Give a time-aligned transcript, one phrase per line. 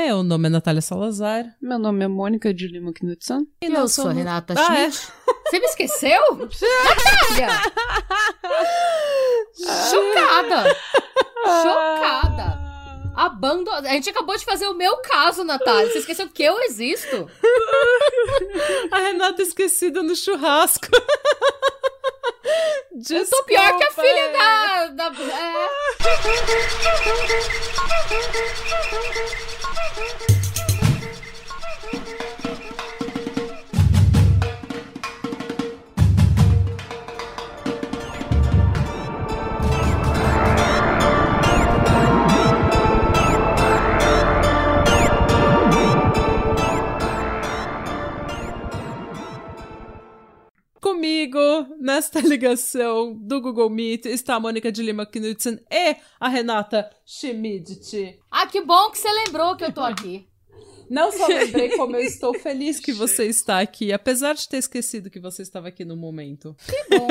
[0.00, 1.44] Meu nome é Natália Salazar.
[1.60, 3.48] Meu nome é Mônica de Lima Knudsen.
[3.60, 4.16] E eu sou somos...
[4.16, 5.08] Renata ah, Schmidt.
[5.26, 5.32] É?
[5.50, 6.22] Você me esqueceu?
[6.36, 7.48] Natália!
[9.90, 10.76] Chocada!
[11.62, 12.58] Chocada!
[13.16, 13.70] Abando...
[13.72, 15.90] A gente acabou de fazer o meu caso, Natália.
[15.90, 17.28] Você esqueceu que eu existo?
[18.92, 20.86] A Renata esquecida no churrasco.
[22.94, 24.86] Desculpa, eu tô pior que a filha da.
[24.86, 25.68] da é.
[29.98, 30.47] Thank you.
[51.18, 56.88] Comigo, nesta ligação do Google Meet, está a Mônica de Lima Knudsen e a Renata
[57.04, 58.20] Schmidt.
[58.30, 60.28] Ah, que bom que você lembrou que eu tô aqui.
[60.88, 65.10] Não só lembrei como eu estou feliz que você está aqui, apesar de ter esquecido
[65.10, 66.56] que você estava aqui no momento.
[66.64, 67.08] Que bom.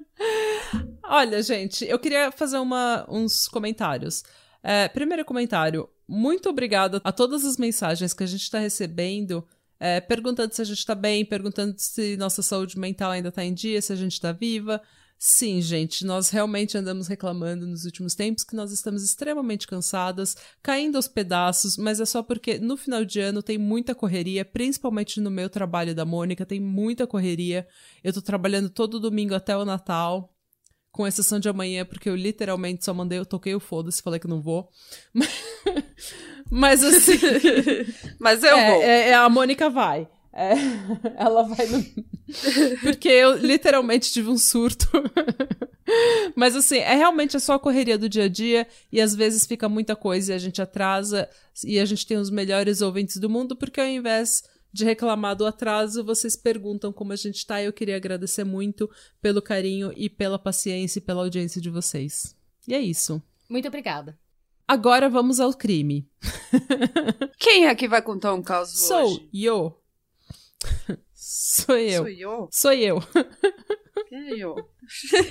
[1.04, 4.24] Olha, gente, eu queria fazer uma, uns comentários.
[4.62, 9.46] É, primeiro comentário, muito obrigada a todas as mensagens que a gente está recebendo
[9.84, 13.52] é, perguntando se a gente está bem, perguntando se nossa saúde mental ainda está em
[13.52, 14.80] dia, se a gente está viva.
[15.18, 20.94] Sim, gente, nós realmente andamos reclamando nos últimos tempos que nós estamos extremamente cansadas, caindo
[20.94, 25.32] aos pedaços, mas é só porque no final de ano tem muita correria, principalmente no
[25.32, 27.66] meu trabalho da Mônica, tem muita correria.
[28.04, 30.32] Eu tô trabalhando todo domingo até o Natal,
[30.92, 34.28] com exceção de amanhã, porque eu literalmente só mandei, eu toquei o foda-se, falei que
[34.28, 34.70] não vou.
[36.50, 37.18] Mas assim.
[38.20, 38.82] Mas eu é, vou.
[38.82, 40.06] É, é, a Mônica vai.
[40.34, 40.52] É,
[41.16, 41.84] ela vai no...
[42.82, 44.86] Porque eu literalmente tive um surto.
[46.36, 49.68] Mas assim, é realmente só a correria do dia a dia e às vezes fica
[49.68, 51.28] muita coisa e a gente atrasa
[51.64, 55.46] e a gente tem os melhores ouvintes do mundo porque ao invés de reclamar do
[55.46, 60.08] atraso, vocês perguntam como a gente tá e eu queria agradecer muito pelo carinho e
[60.08, 62.34] pela paciência e pela audiência de vocês.
[62.66, 63.22] E é isso.
[63.48, 64.18] Muito obrigada.
[64.66, 66.08] Agora vamos ao crime.
[67.38, 69.28] Quem é que vai contar um caso Sou hoje?
[69.34, 69.78] eu.
[71.12, 72.02] Sou eu.
[72.02, 72.48] Sou eu?
[72.50, 73.00] Sou eu.
[74.08, 74.56] Quem é eu?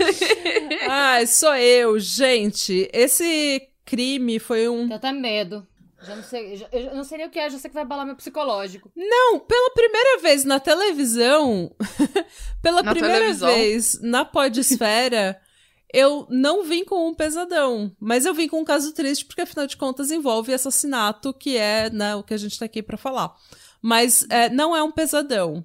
[0.88, 2.90] Ai, sou eu, gente.
[2.94, 4.92] Esse crime foi um.
[4.92, 5.68] Eu tenho medo.
[6.04, 7.84] Já não sei, já, eu não sei nem o que é, já sei que vai
[7.84, 8.92] abalar meu psicológico.
[8.96, 11.72] Não, pela primeira vez na televisão,
[12.62, 13.50] pela Na primeira televisão?
[13.54, 15.40] vez na podesfera,
[15.94, 19.68] eu não vim com um pesadão, mas eu vim com um caso triste porque afinal
[19.68, 23.36] de contas envolve assassinato, que é né, o que a gente tá aqui pra falar.
[23.82, 25.64] Mas é, não é um pesadão.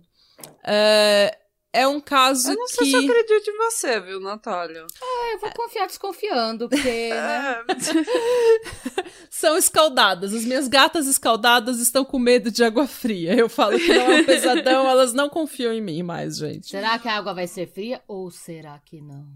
[0.64, 1.36] É,
[1.76, 2.91] é um caso Eu não sei que...
[2.91, 4.87] se eu acredito em você, viu, Natália?
[5.03, 7.64] Ah, eu vou confiar desconfiando, porque, né?
[9.31, 10.32] São escaldadas.
[10.32, 13.34] As minhas gatas escaldadas estão com medo de água fria.
[13.34, 16.69] Eu falo que não é um pesadão, elas não confiam em mim mais, gente.
[16.69, 19.26] Será que a água vai ser fria ou será que não?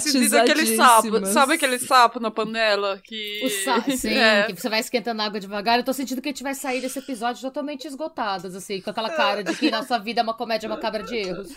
[0.00, 1.26] Senti daquele sapo.
[1.26, 3.40] Sabe aquele sapo na panela que.
[3.44, 4.46] O sa sim, É.
[4.46, 5.78] que você vai esquentando a água devagar.
[5.78, 9.10] Eu tô sentindo que a gente vai sair desse episódio totalmente esgotadas, assim, com aquela
[9.10, 11.50] cara de que nossa vida é uma comédia macabra de erros.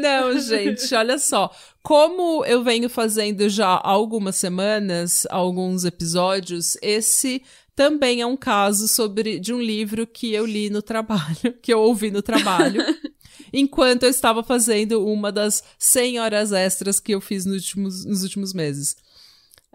[0.00, 1.50] Não, gente, olha só.
[1.82, 7.42] Como eu venho fazendo já há algumas semanas, alguns episódios, esse
[7.74, 11.80] também é um caso sobre de um livro que eu li no trabalho, que eu
[11.80, 12.82] ouvi no trabalho,
[13.52, 18.22] enquanto eu estava fazendo uma das 100 horas extras que eu fiz nos últimos, nos
[18.22, 18.96] últimos meses.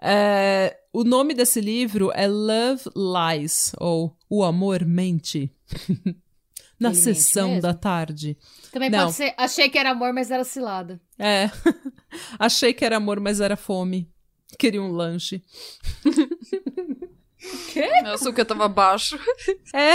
[0.00, 5.50] É, o nome desse livro é Love Lies, ou O Amor Mente.
[6.78, 7.62] Na sessão mesmo?
[7.62, 8.36] da tarde.
[8.72, 9.04] Também Não.
[9.06, 9.34] pode ser.
[9.36, 11.00] Achei que era amor, mas era cilada.
[11.18, 11.50] É.
[12.38, 14.08] Achei que era amor, mas era fome.
[14.58, 15.42] Queria um lanche.
[18.02, 19.18] Meu açúcar tava baixo.
[19.74, 19.94] É.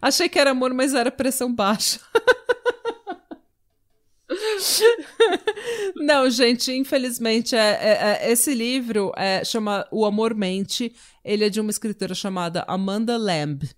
[0.00, 2.00] Achei que era amor, mas era pressão baixa.
[5.96, 10.94] Não, gente, infelizmente, é, é- é- esse livro é, chama O Amor Mente.
[11.24, 13.68] Ele é de uma escritora chamada Amanda Lamb.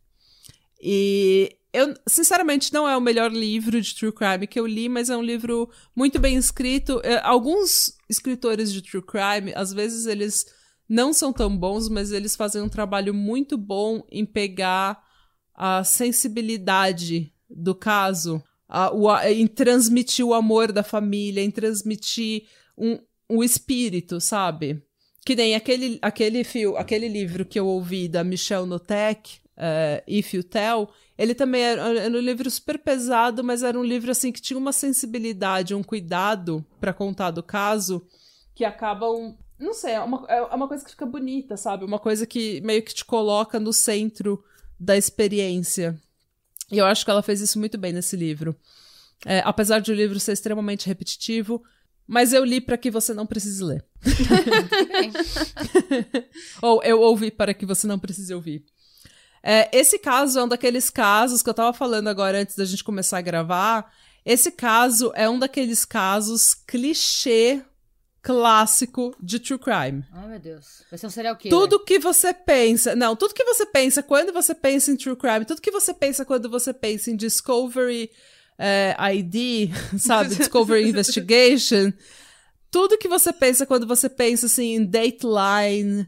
[0.80, 5.10] E eu, sinceramente, não é o melhor livro de true crime que eu li, mas
[5.10, 7.00] é um livro muito bem escrito.
[7.04, 10.46] É, alguns escritores de true crime, às vezes eles
[10.88, 15.02] não são tão bons, mas eles fazem um trabalho muito bom em pegar
[15.54, 22.44] a sensibilidade do caso, a- o a- em transmitir o amor da família, em transmitir
[22.76, 22.98] um,
[23.28, 24.82] um espírito, sabe?
[25.24, 30.32] Que nem aquele, aquele, fio, aquele livro que eu ouvi da Michelle Notek, eh, If
[30.34, 30.88] You Tell,
[31.18, 34.56] ele também era, era um livro super pesado, mas era um livro assim que tinha
[34.56, 38.06] uma sensibilidade, um cuidado pra contar do caso,
[38.54, 39.36] que acabam.
[39.58, 41.84] Não sei, é uma, é uma coisa que fica bonita, sabe?
[41.84, 44.42] Uma coisa que meio que te coloca no centro
[44.78, 46.00] da experiência.
[46.70, 48.54] E eu acho que ela fez isso muito bem nesse livro.
[49.26, 51.60] É, apesar de o livro ser extremamente repetitivo,
[52.06, 53.84] mas eu li para que você não precise ler.
[56.62, 58.64] Ou eu ouvi para que você não precise ouvir.
[59.50, 62.84] É, esse caso é um daqueles casos que eu tava falando agora antes da gente
[62.84, 63.90] começar a gravar.
[64.22, 67.62] Esse caso é um daqueles casos clichê
[68.20, 70.04] clássico de true crime.
[70.12, 70.84] Ai, meu Deus.
[70.90, 71.58] Vai ser um serial killer.
[71.58, 72.94] Tudo que você pensa.
[72.94, 76.26] Não, tudo que você pensa quando você pensa em true crime, tudo que você pensa
[76.26, 78.10] quando você pensa em Discovery
[78.58, 80.28] é, ID, sabe?
[80.36, 81.90] Discovery Investigation.
[82.70, 86.06] Tudo que você pensa quando você pensa assim em Dateline.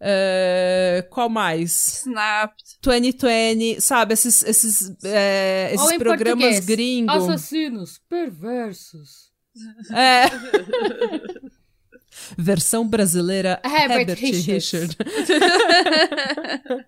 [0.00, 2.04] Uh, qual mais?
[2.06, 2.54] Snap.
[2.82, 4.14] 2020, sabe?
[4.14, 7.14] Esses, esses, é, esses programas gringos.
[7.14, 9.30] Assassinos perversos.
[9.92, 10.24] É.
[12.36, 14.96] Versão brasileira Herbert, Herbert Richard.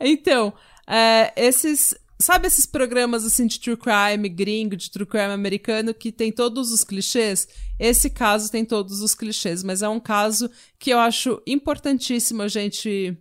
[0.00, 0.52] então,
[0.86, 6.12] é, esses Sabe esses programas assim de true crime gringo, de true crime americano, que
[6.12, 7.48] tem todos os clichês?
[7.78, 12.48] Esse caso tem todos os clichês, mas é um caso que eu acho importantíssimo a
[12.48, 13.16] gente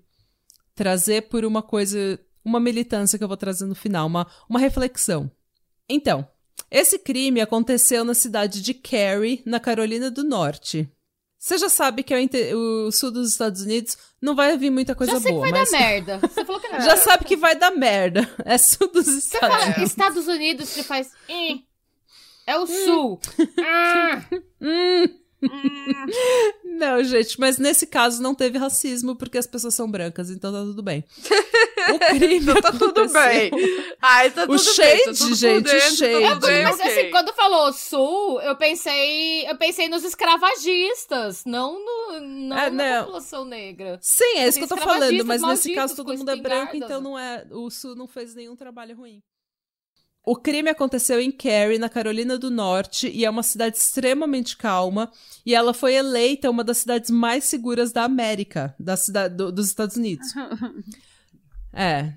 [0.75, 5.31] trazer por uma coisa, uma militância que eu vou trazer no final, uma, uma reflexão.
[5.87, 6.27] Então,
[6.69, 10.91] esse crime aconteceu na cidade de Cary, na Carolina do Norte.
[11.39, 15.13] Você já sabe que é o sul dos Estados Unidos não vai vir muita coisa
[15.13, 15.45] já sei boa.
[15.45, 15.71] Que vai mas...
[15.71, 16.19] dar merda.
[16.19, 16.81] Você falou que não.
[16.81, 18.29] Já sabe que vai dar merda.
[18.43, 19.83] É sul dos Estados você fala, Unidos.
[19.83, 21.11] Estados Unidos, você faz.
[22.45, 22.67] É o hum.
[22.67, 23.19] sul.
[23.63, 24.21] ah.
[24.61, 25.05] hum.
[26.63, 30.59] Não, gente, mas nesse caso não teve racismo porque as pessoas são brancas, então tá
[30.59, 31.03] tudo bem.
[31.93, 33.51] O crime então tá tudo bem.
[34.01, 36.39] Ai, tá tudo o shade, bem, tá gente, dentro, o shade.
[36.45, 36.91] Bem, mas okay.
[36.91, 42.95] assim, quando falou sul, eu pensei, eu pensei nos escravagistas, não, no, não é, na
[42.95, 43.03] não.
[43.05, 43.97] população negra.
[44.01, 46.99] Sim, é isso que eu tô falando, mas nesse caso todo mundo é branco, então
[46.99, 49.21] não é, o sul não fez nenhum trabalho ruim.
[50.25, 55.11] O crime aconteceu em Cary, na Carolina do Norte, e é uma cidade extremamente calma.
[55.45, 59.67] E ela foi eleita uma das cidades mais seguras da América, da cidade do, dos
[59.67, 60.27] Estados Unidos.
[61.73, 62.13] é.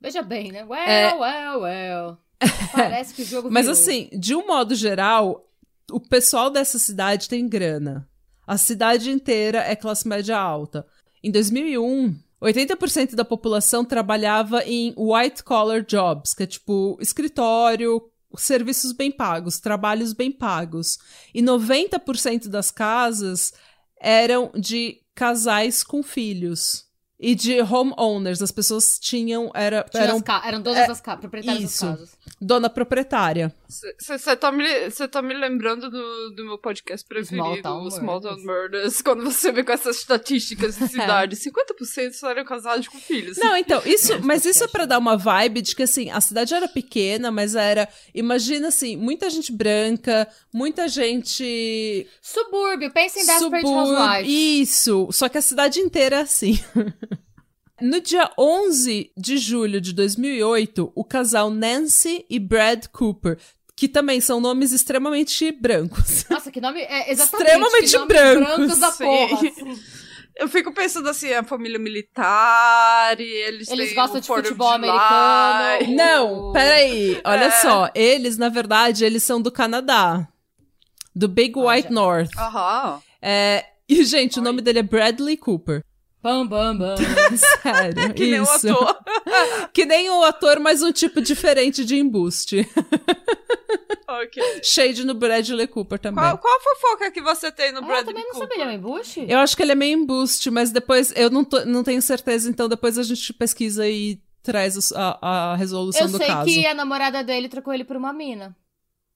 [0.00, 0.64] Veja bem, né?
[0.64, 1.14] Well, é...
[1.14, 2.18] well, well.
[2.72, 3.50] Parece que o jogo.
[3.50, 5.48] Mas assim, de um modo geral,
[5.90, 8.08] o pessoal dessa cidade tem grana.
[8.46, 10.86] A cidade inteira é classe média alta.
[11.22, 18.02] Em 2001, 80% da população trabalhava em white collar jobs, que é tipo escritório,
[18.36, 20.98] serviços bem pagos, trabalhos bem pagos.
[21.32, 23.52] E 90% das casas
[24.00, 26.86] eram de casais com filhos
[27.18, 28.42] e de homeowners.
[28.42, 29.50] As pessoas tinham.
[29.54, 32.18] Era, Tinha eram, eram donas é, das proprietárias isso, das casas.
[32.40, 33.54] Dona proprietária.
[33.68, 34.64] Você tá, me,
[35.10, 39.52] tá me lembrando do, do meu podcast preferido, Small Town, Small Town Murders, quando você
[39.52, 41.36] vê com essas estatísticas de cidade.
[41.36, 43.38] 50% eram casados com filhos.
[43.38, 46.52] Não, então, isso, mas isso é pra dar uma vibe de que, assim, a cidade
[46.52, 47.88] era pequena, mas era.
[48.12, 52.08] Imagina, assim, muita gente branca, muita gente.
[52.20, 54.32] Subúrbio, pensa em Desperate Housewives.
[54.32, 56.58] Isso, só que a cidade inteira é assim.
[57.80, 63.38] No dia 11 de julho de 2008, o casal Nancy e Brad Cooper
[63.74, 66.24] que também são nomes extremamente brancos.
[66.30, 68.56] Nossa, que nome é exatamente extremamente brancos.
[68.56, 69.34] brancos da porra.
[69.34, 69.80] Assim.
[70.36, 75.96] Eu fico pensando assim, a família militar e eles Eles gostam de futebol americano.
[75.96, 77.50] Não, peraí, olha é.
[77.50, 80.28] só, eles na verdade, eles são do Canadá.
[81.14, 82.30] Do Big White ah, North.
[82.38, 83.02] Aham.
[83.20, 84.40] É, e gente, Oi.
[84.40, 85.84] o nome dele é Bradley Cooper.
[86.22, 86.94] Bam, bam, bam.
[87.62, 88.98] Sério, que nem o ator.
[89.74, 92.68] que nem o ator, mas um tipo diferente de embuste.
[94.06, 94.60] ok.
[94.62, 96.22] Shade no Bradley Cooper também.
[96.22, 98.40] Qual, qual a fofoca que você tem no ah, Bradley também Cooper?
[98.40, 99.26] não sabia, ele é um embuste?
[99.28, 102.48] Eu acho que ele é meio embuste, mas depois, eu não, tô, não tenho certeza,
[102.48, 106.30] então depois a gente pesquisa e traz a, a resolução eu do caso.
[106.30, 108.56] Eu sei que a namorada dele trocou ele por uma mina.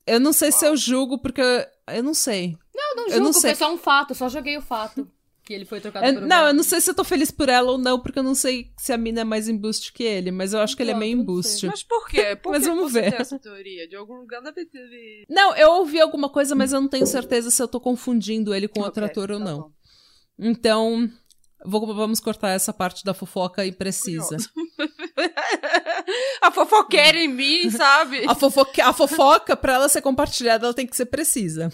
[0.04, 0.52] Eu não sei oh.
[0.52, 2.58] se eu julgo, porque eu não sei.
[2.74, 3.54] Não, não julgo, eu não sei.
[3.54, 5.08] foi só um fato, só joguei o fato
[5.46, 7.48] que ele foi trocado eu, por Não, eu não sei se eu tô feliz por
[7.48, 10.32] ela ou não, porque eu não sei se a mina é mais embuste que ele,
[10.32, 11.68] mas eu acho que ele é meio embuste.
[11.68, 12.34] Mas por quê?
[12.42, 13.10] Por mas que vamos você ver.
[13.12, 13.88] tem essa teoria?
[13.88, 15.24] De algum lugar deve ter...
[15.28, 18.66] Não, eu ouvi alguma coisa, mas eu não tenho certeza se eu tô confundindo ele
[18.66, 19.60] com outro okay, ator ou tá não.
[19.60, 19.70] Bom.
[20.38, 21.10] Então,
[21.64, 24.36] vou, vamos cortar essa parte da fofoca imprecisa.
[26.42, 28.28] a fofoqueira em mim, sabe?
[28.28, 31.70] A, fofoca, a fofoca, pra ela ser compartilhada, ela tem que ser precisa.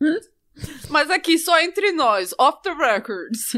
[0.88, 3.52] Mas aqui só entre nós, off the records.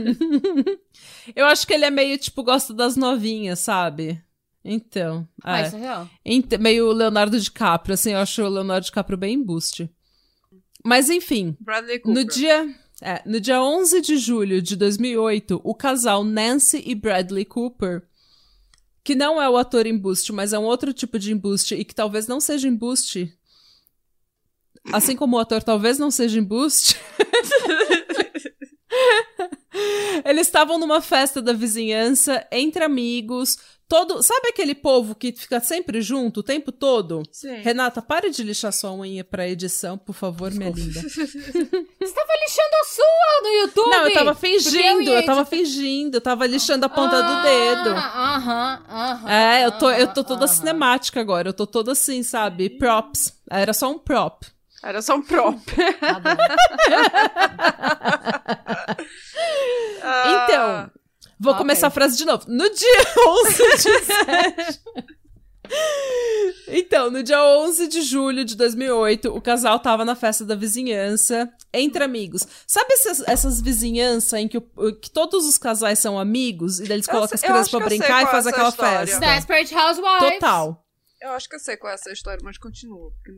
[1.35, 4.23] eu acho que ele é meio, tipo, gosta das novinhas, sabe?
[4.65, 5.29] Então.
[5.43, 5.67] Ah, é.
[5.67, 6.11] isso é real.
[6.61, 9.91] Meio Leonardo DiCaprio, assim, eu acho o Leonardo DiCaprio bem embuste.
[10.85, 11.57] Mas enfim.
[12.13, 12.69] No dia.
[13.05, 18.07] É, no dia 11 de julho de 2008, o casal Nancy e Bradley Cooper,
[19.03, 21.97] que não é o ator embuste, mas é um outro tipo de embuste e que
[21.97, 23.37] talvez não seja embuste,
[24.93, 26.97] assim como o ator talvez não seja embuste,
[30.25, 33.59] eles estavam numa festa da vizinhança, entre amigos,
[33.89, 34.23] todo.
[34.23, 37.23] Sabe aquele povo que fica sempre junto o tempo todo?
[37.31, 37.57] Sim.
[37.57, 41.01] Renata, pare de lixar sua unha pra edição, por favor, minha linda.
[41.03, 43.91] Você tava lixando a sua no YouTube?
[43.91, 47.43] Não, eu tava fingindo, eu, ia tava fingindo, eu tava lixando a ponta Ah, do
[47.43, 47.91] dedo.
[47.91, 49.31] Aham, aham.
[49.31, 52.71] É, eu tô, eu tô toda cinemática agora, eu tô toda assim, sabe?
[52.71, 53.35] Props.
[53.51, 54.47] Era só um prop.
[54.83, 55.61] Era só um prop.
[56.01, 56.31] Tá bom.
[60.05, 60.91] Ah, Então,
[61.39, 61.63] vou ok.
[61.63, 62.45] começar a frase de novo.
[62.49, 63.05] No dia
[63.47, 64.81] 11 de
[66.69, 71.51] Então, no dia 11 de julho de 2008, o casal tava na festa da vizinhança,
[71.73, 72.47] entre amigos.
[72.67, 76.97] Sabe essas, essas vizinhanças em que, o- que todos os casais são amigos e daí
[76.97, 79.07] eles Eu colocam as crianças pra brincar e é fazem essa aquela história.
[79.07, 79.21] festa?
[79.35, 80.33] Desperate Housewives.
[80.35, 80.85] Total.
[81.21, 83.11] Eu acho que eu sei qual é essa história, mas continua.
[83.13, 83.31] Porque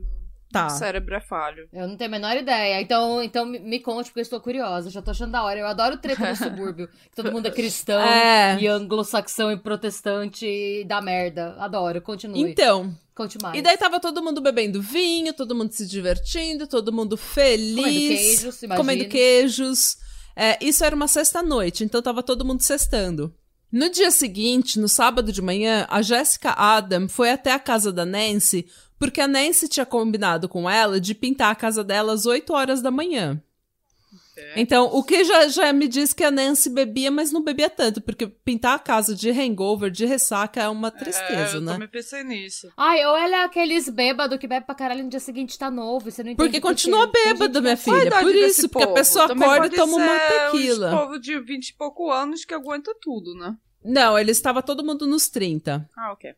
[0.55, 0.71] Tá.
[0.71, 1.69] cérebro é falho.
[1.73, 2.81] Eu não tenho a menor ideia.
[2.81, 4.89] Então, então me, me conte, porque eu estou curiosa.
[4.89, 5.59] Já tô achando da hora.
[5.59, 6.87] Eu adoro treta no subúrbio.
[6.89, 8.57] que todo mundo é cristão É.
[8.61, 11.57] e anglo-saxão e protestante e dá merda.
[11.59, 12.01] Adoro.
[12.01, 12.41] Continue.
[12.41, 13.59] Então, Conte mais.
[13.59, 17.75] e daí tava todo mundo bebendo vinho, todo mundo se divertindo, todo mundo feliz.
[17.77, 18.77] Comendo queijos, imagino.
[18.77, 19.97] comendo queijos.
[20.37, 23.33] É, isso era uma sexta-noite, então tava todo mundo sextando.
[23.75, 28.07] No dia seguinte, no sábado de manhã, a Jessica Adam foi até a casa da
[28.07, 28.69] Nancy,
[29.01, 32.81] porque a Nancy tinha combinado com ela de pintar a casa dela às 8 horas
[32.81, 33.43] da manhã.
[34.37, 34.61] É.
[34.61, 38.01] Então, o que já, já me diz que a Nancy bebia, mas não bebia tanto,
[38.01, 41.73] porque pintar a casa de hangover, de ressaca, é uma tristeza, é, eu né?
[41.73, 42.73] também pensei nisso.
[42.77, 46.09] Ai, ou ela é aqueles bêbado que bebe pra caralho no dia seguinte tá novo.
[46.09, 48.11] e Você não entende Porque continua gente minha a filha.
[48.21, 48.99] Por isso, porque a povo?
[48.99, 50.95] pessoa Também acorda e toma uma tequila.
[50.95, 53.57] Uns povo de 20 e pouco anos que aguenta tudo, né?
[53.85, 55.89] Não, ele estava todo mundo nos 30.
[55.97, 56.35] Ah, ok.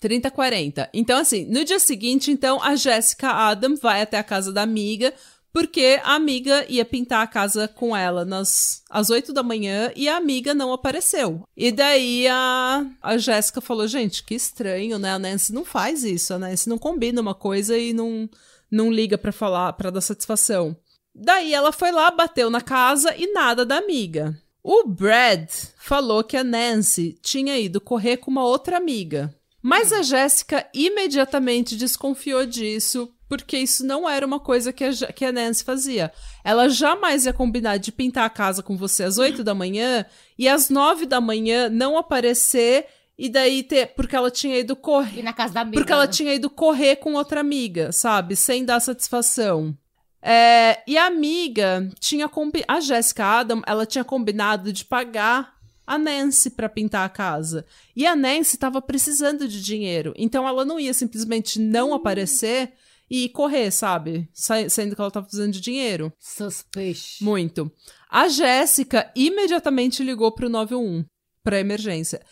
[0.00, 0.90] 30, 40.
[0.92, 5.14] Então, assim, no dia seguinte, então, a Jessica Adam vai até a casa da amiga,
[5.52, 10.08] porque a amiga ia pintar a casa com ela nas, às 8 da manhã e
[10.08, 11.46] a amiga não apareceu.
[11.56, 15.12] E daí a, a Jéssica falou: gente, que estranho, né?
[15.12, 18.28] A Nancy não faz isso, a Nancy não combina uma coisa e não,
[18.70, 20.76] não liga pra falar, pra dar satisfação.
[21.14, 24.41] Daí ela foi lá, bateu na casa e nada da amiga.
[24.62, 29.34] O Brad falou que a Nancy tinha ido correr com uma outra amiga.
[29.60, 35.24] Mas a Jéssica imediatamente desconfiou disso, porque isso não era uma coisa que a, que
[35.24, 36.12] a Nancy fazia.
[36.44, 40.04] Ela jamais ia combinar de pintar a casa com você às 8 da manhã
[40.38, 43.94] e às 9 da manhã não aparecer e daí ter.
[43.94, 45.20] Porque ela tinha ido correr.
[45.20, 45.76] E na casa da amiga.
[45.76, 48.36] Porque ela tinha ido correr com outra amiga, sabe?
[48.36, 49.76] Sem dar satisfação.
[50.22, 52.30] É, e a amiga tinha.
[52.68, 55.54] A Jessica Adam, ela tinha combinado de pagar
[55.86, 57.66] a Nancy pra pintar a casa.
[57.96, 60.14] E a Nancy tava precisando de dinheiro.
[60.16, 62.72] Então ela não ia simplesmente não aparecer
[63.10, 64.28] e correr, sabe?
[64.32, 66.12] Sa- Sendo que ela tava precisando de dinheiro.
[66.20, 67.22] Suspeixe.
[67.22, 67.70] Muito.
[68.08, 71.04] A Jéssica imediatamente ligou pro 91
[71.42, 72.22] pra emergência.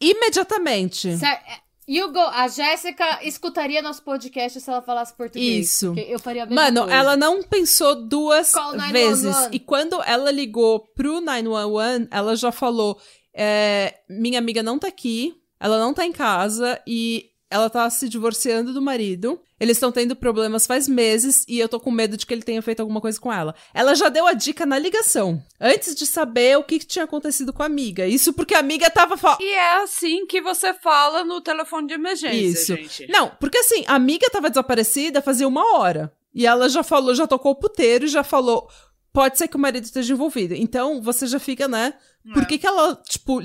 [0.00, 1.08] Imediatamente.
[1.08, 1.60] É,
[1.90, 5.66] Hugo, a Jéssica escutaria nosso podcast se ela falasse português.
[5.66, 5.92] Isso.
[5.96, 6.94] Eu faria a mesma Mano, coisa.
[6.94, 8.92] ela não pensou duas Call 911.
[8.92, 9.48] vezes.
[9.50, 12.96] E quando ela ligou pro 911, ela já falou:
[13.34, 18.08] é, minha amiga não tá aqui, ela não tá em casa e ela tá se
[18.08, 19.40] divorciando do marido.
[19.60, 22.62] Eles estão tendo problemas faz meses e eu tô com medo de que ele tenha
[22.62, 23.54] feito alguma coisa com ela.
[23.74, 27.52] Ela já deu a dica na ligação, antes de saber o que, que tinha acontecido
[27.52, 28.06] com a amiga.
[28.06, 29.42] Isso porque a amiga tava falando.
[29.42, 32.76] E é assim que você fala no telefone de emergência, Isso.
[32.76, 33.12] gente.
[33.12, 36.10] Não, porque assim, a amiga tava desaparecida fazia uma hora.
[36.34, 38.66] E ela já falou, já tocou o puteiro e já falou.
[39.12, 40.54] Pode ser que o marido esteja envolvido.
[40.54, 41.94] Então você já fica, né?
[42.32, 42.46] Por É.
[42.46, 43.40] que, que ela, tipo,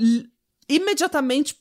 [0.68, 1.56] imediatamente,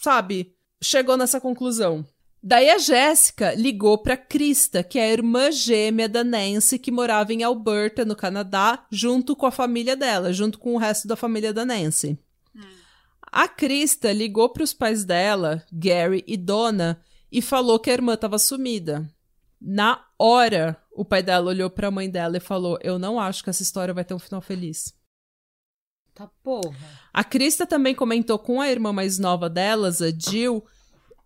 [0.00, 2.04] sabe, chegou nessa conclusão?
[2.48, 7.32] Daí a Jéssica ligou pra Krista, que é a irmã gêmea da Nancy, que morava
[7.32, 11.52] em Alberta, no Canadá, junto com a família dela, junto com o resto da família
[11.52, 12.16] da Nancy.
[13.32, 18.14] A Krista ligou para os pais dela, Gary e Donna, e falou que a irmã
[18.14, 19.12] estava sumida.
[19.60, 23.42] Na hora, o pai dela olhou para a mãe dela e falou: Eu não acho
[23.42, 24.94] que essa história vai ter um final feliz.
[26.14, 26.76] Tá porra.
[27.12, 30.64] A Krista também comentou com a irmã mais nova delas, a Jill,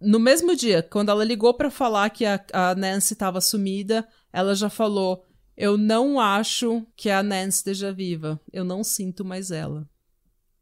[0.01, 4.55] no mesmo dia, quando ela ligou para falar que a, a Nancy estava sumida, ela
[4.55, 5.27] já falou:
[5.57, 8.41] Eu não acho que a Nancy esteja viva.
[8.53, 9.89] Eu não sinto mais ela.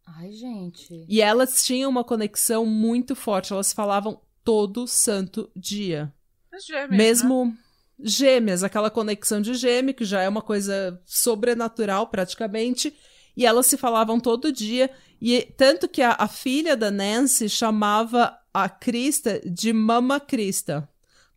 [0.05, 1.05] Ai, gente.
[1.09, 6.13] E elas tinham uma conexão muito forte, elas falavam todo santo dia.
[6.53, 6.97] As gêmeas, né?
[6.97, 7.57] Mesmo
[8.01, 12.95] gêmeas, aquela conexão de gêmeo, que já é uma coisa sobrenatural praticamente,
[13.37, 14.91] e elas se falavam todo dia,
[15.21, 20.89] e tanto que a, a filha da Nancy chamava a Krista de Mama Krista,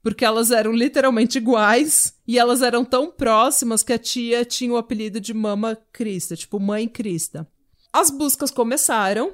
[0.03, 4.77] porque elas eram literalmente iguais e elas eram tão próximas que a tia tinha o
[4.77, 7.47] apelido de Mama Krista, tipo Mãe Krista.
[7.93, 9.33] As buscas começaram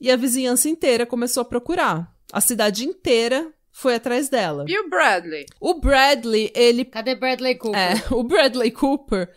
[0.00, 2.14] e a vizinhança inteira começou a procurar.
[2.32, 4.64] A cidade inteira foi atrás dela.
[4.68, 5.46] E o Bradley?
[5.60, 6.84] O Bradley, ele.
[6.84, 7.80] Cadê Bradley Cooper?
[7.80, 9.34] É, o Bradley Cooper,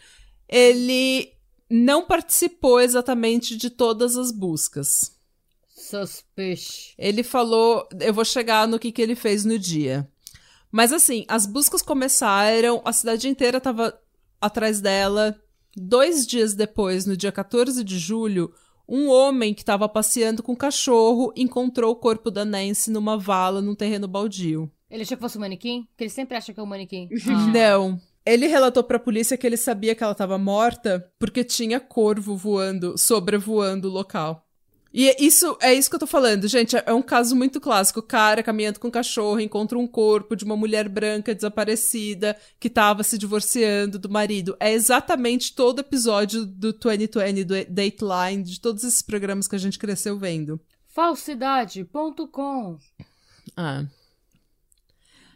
[0.48, 1.34] ele
[1.70, 5.17] não participou exatamente de todas as buscas.
[5.90, 6.94] Suspicious.
[6.98, 7.88] Ele falou.
[8.00, 10.08] Eu vou chegar no que, que ele fez no dia.
[10.72, 13.98] Mas assim, as buscas começaram, a cidade inteira estava
[14.42, 15.40] atrás dela.
[15.76, 18.54] Dois dias depois, no dia 14 de julho,
[18.88, 23.62] um homem que estava passeando com um cachorro encontrou o corpo da Nancy numa vala
[23.62, 24.72] num terreno baldio.
[24.90, 25.84] Ele achou que fosse um manequim?
[25.90, 27.10] Porque ele sempre acha que é um manequim.
[27.30, 27.48] Ah.
[27.48, 28.02] Não.
[28.26, 32.36] Ele relatou para a polícia que ele sabia que ela estava morta porque tinha corvo
[32.36, 34.47] voando, sobrevoando o local.
[34.94, 36.76] E isso é isso que eu tô falando, gente.
[36.76, 38.00] É um caso muito clássico.
[38.00, 42.70] O cara caminhando com um cachorro encontra um corpo de uma mulher branca desaparecida que
[42.70, 44.56] tava se divorciando do marido.
[44.60, 49.78] É exatamente todo episódio do 2020, do Dateline, de todos esses programas que a gente
[49.78, 50.60] cresceu vendo.
[50.88, 52.78] Falsidade.com.
[53.56, 53.86] Ah.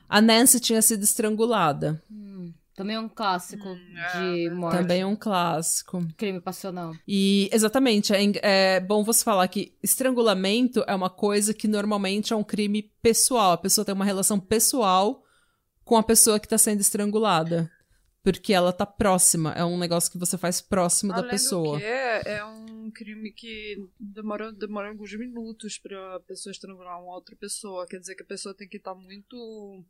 [0.10, 2.03] A Nancy tinha sido estrangulada.
[2.12, 2.31] Hum.
[2.75, 4.78] Também é um clássico hum, de é, morte.
[4.78, 6.08] Também é um clássico.
[6.16, 6.94] Crime passional.
[7.08, 12.36] E, exatamente, é, é, bom você falar que estrangulamento é uma coisa que normalmente é
[12.36, 13.51] um crime pessoal.
[13.51, 15.24] A pessoa tem uma relação pessoal
[15.84, 17.70] com a pessoa que está sendo estrangulada.
[18.24, 19.51] Porque ela tá próxima.
[19.54, 21.78] É um negócio que você faz próximo Além da pessoa.
[21.78, 27.16] Do que é, é um crime que demora, demora alguns minutos pra pessoa estrangular uma
[27.16, 27.88] outra pessoa.
[27.88, 29.84] Quer dizer que a pessoa tem que estar tá muito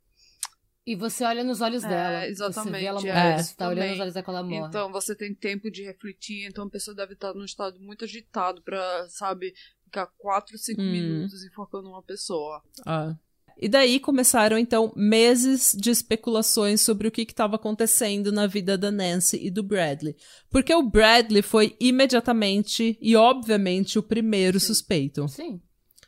[0.86, 2.28] e você olha nos olhos é, dela.
[2.28, 2.74] Exatamente.
[2.74, 3.34] Você vê ela morrer.
[3.34, 4.70] É, você tá olhando nos olhos daquela morte.
[4.70, 8.62] Então você tem tempo de refletir, então a pessoa deve estar num estado muito agitado
[8.62, 10.92] pra, sabe, ficar 4, 5 hum.
[10.92, 12.64] minutos enforcando uma pessoa.
[12.86, 13.16] Ah.
[13.62, 18.90] E daí começaram, então, meses de especulações sobre o que estava acontecendo na vida da
[18.90, 20.16] Nancy e do Bradley.
[20.50, 24.66] Porque o Bradley foi imediatamente e, obviamente, o primeiro Sim.
[24.66, 25.28] suspeito.
[25.28, 25.62] Sim.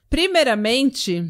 [0.10, 1.24] Primeiramente,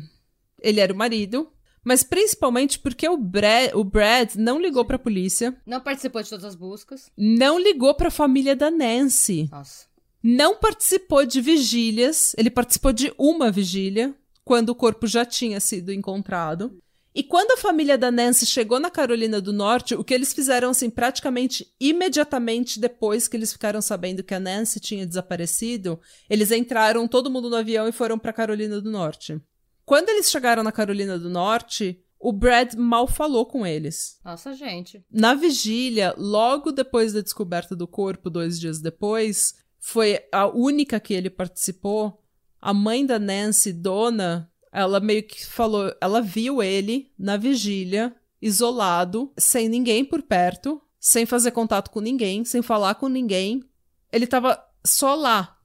[0.61, 1.51] ele era o marido,
[1.83, 5.55] mas principalmente porque o Brad, o Brad não ligou pra polícia.
[5.65, 7.11] Não participou de todas as buscas.
[7.17, 9.49] Não ligou pra família da Nancy.
[9.51, 9.85] Nossa.
[10.23, 12.33] Não participou de vigílias.
[12.37, 14.15] Ele participou de uma vigília,
[14.45, 16.79] quando o corpo já tinha sido encontrado.
[17.15, 20.71] E quando a família da Nancy chegou na Carolina do Norte, o que eles fizeram,
[20.71, 27.07] assim, praticamente imediatamente depois que eles ficaram sabendo que a Nancy tinha desaparecido, eles entraram
[27.07, 29.39] todo mundo no avião e foram pra Carolina do Norte.
[29.85, 34.17] Quando eles chegaram na Carolina do Norte, o Brad mal falou com eles.
[34.23, 35.03] Nossa, gente.
[35.11, 41.13] Na vigília, logo depois da descoberta do corpo, dois dias depois, foi a única que
[41.13, 42.23] ele participou.
[42.61, 49.33] A mãe da Nancy, Dona, ela meio que falou, ela viu ele na vigília, isolado,
[49.37, 53.61] sem ninguém por perto, sem fazer contato com ninguém, sem falar com ninguém.
[54.11, 55.57] Ele tava só lá,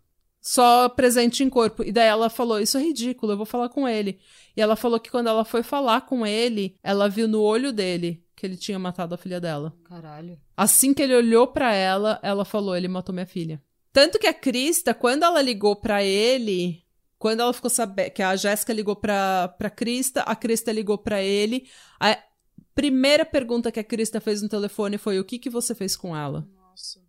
[0.49, 1.85] só presente em corpo.
[1.85, 4.19] E daí ela falou: Isso é ridículo, eu vou falar com ele.
[4.57, 8.25] E ela falou que quando ela foi falar com ele, ela viu no olho dele
[8.35, 9.77] que ele tinha matado a filha dela.
[9.85, 10.41] Caralho.
[10.57, 13.63] Assim que ele olhou para ela, ela falou: Ele matou minha filha.
[13.93, 16.83] Tanto que a Krista, quando ela ligou para ele,
[17.19, 21.23] quando ela ficou sabendo que a Jéssica ligou pra, pra Krista, a Krista ligou para
[21.23, 21.69] ele.
[22.01, 22.19] A
[22.75, 26.17] primeira pergunta que a Krista fez no telefone foi: O que, que você fez com
[26.17, 26.49] ela?
[26.55, 27.07] Nossa.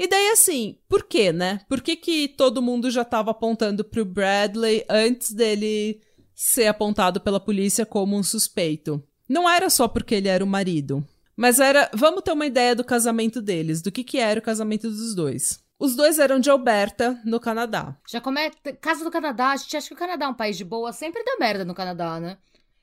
[0.00, 1.60] E daí, assim, por quê, né?
[1.68, 6.00] Por que, que todo mundo já tava apontando pro Bradley antes dele
[6.34, 9.06] ser apontado pela polícia como um suspeito?
[9.28, 11.06] Não era só porque ele era o marido.
[11.36, 11.90] Mas era.
[11.92, 15.62] Vamos ter uma ideia do casamento deles, do que, que era o casamento dos dois.
[15.78, 17.94] Os dois eram de Alberta, no Canadá.
[18.08, 18.56] Já começa.
[18.80, 21.22] Casa do Canadá, a gente acha que o Canadá é um país de boa, sempre
[21.22, 22.38] dá merda no Canadá, né?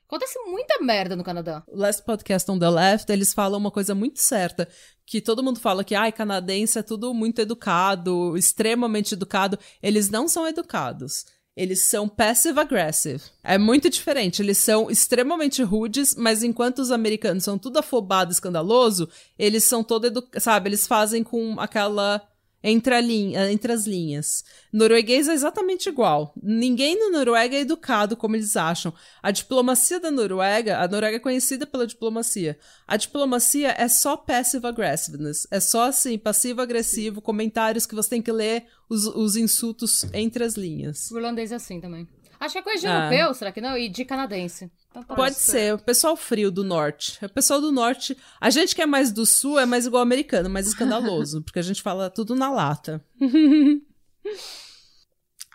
[0.08, 1.62] Acontece muita merda no Canadá.
[1.70, 4.66] Last Podcast on the Left, eles falam uma coisa muito certa,
[5.04, 9.58] que todo mundo fala que, ai, canadense é tudo muito educado, extremamente educado.
[9.82, 11.26] Eles não são educados.
[11.54, 13.22] Eles são passive-aggressive.
[13.44, 14.40] É muito diferente.
[14.40, 20.06] Eles são extremamente rudes, mas enquanto os americanos são tudo afobado, escandaloso, eles são todo
[20.06, 20.70] educados, sabe?
[20.70, 22.22] Eles fazem com aquela
[22.62, 24.44] entre, a linha, entre as linhas.
[24.72, 26.34] Norueguês é exatamente igual.
[26.42, 28.92] Ninguém na Noruega é educado como eles acham.
[29.22, 32.58] A diplomacia da Noruega, a Noruega é conhecida pela diplomacia.
[32.86, 35.46] A diplomacia é só passive aggressiveness.
[35.50, 40.54] É só assim, passivo-agressivo, comentários que você tem que ler os, os insultos entre as
[40.54, 41.10] linhas.
[41.10, 42.08] O irlandês é assim também.
[42.40, 43.04] Acho que é coisa de ah.
[43.04, 43.76] europeu, será que não?
[43.76, 44.70] E de canadense.
[44.90, 45.74] Então, pode ser.
[45.74, 47.18] O pessoal frio do norte.
[47.24, 48.16] O pessoal do norte.
[48.40, 51.62] A gente que é mais do sul é mais igual americano, mais escandaloso, porque a
[51.62, 53.04] gente fala tudo na lata.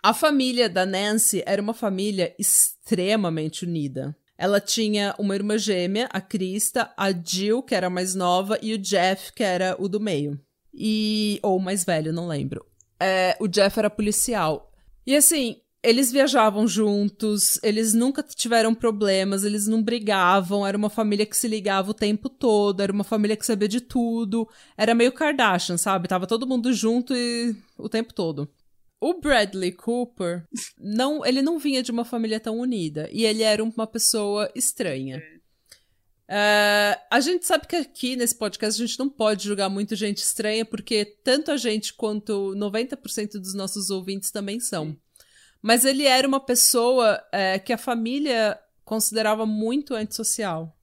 [0.02, 4.16] a família da Nancy era uma família extremamente unida.
[4.36, 8.78] Ela tinha uma irmã gêmea, a Krista, a Jill, que era mais nova, e o
[8.78, 10.38] Jeff, que era o do meio.
[10.72, 11.38] E.
[11.42, 12.66] Ou mais velho, não lembro.
[12.98, 14.70] É, o Jeff era policial.
[15.06, 21.26] E assim, eles viajavam juntos, eles nunca tiveram problemas, eles não brigavam, era uma família
[21.26, 25.12] que se ligava o tempo todo, era uma família que sabia de tudo, era meio
[25.12, 26.08] Kardashian, sabe?
[26.08, 28.48] Tava todo mundo junto e o tempo todo.
[28.98, 30.46] O Bradley Cooper,
[30.78, 35.22] não, ele não vinha de uma família tão unida, e ele era uma pessoa estranha.
[36.26, 40.18] Uh, a gente sabe que aqui nesse podcast a gente não pode julgar muito gente
[40.18, 44.96] estranha, porque tanto a gente quanto 90% dos nossos ouvintes também são.
[45.64, 50.76] Mas ele era uma pessoa é, que a família considerava muito antissocial.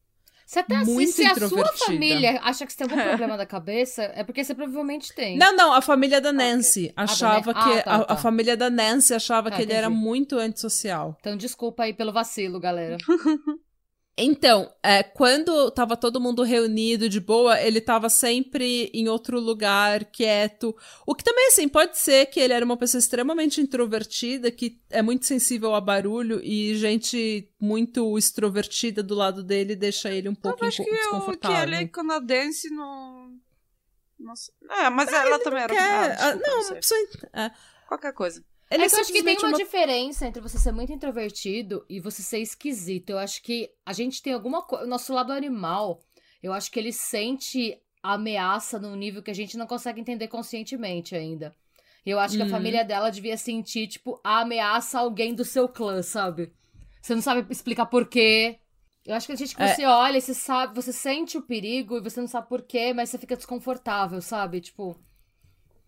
[0.43, 3.45] Você até, muito se, se a sua família acha que você tem algum problema da
[3.45, 5.37] cabeça, é porque você provavelmente tem.
[5.37, 6.93] Não, não, a família da Nancy okay.
[6.97, 7.79] achava ah, que.
[7.79, 8.13] Ah, tá, a, tá.
[8.15, 11.15] a, família da Nancy achava ah, que ele era muito antissocial.
[11.19, 12.97] Então desculpa aí pelo vacilo, galera.
[14.17, 20.03] Então, é, quando tava todo mundo reunido de boa, ele tava sempre em outro lugar,
[20.05, 20.75] quieto.
[21.07, 25.01] O que também, assim, pode ser que ele era uma pessoa extremamente introvertida, que é
[25.01, 30.65] muito sensível a barulho, e gente muito extrovertida do lado dele deixa ele um pouco
[30.65, 31.57] acho que desconfortável.
[31.57, 33.33] Eu, que ele é canadense no...
[34.19, 34.51] Nossa.
[34.69, 35.73] É, mas ah, ela também era...
[35.73, 36.21] Quer...
[36.21, 36.99] Ah, não, uma pessoa...
[37.33, 37.51] É.
[37.87, 38.43] Qualquer coisa.
[38.71, 41.85] Ele é que eu acho que tem uma, uma, diferença entre você ser muito introvertido
[41.89, 43.09] e você ser esquisito.
[43.09, 44.85] Eu acho que a gente tem alguma coisa.
[44.85, 46.01] O nosso lado animal,
[46.41, 51.13] eu acho que ele sente ameaça num nível que a gente não consegue entender conscientemente
[51.13, 51.53] ainda.
[52.05, 52.51] Eu acho que a uhum.
[52.51, 56.51] família dela devia sentir, tipo, a ameaça a alguém do seu clã, sabe?
[57.01, 58.57] Você não sabe explicar porquê.
[59.05, 59.75] Eu acho que a gente que é.
[59.75, 63.17] você olha você sabe, você sente o perigo e você não sabe porquê, mas você
[63.17, 64.61] fica desconfortável, sabe?
[64.61, 64.97] Tipo.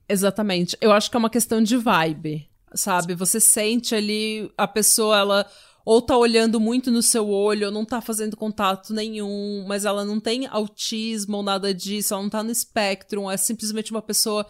[0.08, 0.78] Exatamente.
[0.82, 3.16] Eu acho que é uma questão de vibe sabe?
[3.16, 5.52] Você sente ali a pessoa, ela
[5.86, 10.06] ou tá olhando muito no seu olho, ou não tá fazendo contato nenhum, mas ela
[10.06, 14.46] não tem autismo ou nada disso, ela não tá no espectro, é simplesmente uma pessoa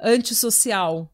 [0.00, 1.12] antissocial,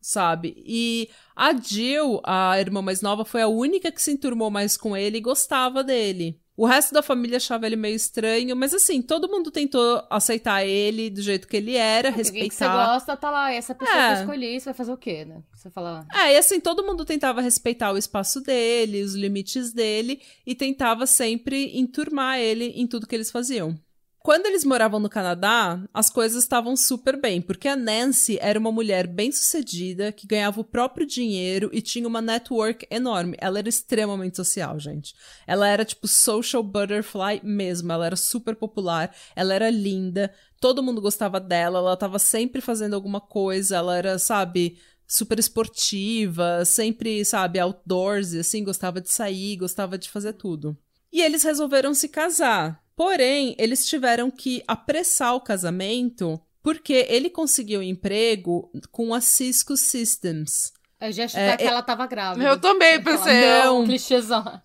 [0.00, 0.54] sabe?
[0.66, 4.96] E a Jill, a irmã mais nova, foi a única que se enturmou mais com
[4.96, 6.40] ele e gostava dele.
[6.56, 11.10] O resto da família achava ele meio estranho, mas assim, todo mundo tentou aceitar ele
[11.10, 12.48] do jeito que ele era, é, respeitar.
[12.48, 14.06] Que você gosta, tá lá, essa pessoa é.
[14.06, 15.42] que eu escolhi, você vai fazer o quê, né?
[15.52, 16.06] Você fala.
[16.14, 21.06] É, e assim, todo mundo tentava respeitar o espaço dele, os limites dele, e tentava
[21.06, 23.78] sempre enturmar ele em tudo que eles faziam.
[24.26, 28.72] Quando eles moravam no Canadá, as coisas estavam super bem, porque a Nancy era uma
[28.72, 33.36] mulher bem-sucedida, que ganhava o próprio dinheiro e tinha uma network enorme.
[33.40, 35.14] Ela era extremamente social, gente.
[35.46, 41.00] Ela era tipo social butterfly mesmo, ela era super popular, ela era linda, todo mundo
[41.00, 47.60] gostava dela, ela estava sempre fazendo alguma coisa, ela era, sabe, super esportiva, sempre, sabe,
[47.60, 50.76] outdoors, assim, gostava de sair, gostava de fazer tudo.
[51.12, 52.84] E eles resolveram se casar.
[52.96, 60.72] Porém, eles tiveram que apressar o casamento porque ele conseguiu emprego com a Cisco Systems.
[61.00, 62.48] Eu já achei é, que ela estava grávida.
[62.48, 63.40] Eu também pensei.
[63.40, 64.60] Não, clichêzão.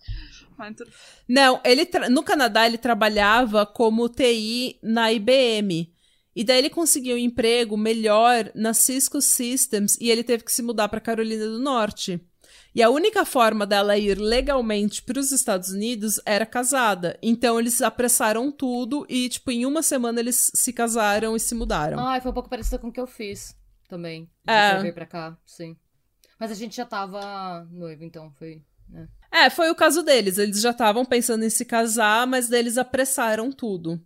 [1.28, 5.92] Não, ele no Canadá ele trabalhava como TI na IBM.
[6.34, 10.62] E daí ele conseguiu um emprego melhor na Cisco Systems e ele teve que se
[10.62, 12.20] mudar para Carolina do Norte.
[12.74, 17.18] E a única forma dela ir legalmente para os Estados Unidos era casada.
[17.22, 21.98] Então eles apressaram tudo e, tipo, em uma semana eles se casaram e se mudaram.
[21.98, 23.54] Ah, foi um pouco parecido com o que eu fiz
[23.88, 24.30] também.
[24.46, 24.80] É.
[24.80, 25.76] vir pra cá, sim.
[26.40, 28.62] Mas a gente já tava noivo, então foi.
[28.88, 29.06] Né?
[29.30, 30.38] É, foi o caso deles.
[30.38, 34.00] Eles já estavam pensando em se casar, mas eles apressaram tudo.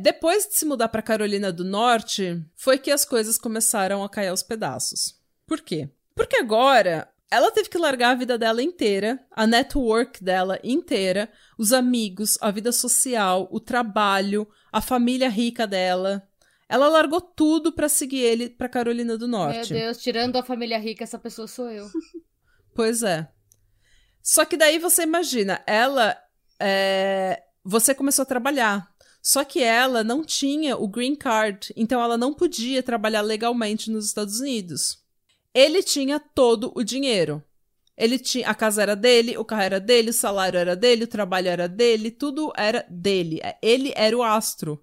[0.00, 4.28] Depois de se mudar para Carolina do Norte, foi que as coisas começaram a cair
[4.28, 5.20] aos pedaços.
[5.44, 5.90] Por quê?
[6.14, 11.72] Porque agora ela teve que largar a vida dela inteira, a network dela inteira, os
[11.72, 16.26] amigos, a vida social, o trabalho, a família rica dela.
[16.68, 19.72] Ela largou tudo para seguir ele para Carolina do Norte.
[19.72, 21.86] Meu Deus, tirando a família rica, essa pessoa sou eu.
[22.74, 23.28] Pois é.
[24.22, 26.16] Só que daí você imagina, ela.
[26.60, 27.42] É...
[27.64, 28.88] Você começou a trabalhar.
[29.20, 34.06] Só que ela não tinha o green card, então ela não podia trabalhar legalmente nos
[34.06, 35.02] Estados Unidos.
[35.58, 37.42] Ele tinha todo o dinheiro.
[37.96, 41.08] Ele tinha, a casa era dele, o carro era dele, o salário era dele, o
[41.08, 43.40] trabalho era dele, tudo era dele.
[43.60, 44.80] Ele era o astro.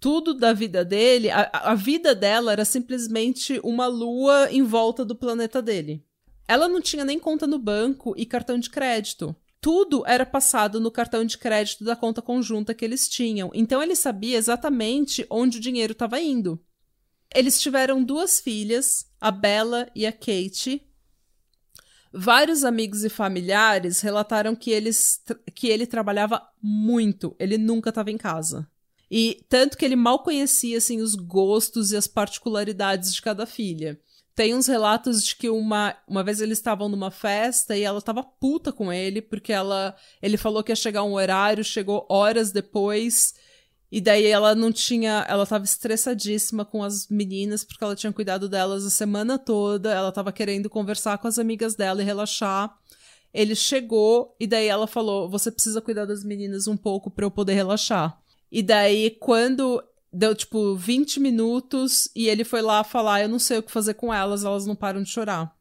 [0.00, 5.14] Tudo da vida dele, a, a vida dela era simplesmente uma lua em volta do
[5.14, 6.04] planeta dele.
[6.48, 9.36] ela não tinha nem conta no banco e cartão de crédito.
[9.60, 13.52] Tudo era passado no cartão de crédito da conta conjunta que eles tinham.
[13.54, 16.60] Então ele sabia exatamente onde o dinheiro estava indo.
[17.34, 20.86] Eles tiveram duas filhas, a Bella e a Kate.
[22.12, 25.22] Vários amigos e familiares relataram que, eles,
[25.54, 28.68] que ele trabalhava muito, ele nunca estava em casa.
[29.10, 34.00] E tanto que ele mal conhecia assim, os gostos e as particularidades de cada filha.
[34.34, 38.22] Tem uns relatos de que uma, uma vez eles estavam numa festa e ela tava
[38.22, 43.34] puta com ele, porque ela ele falou que ia chegar um horário, chegou horas depois,
[43.92, 45.26] e daí ela não tinha.
[45.28, 50.10] Ela tava estressadíssima com as meninas, porque ela tinha cuidado delas a semana toda, ela
[50.10, 52.74] tava querendo conversar com as amigas dela e relaxar.
[53.34, 57.30] Ele chegou e daí ela falou: Você precisa cuidar das meninas um pouco para eu
[57.30, 58.18] poder relaxar.
[58.50, 59.82] E daí, quando
[60.14, 63.94] Deu, tipo, 20 minutos e ele foi lá falar: Eu não sei o que fazer
[63.94, 65.54] com elas, elas não param de chorar.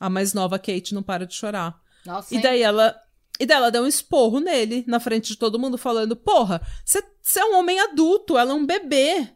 [0.00, 1.78] A mais nova, Kate, não para de chorar.
[2.04, 2.98] Nossa, e daí ela.
[3.40, 7.40] E daí ela deu um esporro nele, na frente de todo mundo, falando: Porra, você
[7.40, 9.28] é um homem adulto, ela é um bebê.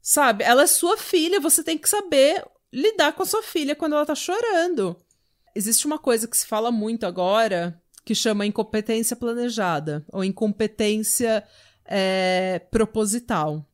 [0.00, 0.44] Sabe?
[0.44, 4.04] Ela é sua filha, você tem que saber lidar com a sua filha quando ela
[4.04, 4.96] tá chorando.
[5.54, 11.42] Existe uma coisa que se fala muito agora que chama incompetência planejada, ou incompetência
[11.86, 13.66] é, proposital,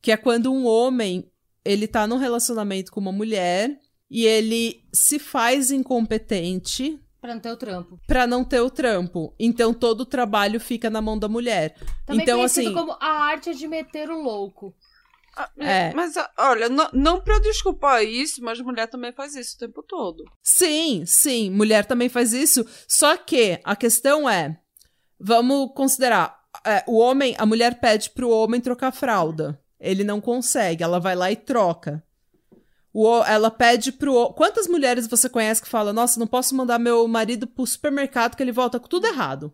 [0.00, 1.30] que é quando um homem
[1.64, 3.78] ele tá num relacionamento com uma mulher
[4.10, 8.00] e ele se faz incompetente Pra não ter o trampo.
[8.06, 9.34] Pra não ter o trampo.
[9.40, 11.74] Então todo o trabalho fica na mão da mulher.
[12.04, 12.76] Também então, conhecido assim.
[12.76, 14.74] como a arte de meter o louco.
[15.34, 15.94] Ah, é.
[15.94, 20.22] Mas, olha, não, não pra desculpar isso, mas mulher também faz isso o tempo todo.
[20.42, 22.62] Sim, sim, mulher também faz isso.
[22.86, 24.60] Só que a questão é:
[25.18, 29.58] vamos considerar, é, o homem, a mulher pede pro homem trocar fralda.
[29.80, 32.03] Ele não consegue, ela vai lá e troca.
[32.96, 34.32] O, ela pede pro.
[34.34, 38.42] Quantas mulheres você conhece que fala, nossa, não posso mandar meu marido pro supermercado que
[38.42, 39.52] ele volta com tudo errado?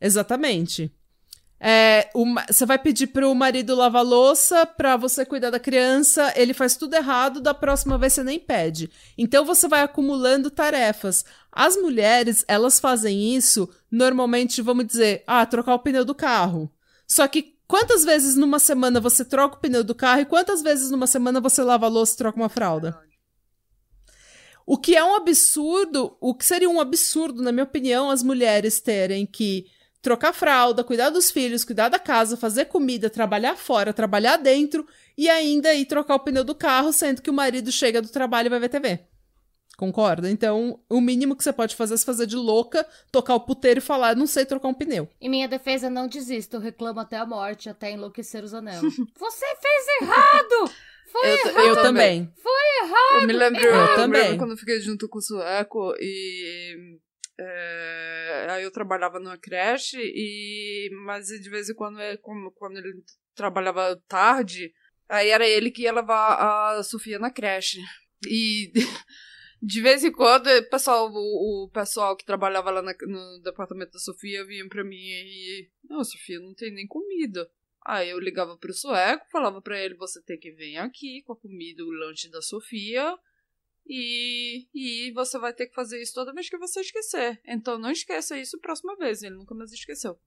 [0.00, 0.90] Exatamente.
[1.62, 2.08] É,
[2.48, 6.94] você vai pedir pro marido lavar louça pra você cuidar da criança, ele faz tudo
[6.94, 8.90] errado, da próxima vez você nem pede.
[9.18, 11.22] Então você vai acumulando tarefas.
[11.52, 16.72] As mulheres, elas fazem isso normalmente, vamos dizer, ah, trocar o pneu do carro.
[17.06, 20.90] Só que quantas vezes numa semana você troca o pneu do carro e quantas vezes
[20.90, 22.98] numa semana você lava a louça e troca uma fralda?
[24.66, 28.80] O que é um absurdo, o que seria um absurdo, na minha opinião, as mulheres
[28.80, 29.66] terem que
[30.02, 34.84] trocar fralda, cuidar dos filhos, cuidar da casa, fazer comida, trabalhar fora, trabalhar dentro
[35.16, 38.46] e ainda ir trocar o pneu do carro, sendo que o marido chega do trabalho
[38.46, 39.09] e vai ver TV.
[39.80, 40.30] Concorda?
[40.30, 43.78] Então, o mínimo que você pode fazer é se fazer de louca, tocar o puteiro
[43.78, 45.08] e falar, não sei trocar um pneu.
[45.18, 48.78] Em minha defesa, não desisto, eu reclamo até a morte, até enlouquecer os anéis.
[49.18, 50.70] Você fez errado!
[51.10, 51.66] Foi eu, errado!
[51.66, 52.30] Eu também.
[52.42, 53.22] Foi errado!
[53.22, 54.20] Eu me lembro, eu, eu também.
[54.20, 56.98] lembro quando eu fiquei junto com o sueco e
[57.40, 62.76] é, aí eu trabalhava numa creche, e, mas de vez em quando, é como, quando
[62.76, 63.02] ele
[63.34, 64.74] trabalhava tarde,
[65.08, 67.78] aí era ele que ia levar a Sofia na creche.
[68.28, 68.70] E
[69.62, 73.92] de vez em quando, o pessoal, o, o pessoal que trabalhava lá na, no departamento
[73.92, 75.70] da Sofia vinha pra mim e.
[75.88, 77.50] Não, Sofia, não tem nem comida.
[77.84, 81.36] Aí eu ligava pro sueco, falava para ele: você tem que vir aqui com a
[81.36, 83.18] comida, o lanche da Sofia
[83.86, 87.40] e, e você vai ter que fazer isso toda vez que você esquecer.
[87.44, 89.22] Então não esqueça isso próxima vez.
[89.22, 90.18] Ele nunca mais esqueceu.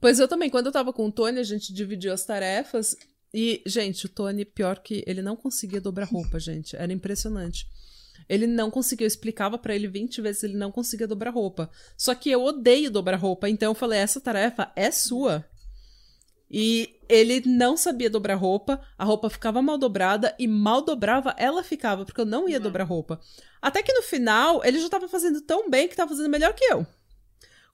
[0.00, 2.96] Pois eu também, quando eu tava com o Tony, a gente dividiu as tarefas.
[3.34, 6.76] E, gente, o Tony, pior que ele não conseguia dobrar roupa, gente.
[6.76, 7.66] Era impressionante.
[8.28, 11.68] Ele não conseguia, eu explicava para ele 20 vezes, ele não conseguia dobrar roupa.
[11.96, 15.44] Só que eu odeio dobrar roupa, então eu falei: essa tarefa é sua.
[16.48, 21.64] E ele não sabia dobrar roupa, a roupa ficava mal dobrada e mal dobrava, ela
[21.64, 22.62] ficava, porque eu não ia uhum.
[22.62, 23.20] dobrar roupa.
[23.60, 26.64] Até que no final, ele já estava fazendo tão bem que estava fazendo melhor que
[26.66, 26.86] eu.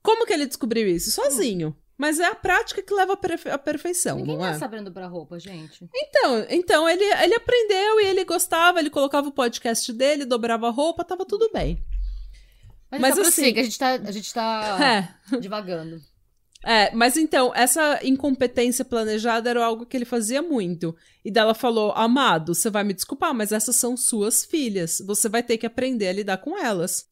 [0.03, 1.11] Como que ele descobriu isso?
[1.11, 1.77] Sozinho.
[2.01, 4.53] Mas é a prática que leva à perfe perfeição, Ninguém não é?
[4.53, 5.87] tá sabendo dobrar roupa, gente.
[5.95, 10.71] Então, então ele, ele aprendeu e ele gostava, ele colocava o podcast dele, dobrava a
[10.71, 11.85] roupa, tava tudo bem.
[12.91, 15.37] Mas, Mas então, assim, a gente tá, a gente tá é.
[15.41, 16.01] divagando.
[16.65, 20.97] É, mas então, essa incompetência planejada era algo que ele fazia muito.
[21.23, 25.03] E dela falou: Amado, você vai me desculpar, mas essas são suas filhas.
[25.07, 27.10] Você vai ter que aprender a lidar com elas.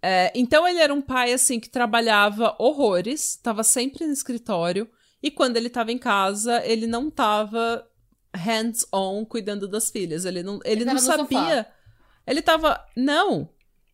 [0.00, 4.88] É, então ele era um pai assim que trabalhava horrores, estava sempre no escritório.
[5.22, 7.86] E quando ele estava em casa, ele não estava
[8.34, 10.24] hands-on cuidando das filhas.
[10.24, 11.66] Ele não, ele, ele não sabia.
[12.26, 12.84] Ele estava.
[12.96, 13.50] Não!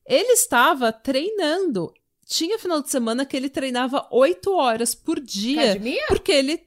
[0.07, 1.93] Ele estava treinando
[2.27, 5.73] tinha final de semana que ele treinava oito horas por dia.
[5.73, 6.07] Academia?
[6.09, 6.67] Porque ele.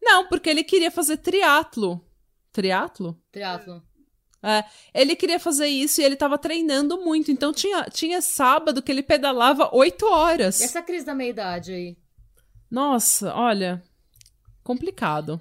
[0.00, 2.04] Não, porque ele queria fazer triatlo.
[2.52, 3.20] Triatlo?
[3.32, 3.82] Triatlo.
[4.48, 7.30] É, ele queria fazer isso e ele tava treinando muito.
[7.30, 10.60] Então tinha, tinha sábado que ele pedalava oito horas.
[10.60, 11.96] E essa crise da meia-idade aí?
[12.70, 13.82] Nossa, olha.
[14.62, 15.40] Complicado.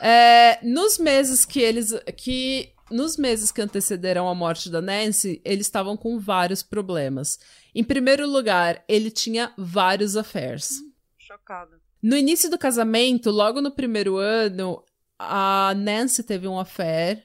[0.00, 1.92] É, nos meses que eles.
[2.16, 7.38] que Nos meses que antecederam a morte da Nancy, eles estavam com vários problemas.
[7.74, 10.70] Em primeiro lugar, ele tinha vários affairs.
[11.18, 11.80] Chocada.
[12.02, 14.84] No início do casamento, logo no primeiro ano,
[15.16, 17.24] a Nancy teve um affair.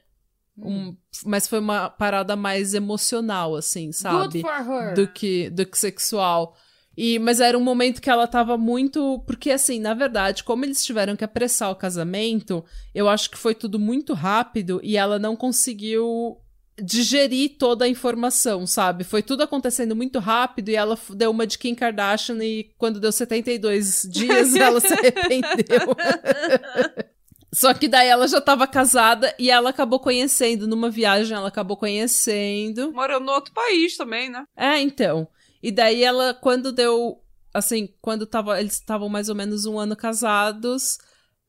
[0.57, 4.41] Um, mas foi uma parada mais emocional, assim, sabe?
[4.41, 4.93] Good for her.
[4.93, 6.55] Do que, do que sexual.
[6.97, 9.23] E, mas era um momento que ela tava muito.
[9.27, 13.53] Porque, assim, na verdade, como eles tiveram que apressar o casamento, eu acho que foi
[13.53, 16.37] tudo muito rápido e ela não conseguiu
[16.81, 19.03] digerir toda a informação, sabe?
[19.03, 23.11] Foi tudo acontecendo muito rápido e ela deu uma de Kim Kardashian e quando deu
[23.11, 25.95] 72 dias ela se arrependeu.
[27.57, 31.75] Só que daí ela já tava casada e ela acabou conhecendo, numa viagem ela acabou
[31.75, 32.93] conhecendo.
[32.93, 34.45] Morou no outro país também, né?
[34.55, 35.27] É, então.
[35.63, 37.19] E daí ela, quando deu.
[37.51, 40.99] Assim, quando tava, eles estavam mais ou menos um ano casados,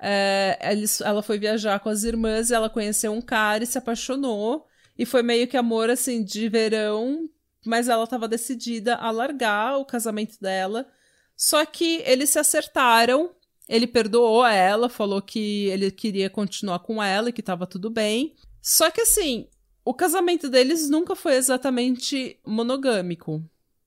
[0.00, 3.76] é, eles, ela foi viajar com as irmãs e ela conheceu um cara e se
[3.76, 4.66] apaixonou.
[4.96, 7.28] E foi meio que amor, assim, de verão,
[7.66, 10.88] mas ela tava decidida a largar o casamento dela.
[11.36, 13.30] Só que eles se acertaram.
[13.68, 18.34] Ele perdoou ela, falou que ele queria continuar com ela e que tava tudo bem.
[18.62, 19.46] Só que assim,
[19.84, 23.42] o casamento deles nunca foi exatamente monogâmico.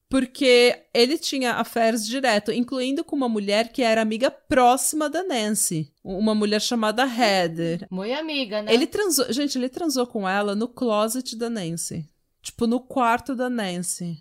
[0.10, 5.90] Porque ele tinha affairs direto, incluindo com uma mulher que era amiga próxima da Nancy.
[6.04, 7.88] Uma mulher chamada Heather.
[7.90, 8.74] Muito amiga, né?
[8.74, 9.32] Ele transou.
[9.32, 12.06] Gente, ele transou com ela no closet da Nancy.
[12.42, 14.18] Tipo, no quarto da Nancy.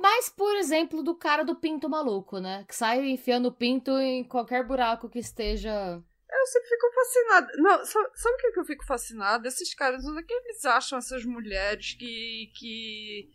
[0.00, 2.64] Mas, por exemplo, do cara do pinto maluco, né?
[2.68, 6.02] Que sai enfiando o pinto em qualquer buraco que esteja.
[6.30, 7.52] Eu sempre fico fascinada.
[7.58, 9.46] Não, sabe, sabe o que eu fico fascinada?
[9.48, 13.30] Esses caras, onde é que eles acham essas mulheres que, que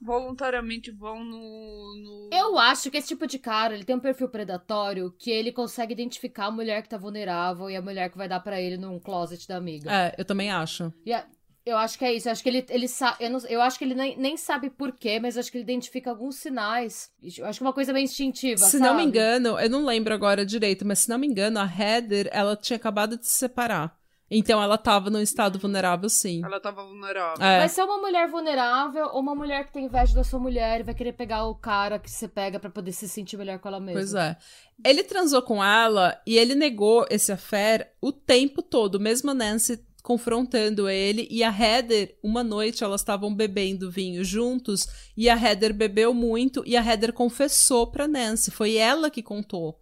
[0.00, 2.30] voluntariamente vão no, no.
[2.32, 5.92] Eu acho que esse tipo de cara, ele tem um perfil predatório que ele consegue
[5.94, 8.98] identificar a mulher que tá vulnerável e a mulher que vai dar pra ele num
[9.00, 9.90] closet da amiga.
[9.90, 10.92] É, eu também acho.
[11.04, 11.26] E a-
[11.66, 12.28] eu acho que é isso.
[12.28, 13.16] Eu acho que ele, ele sabe.
[13.24, 15.64] Eu, não- eu acho que ele nem, nem sabe por quê, mas acho que ele
[15.64, 17.10] identifica alguns sinais.
[17.36, 18.64] Eu acho que é uma coisa bem instintiva.
[18.64, 19.08] Se não me sabe?
[19.08, 22.76] engano, eu não lembro agora direito, mas se não me engano, a Heather, ela tinha
[22.76, 23.94] acabado de se separar.
[24.28, 26.44] Então ela tava num estado vulnerável, sim.
[26.44, 27.44] Ela tava vulnerável.
[27.44, 27.58] É.
[27.58, 30.82] Vai ser uma mulher vulnerável ou uma mulher que tem inveja da sua mulher e
[30.82, 33.78] vai querer pegar o cara que você pega pra poder se sentir melhor com ela
[33.78, 34.00] mesma.
[34.00, 34.36] Pois é.
[34.84, 39.80] Ele transou com ela e ele negou esse affair o tempo todo, mesmo a Nancy
[40.06, 41.26] confrontando ele.
[41.28, 46.62] E a Heather, uma noite, elas estavam bebendo vinho juntos e a Heather bebeu muito
[46.64, 48.52] e a Heather confessou pra Nancy.
[48.52, 49.80] Foi ela que contou.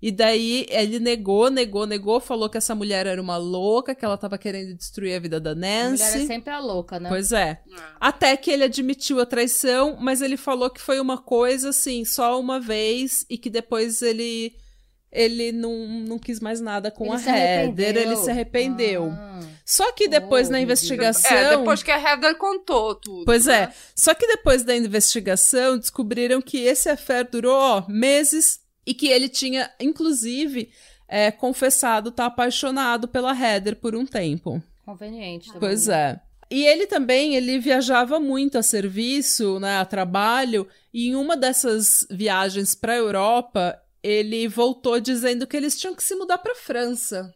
[0.00, 4.16] E daí ele negou, negou, negou, falou que essa mulher era uma louca, que ela
[4.16, 6.04] tava querendo destruir a vida da A mulher Nancy.
[6.04, 7.08] é sempre a louca, né?
[7.08, 7.48] Pois é.
[7.48, 7.60] É.
[7.98, 12.38] Até que ele admitiu a traição, mas ele falou que foi uma coisa assim, só
[12.38, 14.54] uma vez, e que depois ele
[15.10, 19.10] ele não, não quis mais nada com Ele a Heather, ele se arrependeu.
[19.12, 19.40] Ah.
[19.64, 21.36] Só que depois Oh, na investigação.
[21.36, 23.24] É, depois que a Heather contou tudo.
[23.24, 23.66] Pois é.
[23.66, 23.74] né?
[23.94, 29.28] Só que depois da investigação, descobriram que esse affair durou ó, meses e que ele
[29.28, 30.70] tinha, inclusive,
[31.08, 34.62] é, confessado estar apaixonado pela Heather por um tempo.
[34.84, 35.60] Conveniente também.
[35.60, 36.20] Pois né?
[36.22, 36.26] é.
[36.48, 42.06] E ele também, ele viajava muito a serviço, né, a trabalho, e em uma dessas
[42.08, 47.34] viagens para a Europa, ele voltou dizendo que eles tinham que se mudar para França.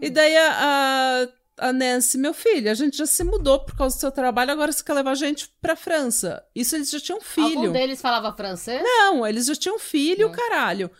[0.00, 3.96] E daí a, a, a Nancy, meu filho, a gente já se mudou por causa
[3.96, 6.44] do seu trabalho, agora você quer levar a gente para França.
[6.54, 7.58] Isso eles já tinham filho.
[7.58, 8.82] Algum deles falava francês?
[8.84, 10.34] Não, eles já tinham filho, Não.
[10.34, 10.90] caralho.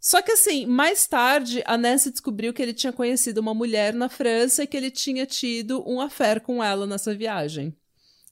[0.00, 4.08] Só que assim, mais tarde, a Nancy descobriu que ele tinha conhecido uma mulher na
[4.08, 7.76] França e que ele tinha tido um affair com ela nessa viagem.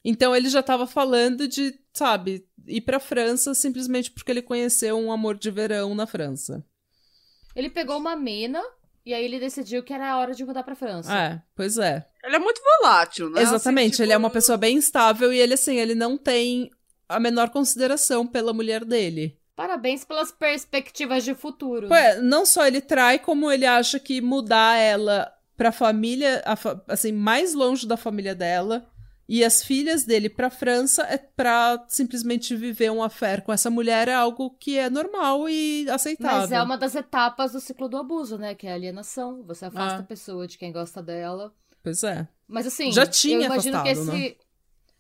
[0.04, 5.12] Então ele já tava falando de, sabe, ir pra França simplesmente porque ele conheceu um
[5.12, 6.64] amor de verão na França.
[7.54, 8.62] Ele pegou uma mina
[9.04, 11.12] e aí ele decidiu que era a hora de mudar pra França.
[11.12, 12.06] É, pois é.
[12.24, 13.42] Ele é muito volátil, né?
[13.42, 16.70] Exatamente, Assim, ele é tipo, uma pessoa bem instável e ele, assim, ele não tem
[17.08, 19.38] a menor consideração pela mulher dele.
[19.54, 21.88] Parabéns pelas perspectivas de futuro.
[21.88, 26.56] Pô, é, não só ele trai, como ele acha que mudar ela pra família, a
[26.56, 28.90] fa- assim, mais longe da família dela,
[29.28, 34.08] e as filhas dele pra França é pra simplesmente viver um affair com essa mulher
[34.08, 36.38] é algo que é normal e aceitável.
[36.40, 38.54] Mas é uma das etapas do ciclo do abuso, né?
[38.54, 39.42] Que é a alienação.
[39.44, 40.00] Você afasta Ah.
[40.00, 41.52] a pessoa de quem gosta dela.
[41.82, 42.26] Pois é.
[42.46, 44.34] Mas assim, Já tinha eu imagino que afastado, esse, né?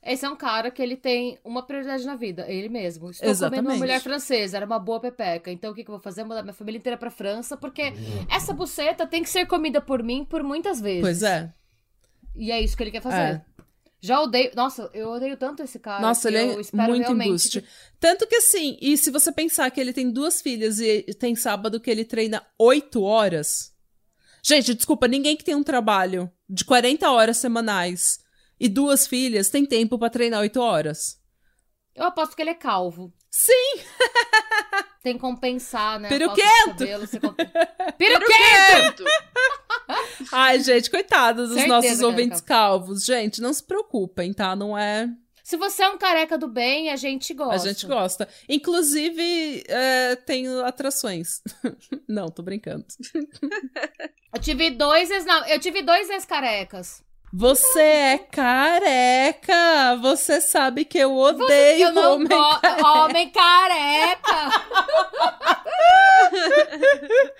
[0.04, 3.10] esse é um cara que ele tem uma prioridade na vida, ele mesmo.
[3.10, 3.66] Estou comendo Exatamente.
[3.68, 5.50] uma mulher francesa, era uma boa pepeca.
[5.50, 6.24] Então o que, que eu vou fazer?
[6.24, 7.92] Mudar minha família inteira pra França, porque
[8.34, 11.02] essa buceta tem que ser comida por mim por muitas vezes.
[11.02, 11.52] Pois é.
[12.34, 13.16] E é isso que ele quer fazer.
[13.20, 13.44] É.
[14.04, 14.50] Já odeio.
[14.56, 16.00] Nossa, eu odeio tanto esse cara.
[16.02, 17.60] Nossa, ele eu é espero muito embuste.
[17.60, 17.68] que-
[18.00, 21.78] Tanto que assim, e se você pensar que ele tem duas filhas e tem sábado
[21.80, 23.72] que ele treina oito horas.
[24.42, 28.18] Gente, desculpa, ninguém que tem um trabalho de 40 horas semanais
[28.58, 31.20] e duas filhas tem tempo pra treinar oito horas.
[31.94, 33.12] Eu aposto que ele é calvo.
[33.30, 33.52] Sim!
[35.02, 36.08] Tem que compensar, né?
[36.08, 36.78] Peruquento!
[36.78, 37.36] cabelo, comp-
[37.98, 38.28] Peruquento!
[38.28, 39.04] Quento!
[40.32, 43.04] Ai, gente, coitado dos Certeza nossos ouvintes calvos.
[43.04, 44.54] Gente, não se preocupem, tá?
[44.54, 45.08] Não é.
[45.42, 47.54] Se você é um careca do bem, a gente gosta.
[47.54, 48.28] A gente gosta.
[48.48, 51.42] Inclusive, é, tem atrações.
[52.08, 52.86] não, tô brincando.
[54.32, 55.24] Eu tive dois ex...
[55.24, 57.02] não, eu tive dois ex-carecas.
[57.32, 59.96] Você é careca!
[60.02, 62.86] Você sabe que eu odeio Eu não homem gosto.
[62.86, 64.50] Homem careca!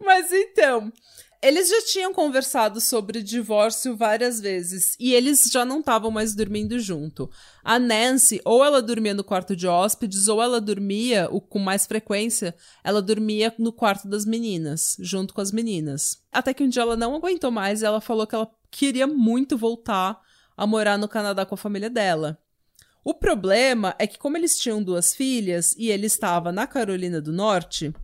[0.00, 0.92] Mas então,
[1.42, 6.78] eles já tinham conversado sobre divórcio várias vezes e eles já não estavam mais dormindo
[6.78, 7.30] junto.
[7.64, 11.86] A Nancy, ou ela dormia no quarto de hóspedes, ou ela dormia, o- com mais
[11.86, 12.54] frequência,
[12.84, 16.22] ela dormia no quarto das meninas, junto com as meninas.
[16.32, 19.56] Até que um dia ela não aguentou mais e ela falou que ela queria muito
[19.56, 20.20] voltar
[20.56, 22.38] a morar no Canadá com a família dela.
[23.04, 27.32] O problema é que, como eles tinham duas filhas e ele estava na Carolina do
[27.32, 27.94] Norte,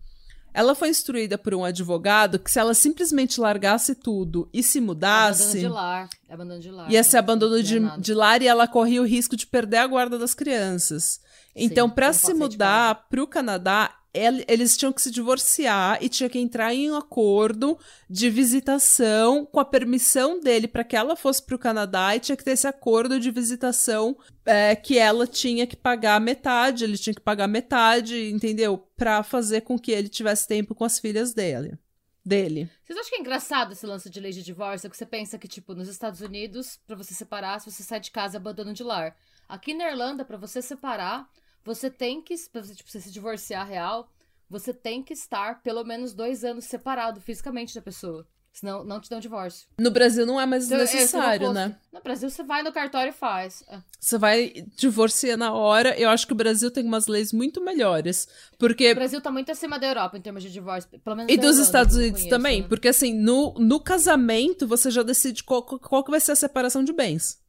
[0.55, 4.95] ela foi instruída por um advogado que se ela simplesmente largasse tudo e se Abandono
[4.95, 6.09] mudasse, de lar.
[6.31, 6.91] Abandono de lar.
[6.91, 9.87] ia ser abandono Não de, de lar e ela corria o risco de perder a
[9.87, 11.21] guarda das crianças.
[11.57, 16.39] Então, para se mudar para o Canadá, eles tinham que se divorciar e tinha que
[16.39, 17.77] entrar em um acordo
[18.09, 22.37] de visitação com a permissão dele para que ela fosse para o Canadá e tinha
[22.37, 27.15] que ter esse acordo de visitação é, que ela tinha que pagar metade, ele tinha
[27.15, 28.79] que pagar metade, entendeu?
[28.97, 31.77] Para fazer com que ele tivesse tempo com as filhas dele.
[32.25, 32.71] Dele.
[32.83, 34.89] Vocês acham que é engraçado esse lance de lei de divórcio?
[34.89, 38.11] Que você pensa que, tipo, nos Estados Unidos, pra você separar, se você sai de
[38.11, 39.15] casa, é abandono de lar.
[39.47, 41.29] Aqui na Irlanda, pra você separar,
[41.65, 44.09] você tem que, pra você, tipo, você se divorciar real,
[44.49, 48.27] você tem que estar pelo menos dois anos separado fisicamente da pessoa.
[48.53, 49.67] Senão, não te dão divórcio.
[49.81, 51.77] No Brasil não é mais Então, é, não necessário, fosse- né?
[51.93, 53.65] No Brasil, você vai no cartório e faz.
[53.69, 53.81] É.
[53.99, 55.99] Você vai divorciar na hora.
[55.99, 58.29] Eu acho que o Brasil tem umas leis muito melhores.
[58.57, 58.93] Porque.
[58.93, 60.89] O Brasil tá muito acima da Europa em termos de divórcio.
[61.01, 62.63] Pelo menos E dos Irlanda, Estados Unidos conheço, também.
[62.63, 62.69] né?
[62.69, 66.85] Porque, assim, no, no casamento, você já decide qual, qual que vai ser a separação
[66.85, 67.43] de bens.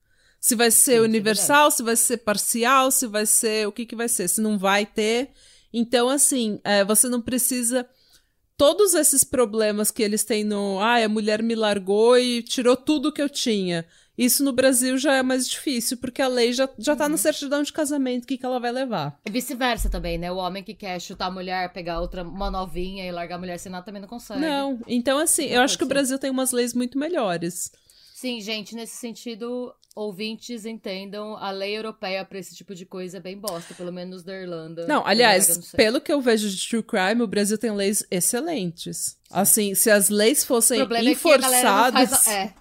[0.46, 3.68] Se vai ser Sim, é universal, se vai ser parcial, se vai ser.
[3.68, 4.28] O que, que vai ser?
[4.28, 5.32] Se não vai ter.
[5.74, 7.84] Então, assim, é, você não precisa.
[8.56, 10.78] Todos esses problemas que eles têm no.
[10.80, 13.88] Ah, a mulher me largou e tirou tudo que eu tinha.
[14.16, 16.98] Isso no Brasil já é mais difícil, porque a lei já, já Uhum.
[17.00, 19.20] tá na certidão de casamento, o que, que ela vai levar.
[19.26, 20.32] E vice-versa também, né?
[20.32, 23.58] O homem que quer chutar a mulher, pegar outra, uma novinha e largar a mulher
[23.58, 24.42] sem nada também não consegue.
[24.42, 25.88] Não, então assim, eu Não acho que o.
[25.88, 27.72] Brasil tem umas leis muito melhores.
[28.26, 33.20] Sim, gente, nesse sentido, ouvintes entendam, a lei europeia pra esse tipo de coisa é
[33.20, 34.88] bem bosta, pelo menos da Irlanda.
[34.88, 39.16] Não, aliás, não pelo que eu vejo de true crime, o Brasil tem leis excelentes.
[39.30, 42.28] Assim, se as leis fossem é enforçadas, faz...
[42.28, 42.54] É,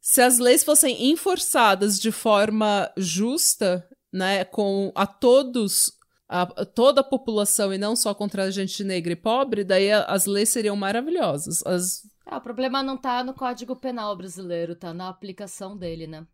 [0.00, 5.92] se as leis fossem enforçadas de forma justa, né, com a todos
[6.28, 10.26] a, toda a população e não só contra a gente negra e pobre, daí as
[10.26, 11.64] leis seriam maravilhosas.
[11.64, 16.26] As, Ah, o problema não tá no Código Penal brasileiro, tá na aplicação dele, né?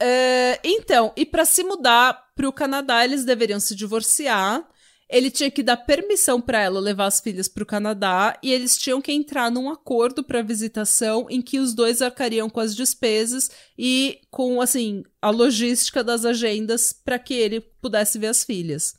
[0.00, 4.66] É, então, e para se mudar pro Canadá, eles deveriam se divorciar.
[5.08, 9.00] Ele tinha que dar permissão para ela levar as filhas pro Canadá e eles tinham
[9.00, 14.20] que entrar num acordo para visitação em que os dois arcariam com as despesas e
[14.30, 18.94] com assim a logística das agendas para que ele pudesse ver as filhas.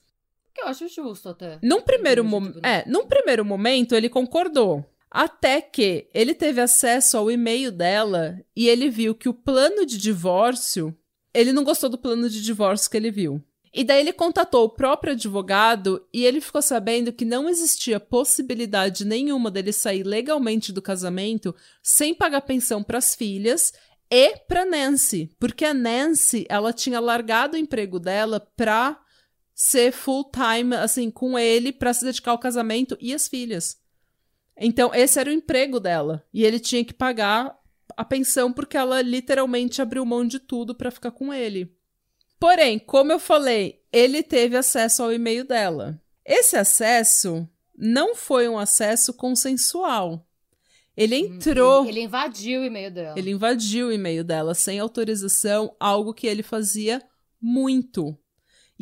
[0.54, 1.58] Que eu acho justo até.
[1.64, 2.84] Num primeiro, termos de mom tudo, né?
[2.86, 4.86] é, num primeiro momento, ele concordou.
[5.14, 10.00] Até que ele teve acesso ao e-mail dela e ele viu que o plano de
[10.00, 10.98] divórcio.
[11.32, 13.40] Ele não gostou do plano de divórcio que ele viu.
[13.72, 19.06] E daí ele contatou o próprio advogado e ele ficou sabendo que não existia possibilidade
[19.06, 23.72] nenhuma dele sair legalmente do casamento sem pagar pensão para as filhas
[24.10, 29.00] e para Nancy, porque a Nancy ela tinha largado o emprego dela para
[29.54, 33.83] ser full time assim com ele para se dedicar ao casamento e as filhas.
[34.58, 37.58] Então esse era o emprego dela e ele tinha que pagar
[37.96, 41.76] a pensão porque ela literalmente abriu mão de tudo para ficar com ele.
[42.40, 46.00] Porém, como eu falei, ele teve acesso ao e-mail dela.
[46.26, 47.48] Esse acesso
[47.78, 50.28] não foi um acesso consensual.
[50.96, 53.18] Ele entrou, Ele, ele invadiu o e-mail dela.
[53.20, 57.02] ele invadiu o e-mail dela sem autorização, algo que ele fazia
[57.42, 58.16] muito.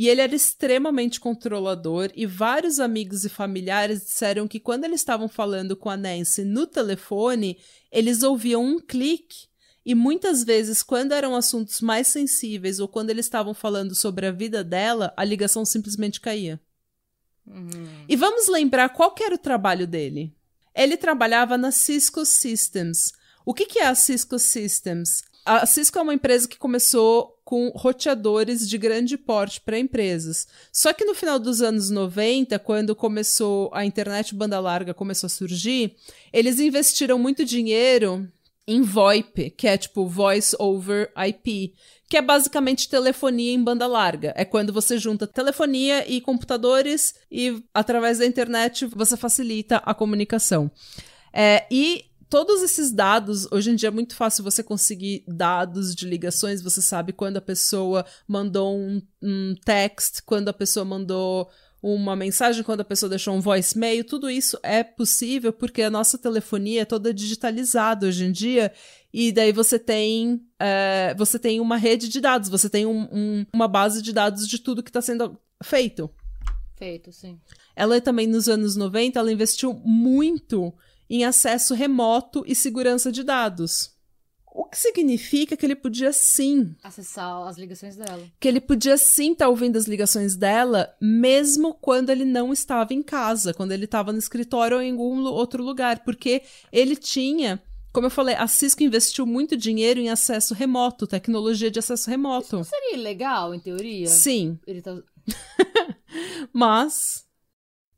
[0.02, 5.30] E ele era extremamente controlador, e vários amigos e familiares disseram que quando eles estavam
[5.30, 7.60] falando com a Nancy no telefone,
[7.92, 9.48] eles ouviam um clique
[9.86, 14.32] E muitas vezes, quando eram assuntos mais sensíveis ou quando eles estavam falando sobre a
[14.32, 16.60] vida dela, a ligação simplesmente caía.
[17.46, 18.04] Uhum.
[18.10, 20.36] E vamos lembrar qual era o trabalho dele.
[20.74, 23.12] Ele trabalhava na Cisco Systems.
[23.46, 25.22] O que, que é a Cisco Systems?
[25.46, 30.48] A Cisco é uma empresa que começou com roteadores de grande porte para empresas.
[30.72, 35.30] Só que no final dos anos 90, quando começou a internet banda larga começou a
[35.30, 35.96] surgir,
[36.32, 38.28] eles investiram muito dinheiro
[38.68, 41.74] em VoIP, que é tipo Voice over IP,
[42.08, 44.34] que é basicamente telefonia em banda larga.
[44.38, 50.70] É quando você junta telefonia e computadores e através da internet você facilita a comunicação.
[51.34, 56.08] É, e todos esses dados, hoje em dia é muito fácil você conseguir dados de
[56.08, 61.50] ligações, você sabe quando a pessoa mandou um, um text, quando a pessoa mandou
[61.84, 66.18] uma mensagem, quando a pessoa deixou um voicemail, tudo isso é possível porque a nossa
[66.18, 68.72] telefonia é toda digitalizada hoje em dia
[69.14, 73.46] e daí você tem é, você tem uma rede de dados, você tem um, um,
[73.54, 76.10] uma base de dados de tudo que está sendo feito.
[76.78, 77.42] Feito, sim.
[77.76, 80.74] Ela também nos anos 90, ela investiu muito
[81.12, 83.92] em acesso remoto e segurança de dados.
[84.54, 88.22] O que significa que ele podia sim acessar as ligações dela.
[88.40, 92.94] Que ele podia sim estar tá ouvindo as ligações dela, mesmo quando ele não estava
[92.94, 97.62] em casa, quando ele estava no escritório ou em algum outro lugar, porque ele tinha
[97.94, 102.46] como eu falei, a Cisco investiu muito dinheiro em acesso remoto, tecnologia de acesso remoto.
[102.46, 104.08] Isso não seria legal, em teoria?
[104.08, 104.58] Sim.
[104.66, 104.98] Ele tá...
[106.54, 107.26] Mas.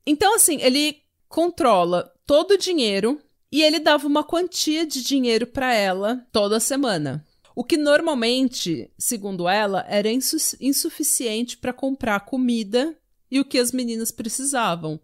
[0.04, 0.98] Então, assim, ele
[1.30, 3.20] controla todo o dinheiro
[3.52, 7.26] e ele dava uma quantia de dinheiro para ela toda semana.
[7.56, 12.98] O que normalmente, segundo ela, era insu insuficiente para comprar comida
[13.30, 15.00] e o que as meninas precisavam.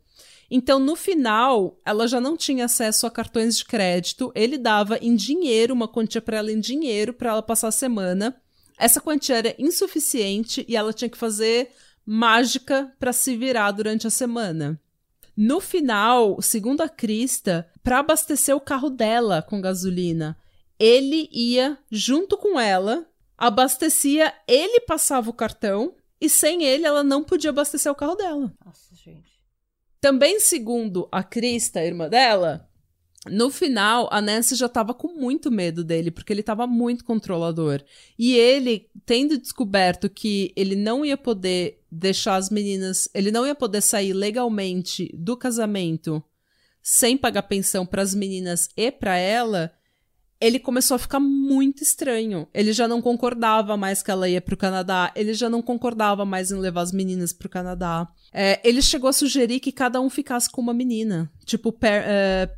[0.50, 4.32] Então, no final, ela já não tinha acesso a cartões de crédito.
[4.34, 8.36] Ele dava em dinheiro, uma quantia para ela em dinheiro, para ela passar a semana.
[8.78, 11.70] Essa quantia era insuficiente e ela tinha que fazer
[12.04, 14.82] mágica para se virar durante a semana.
[15.42, 20.38] No final, segundo a Krista, para abastecer o carro dela com gasolina,
[20.78, 27.24] ele ia junto com ela, abastecia, ele passava o cartão e sem ele ela não
[27.24, 28.54] podia abastecer o carro dela.
[28.66, 29.42] Nossa, gente.
[30.02, 32.69] Também segundo a Krista, a irmã dela,
[33.28, 37.84] no final, a Nancy já estava com muito medo dele, porque ele estava muito controlador.
[38.18, 43.56] E ele, tendo descoberto que ele não ia poder deixar as meninas, ele não ia
[43.56, 46.24] poder sair legalmente do casamento
[46.82, 49.72] sem pagar pensão para as meninas e para ela,
[50.40, 52.48] ele começou a ficar muito estranho.
[52.54, 56.52] Ele já não concordava mais que ela ia pro Canadá, ele já não concordava mais
[56.52, 58.08] em levar as meninas pro Canadá.
[58.34, 61.30] É, ele chegou a sugerir que cada um ficasse com uma menina.
[61.46, 62.50] Tipo, per, é,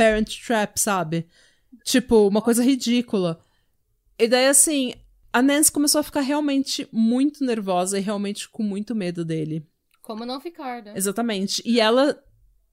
[0.00, 1.26] Parent Trap, sabe?
[1.84, 3.38] Tipo, uma coisa ridícula.
[4.18, 4.94] E daí, assim,
[5.30, 9.62] a Nancy começou a ficar realmente muito nervosa e realmente com muito medo dele.
[10.00, 10.94] Como não ficar, né?
[10.96, 11.62] Exatamente.
[11.66, 12.18] E ela,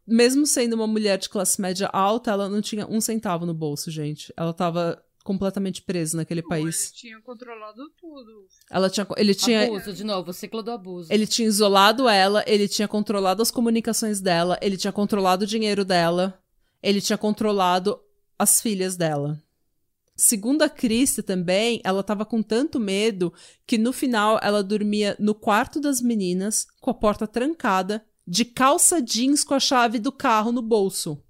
[0.07, 3.91] mesmo sendo uma mulher de classe média alta, ela não tinha um centavo no bolso,
[3.91, 4.33] gente.
[4.37, 6.85] Ela tava completamente presa naquele não, país.
[6.85, 8.47] Ele tinha controlado tudo.
[8.71, 11.11] Ela tinha, ele tinha abuso de novo, o ciclo do abuso.
[11.11, 15.83] Ele tinha isolado ela, ele tinha controlado as comunicações dela, ele tinha controlado o dinheiro
[15.83, 16.41] dela
[16.81, 17.99] ele tinha controlado
[18.37, 19.41] as filhas dela.
[20.15, 23.31] Segundo a Christie também, ela estava com tanto medo
[23.67, 28.99] que no final ela dormia no quarto das meninas, com a porta trancada, de calça
[28.99, 31.21] jeans com a chave do carro no bolso.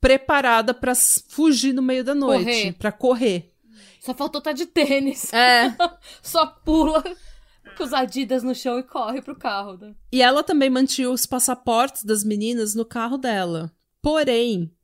[0.00, 3.54] Preparada para fugir no meio da noite, para correr.
[4.00, 5.32] Só faltou estar tá de tênis.
[5.32, 5.72] É.
[6.22, 7.04] Só pula
[7.76, 9.94] com os Adidas no chão e corre pro carro, né?
[10.10, 13.70] E ela também mantinha os passaportes das meninas no carro dela.
[14.02, 14.74] Porém,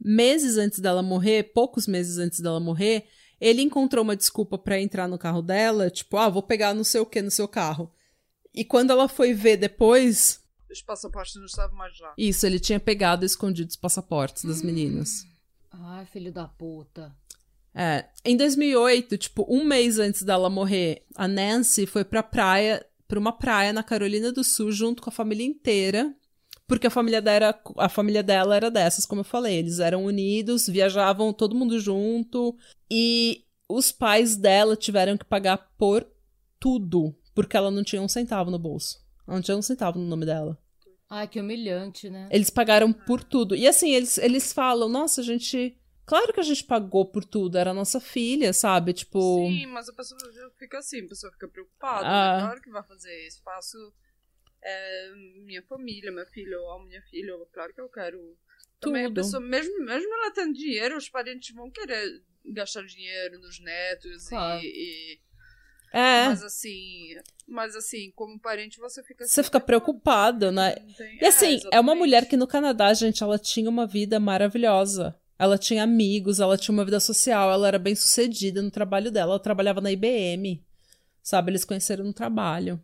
[0.00, 3.06] meses antes dela morrer, poucos meses antes dela morrer,
[3.40, 7.00] ele encontrou uma desculpa para entrar no carro dela, tipo, ah, vou pegar não sei
[7.00, 7.92] o que no seu carro.
[8.54, 10.42] E quando ela foi ver depois.
[10.70, 12.14] Os passaportes não estavam mais lá.
[12.16, 15.26] Isso, ele tinha pegado e escondido os passaportes das meninas.
[15.70, 17.14] Ai, filho da puta.
[17.74, 18.06] É.
[18.24, 23.32] Em 2008, tipo, um mês antes dela morrer, a Nancy foi pra praia, pra uma
[23.32, 26.14] praia na Carolina do Sul, junto com a família inteira
[26.66, 29.56] porque a família dela era, a família dela era dessas, como eu falei.
[29.56, 32.56] Eles eram unidos, viajavam todo mundo junto.
[32.90, 36.06] E os pais dela tiveram que pagar por
[36.58, 38.98] tudo, porque ela não tinha um centavo no bolso.
[39.26, 40.58] Ela não tinha um centavo no nome dela.
[41.08, 42.28] Ai, que humilhante, né?
[42.30, 43.54] Eles pagaram por tudo.
[43.54, 45.78] E assim, eles, eles falam, nossa, a gente.
[46.06, 48.92] Claro que a gente pagou por tudo, era nossa filha, sabe?
[48.92, 49.46] Tipo.
[49.46, 50.18] Sim, mas a pessoa
[50.58, 52.06] fica assim, a pessoa fica preocupada.
[52.06, 52.36] Ah.
[52.36, 52.42] Né?
[52.44, 53.42] Claro que vai fazer isso.
[53.42, 53.78] Faço
[54.64, 55.12] é,
[55.44, 58.18] minha família, meu filho ou minha filha, claro que eu quero
[58.80, 63.60] Também a pessoa, mesmo, mesmo ela tendo dinheiro, os parentes vão querer gastar dinheiro nos
[63.60, 64.60] netos claro.
[64.62, 65.20] e, e...
[65.92, 66.26] É.
[66.26, 67.14] Mas assim,
[67.46, 70.74] mas assim, como parente você fica Você fica preocupado, né?
[70.96, 71.18] Tem...
[71.20, 75.14] E assim, é, é, uma mulher que no Canadá, gente, ela tinha uma vida maravilhosa.
[75.38, 79.32] Ela tinha amigos, ela tinha uma vida social, ela era bem sucedida no trabalho dela.
[79.32, 80.64] Ela trabalhava na IBM,
[81.22, 81.52] sabe?
[81.52, 82.82] Eles conheceram no trabalho.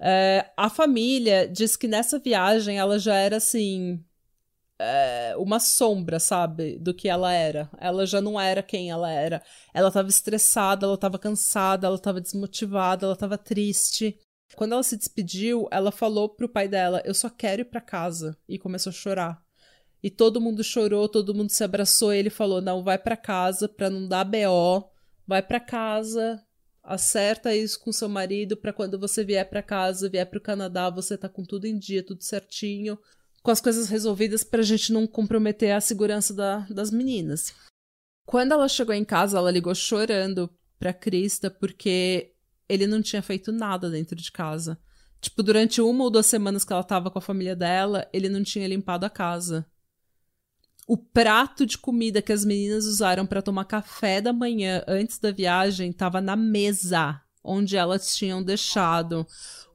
[0.00, 4.02] É, a família diz que nessa viagem ela já era assim.
[4.80, 6.78] É, uma sombra, sabe?
[6.78, 7.68] Do que ela era.
[7.78, 9.42] Ela já não era quem ela era.
[9.74, 14.16] Ela estava estressada, ela estava cansada, ela estava desmotivada, ela estava triste.
[14.56, 18.36] Quando ela se despediu, ela falou pro pai dela: Eu só quero ir para casa.
[18.48, 19.42] E começou a chorar.
[20.02, 22.14] E todo mundo chorou, todo mundo se abraçou.
[22.14, 24.90] E ele falou: Não, vai para casa pra não dar BO.
[25.26, 26.42] Vai para casa,
[26.88, 30.88] acerta isso com seu marido para quando você vier para casa, vier para o Canadá,
[30.88, 32.98] você tá com tudo em dia, tudo certinho,
[33.42, 37.54] com as coisas resolvidas pra gente não comprometer a segurança da, das meninas.
[38.26, 42.32] Quando ela chegou em casa, ela ligou chorando pra Krista porque
[42.66, 44.78] ele não tinha feito nada dentro de casa.
[45.20, 48.42] Tipo, durante uma ou duas semanas que ela tava com a família dela, ele não
[48.42, 49.66] tinha limpado a casa
[50.88, 55.30] o prato de comida que as meninas usaram para tomar café da manhã antes da
[55.30, 59.26] viagem estava na mesa onde elas tinham deixado,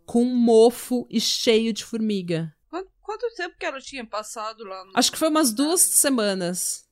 [0.05, 2.51] com mofo e cheio de formiga.
[2.67, 4.83] Quanto, quanto tempo que ela tinha passado lá?
[4.85, 4.91] No...
[4.95, 6.85] Acho que foi umas duas semanas.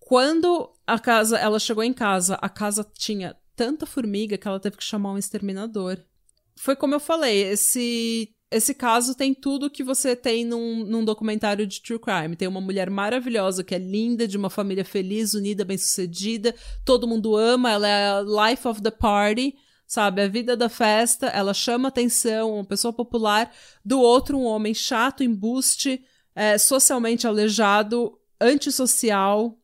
[0.00, 4.76] Quando a casa, ela chegou em casa, a casa tinha tanta formiga que ela teve
[4.76, 5.98] que chamar um exterminador.
[6.56, 11.66] Foi como eu falei, esse esse caso tem tudo que você tem num, num documentário
[11.66, 12.36] de true crime.
[12.36, 17.36] Tem uma mulher maravilhosa que é linda, de uma família feliz, unida, bem-sucedida, todo mundo
[17.36, 19.54] ama, ela é a life of the party,
[19.86, 20.22] sabe?
[20.22, 23.52] A vida da festa, ela chama atenção, uma pessoa popular.
[23.84, 26.02] Do outro, um homem chato, embuste,
[26.34, 29.58] é, socialmente aleijado, antissocial,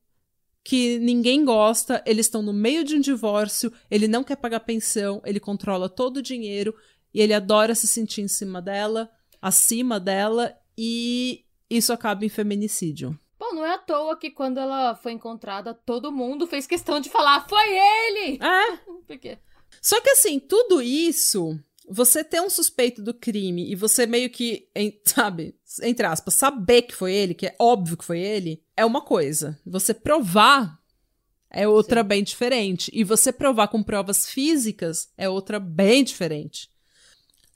[0.69, 5.23] que ninguém gosta, eles estão no meio de um divórcio, ele não quer pagar pensão,
[5.25, 6.75] ele controla todo o dinheiro,
[7.13, 13.19] e ele adora se sentir em cima dela, acima dela, e isso acaba em feminicídio.
[13.39, 17.09] Bom, não é à toa que quando ela foi encontrada, todo mundo fez questão de
[17.09, 18.39] falar: foi ele!
[18.43, 18.77] É.
[19.07, 19.39] Por quê?
[19.81, 24.69] Só que assim, tudo isso, você ter um suspeito do crime e você meio que,
[25.05, 29.01] sabe, entre aspas, saber que foi ele, que é óbvio que foi ele, é uma
[29.01, 29.59] coisa.
[29.65, 30.79] Você provar
[31.51, 32.09] é outra Sim.
[32.09, 32.91] bem diferente.
[32.93, 36.71] E você provar com provas físicas é outra bem diferente.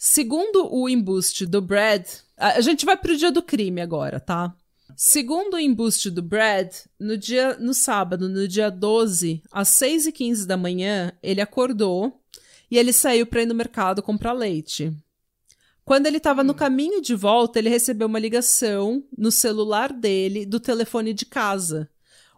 [0.04, 2.04] Segundo o embuste do Brad,
[2.36, 4.52] a gente vai pro dia do crime agora, tá?
[4.96, 10.12] Segundo o embuste do Brad, no dia no sábado, no dia 12, às 6 e
[10.12, 12.20] 15 da manhã, ele acordou
[12.68, 14.92] e ele saiu para ir no mercado comprar leite.
[15.84, 16.56] Quando ele estava no hum.
[16.56, 21.88] caminho de volta, ele recebeu uma ligação no celular dele do telefone de casa.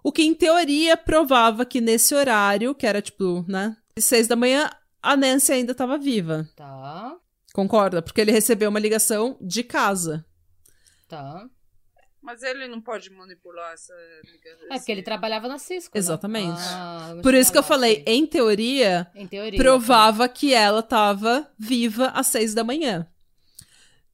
[0.03, 4.71] O que, em teoria, provava que nesse horário, que era tipo, né, seis da manhã,
[5.03, 6.47] a Nancy ainda estava viva.
[6.55, 7.17] Tá.
[7.55, 8.03] Concorda?
[8.03, 10.27] Porque ele recebeu uma ligação de casa.
[11.09, 11.49] Tá.
[12.21, 13.95] Mas ele não pode manipular essa
[14.25, 14.67] ligação.
[14.73, 15.97] É porque ele trabalhava na Cisco.
[15.97, 16.01] Né?
[16.01, 16.59] Exatamente.
[16.59, 20.35] Ah, Por isso que eu falei, em teoria, em teoria provava tá.
[20.35, 23.09] que ela estava viva às seis da manhã.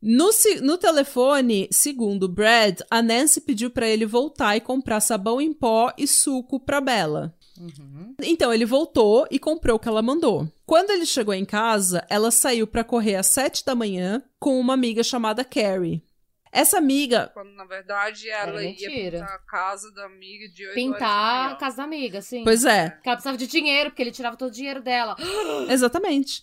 [0.03, 0.29] No,
[0.61, 5.91] no telefone, segundo Brad, a Nancy pediu para ele voltar e comprar sabão em pó
[5.97, 7.35] e suco para Bella.
[7.61, 8.15] Uhum.
[8.23, 10.51] Então ele voltou e comprou o que ela mandou.
[10.65, 14.73] Quando ele chegou em casa, ela saiu para correr às sete da manhã com uma
[14.73, 16.03] amiga chamada Carrie.
[16.51, 17.31] Essa amiga.
[17.33, 21.77] Quando na verdade ela ia pintar a casa da amiga de 8 Pintar a casa
[21.77, 22.43] da amiga, sim.
[22.43, 22.91] Pois é.
[22.91, 25.15] Porque ela precisava de dinheiro, porque ele tirava todo o dinheiro dela.
[25.71, 26.43] Exatamente.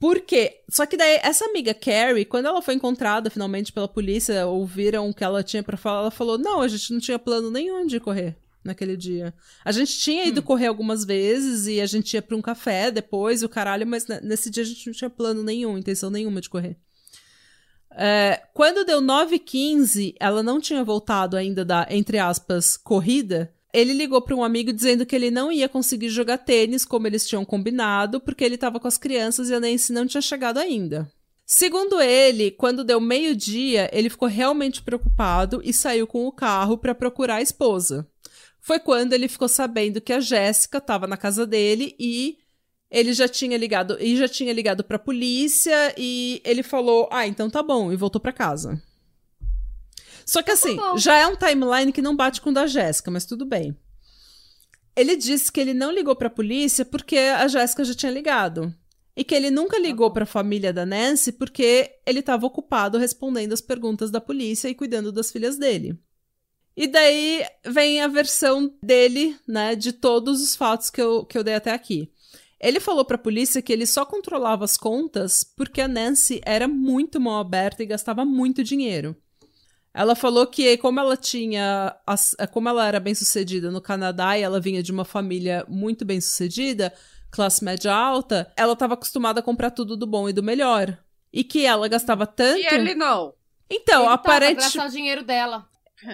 [0.00, 0.62] Por quê?
[0.68, 5.14] Só que daí, essa amiga Carrie, quando ela foi encontrada finalmente pela polícia, ouviram o
[5.14, 8.00] que ela tinha para falar, ela falou: Não, a gente não tinha plano nenhum de
[8.00, 9.34] correr naquele dia.
[9.64, 10.44] A gente tinha ido hum.
[10.44, 14.50] correr algumas vezes e a gente ia pra um café depois, o caralho, mas nesse
[14.50, 16.76] dia a gente não tinha plano nenhum, intenção nenhuma de correr.
[17.90, 23.52] É, quando deu 9h15, ela não tinha voltado ainda da, entre aspas, corrida.
[23.72, 27.26] Ele ligou para um amigo dizendo que ele não ia conseguir jogar tênis como eles
[27.26, 31.10] tinham combinado, porque ele estava com as crianças e a Nancy não tinha chegado ainda.
[31.44, 36.94] Segundo ele, quando deu meio-dia, ele ficou realmente preocupado e saiu com o carro para
[36.94, 38.06] procurar a esposa
[38.68, 42.36] foi quando ele ficou sabendo que a Jéssica estava na casa dele e
[42.90, 47.26] ele já tinha ligado e já tinha ligado para a polícia e ele falou: "Ah,
[47.26, 48.78] então tá bom", e voltou para casa.
[50.26, 53.10] Só que assim, tá já é um timeline que não bate com o da Jéssica,
[53.10, 53.74] mas tudo bem.
[54.94, 58.74] Ele disse que ele não ligou para a polícia porque a Jéssica já tinha ligado.
[59.16, 63.54] E que ele nunca ligou para a família da Nancy porque ele estava ocupado respondendo
[63.54, 65.98] as perguntas da polícia e cuidando das filhas dele.
[66.78, 71.42] E daí vem a versão dele, né, de todos os fatos que eu, que eu
[71.42, 72.08] dei até aqui.
[72.60, 77.18] Ele falou pra polícia que ele só controlava as contas porque a Nancy era muito
[77.18, 79.16] mal aberta e gastava muito dinheiro.
[79.92, 81.96] Ela falou que como ela tinha,
[82.52, 86.20] como ela era bem sucedida no Canadá e ela vinha de uma família muito bem
[86.20, 86.94] sucedida,
[87.28, 90.96] classe média alta, ela estava acostumada a comprar tudo do bom e do melhor.
[91.32, 92.60] E que ela gastava tanto.
[92.60, 93.34] E ele não.
[93.68, 94.76] Então, aparentemente.
[94.76, 95.66] Tava, o dinheiro dela.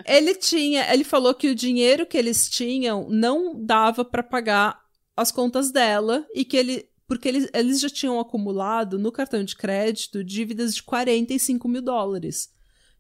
[0.07, 4.81] Ele tinha, ele falou que o dinheiro que eles tinham não dava para pagar
[5.17, 9.55] as contas dela e que ele porque eles, eles já tinham acumulado no cartão de
[9.55, 12.51] crédito dívidas de 45 mil dólares.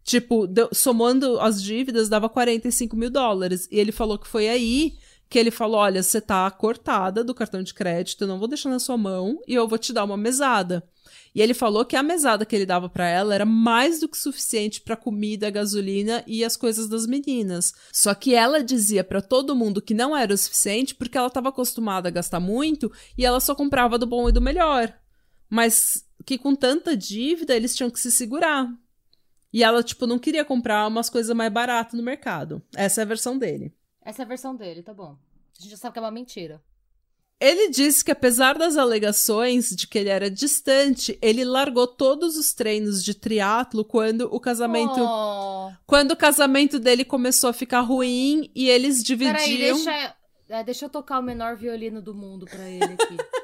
[0.02, 3.66] Tipo, deu, somando as dívidas, dava 45 mil dólares.
[3.70, 7.62] E ele falou que foi aí que ele falou: olha, você tá cortada do cartão
[7.62, 10.16] de crédito, eu não vou deixar na sua mão e eu vou te dar uma
[10.16, 10.86] mesada.
[11.34, 14.16] E ele falou que a mesada que ele dava para ela era mais do que
[14.16, 17.72] suficiente para comida, gasolina e as coisas das meninas.
[17.92, 21.48] Só que ela dizia para todo mundo que não era o suficiente porque ela estava
[21.48, 24.96] acostumada a gastar muito e ela só comprava do bom e do melhor.
[25.50, 28.72] Mas que com tanta dívida eles tinham que se segurar.
[29.52, 32.62] E ela, tipo, não queria comprar umas coisas mais baratas no mercado.
[32.74, 33.72] Essa é a versão dele.
[34.02, 35.16] Essa é a versão dele, tá bom.
[35.58, 36.62] A gente já sabe que é uma mentira.
[37.40, 42.52] Ele disse que, apesar das alegações de que ele era distante, ele largou todos os
[42.52, 45.00] treinos de triatlo quando o casamento.
[45.00, 45.70] Oh.
[45.86, 49.34] Quando o casamento dele começou a ficar ruim e eles dividiam.
[49.34, 50.16] Peraí, deixa,
[50.48, 53.16] é, deixa eu tocar o menor violino do mundo pra ele aqui.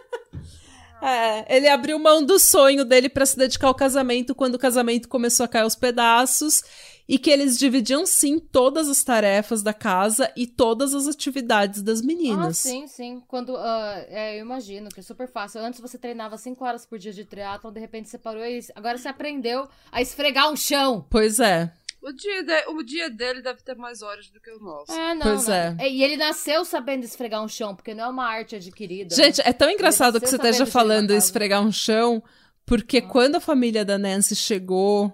[1.02, 5.08] É, ele abriu mão do sonho dele para se dedicar ao casamento quando o casamento
[5.08, 6.62] começou a cair aos pedaços
[7.10, 12.00] e que eles dividiam sim todas as tarefas da casa e todas as atividades das
[12.00, 12.46] meninas.
[12.46, 13.20] Ah, sim, sim.
[13.26, 15.60] Quando, uh, é, eu imagino que é super fácil.
[15.60, 18.96] Antes você treinava 5 horas por dia de triatlon, de repente você parou e agora
[18.96, 21.04] você aprendeu a esfregar um chão.
[21.10, 21.72] Pois é.
[22.02, 24.90] O dia, de, o dia dele deve ter mais horas do que o nosso.
[24.90, 25.22] É, não.
[25.22, 25.54] Pois não.
[25.54, 25.76] é.
[25.88, 29.14] E ele nasceu sabendo esfregar um chão, porque não é uma arte adquirida.
[29.14, 32.22] Gente, é tão engraçado que você esteja falando esfregar um chão,
[32.64, 33.06] porque ah.
[33.06, 35.12] quando a família da Nancy chegou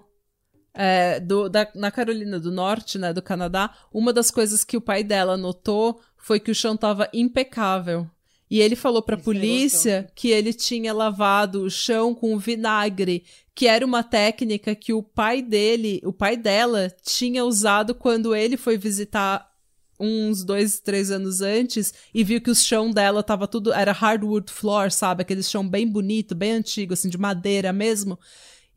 [0.73, 4.81] é, do, da, na Carolina do Norte, né, do Canadá, uma das coisas que o
[4.81, 8.09] pai dela notou foi que o chão estava impecável.
[8.49, 13.67] E ele falou para a polícia que ele tinha lavado o chão com vinagre, que
[13.67, 18.77] era uma técnica que o pai dele, o pai dela, tinha usado quando ele foi
[18.77, 19.51] visitar
[19.99, 23.73] uns dois, três anos antes e viu que o chão dela tava tudo.
[23.73, 25.23] Era hardwood floor, sabe?
[25.23, 28.17] Aquele chão bem bonito, bem antigo, assim, de madeira mesmo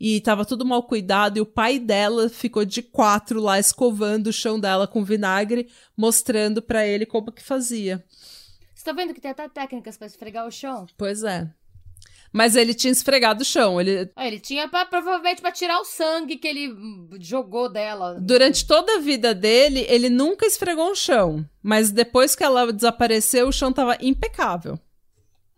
[0.01, 4.33] e tava tudo mal cuidado e o pai dela ficou de quatro lá escovando o
[4.33, 8.03] chão dela com vinagre, mostrando para ele como que fazia.
[8.81, 10.87] Você tá vendo que tem até técnicas para esfregar o chão?
[10.97, 11.47] Pois é.
[12.33, 13.79] Mas ele tinha esfregado o chão.
[13.79, 16.75] Ele, ah, ele tinha pra, provavelmente para tirar o sangue que ele
[17.21, 18.19] jogou dela.
[18.19, 21.47] Durante toda a vida dele, ele nunca esfregou o chão.
[21.63, 24.79] Mas depois que ela desapareceu, o chão tava impecável.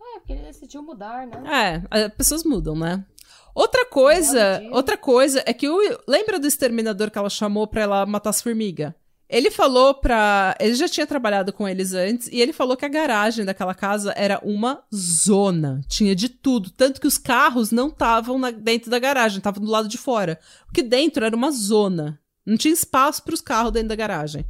[0.00, 1.84] É, porque ele decidiu mudar, né?
[1.92, 3.06] É, as pessoas mudam, né?
[3.54, 8.04] Outra coisa, outra coisa é que o lembra do exterminador que ela chamou para ela
[8.04, 8.92] matar as formigas?
[9.32, 10.54] Ele falou pra.
[10.60, 14.12] Ele já tinha trabalhado com eles antes, e ele falou que a garagem daquela casa
[14.14, 15.80] era uma zona.
[15.88, 16.68] Tinha de tudo.
[16.68, 20.38] Tanto que os carros não estavam dentro da garagem, estavam do lado de fora.
[20.66, 22.20] Porque dentro era uma zona.
[22.44, 24.44] Não tinha espaço para os carros dentro da garagem.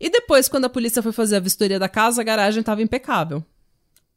[0.00, 3.44] E depois, quando a polícia foi fazer a vistoria da casa, a garagem estava impecável.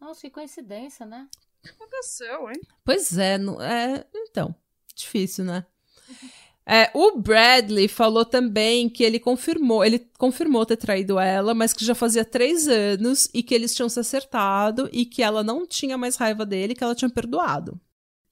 [0.01, 1.28] Nossa, que coincidência, né?
[1.69, 2.61] aconteceu, hein?
[2.84, 4.55] Pois é, não, é então,
[4.95, 5.65] difícil, né?
[6.70, 11.86] É, o Bradley falou também que ele confirmou, ele confirmou ter traído ela, mas que
[11.86, 15.97] já fazia três anos e que eles tinham se acertado e que ela não tinha
[15.97, 17.80] mais raiva dele, que ela tinha perdoado.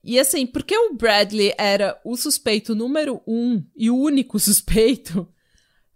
[0.04, 5.26] E assim, porque o Bradley era o suspeito número um e o único suspeito,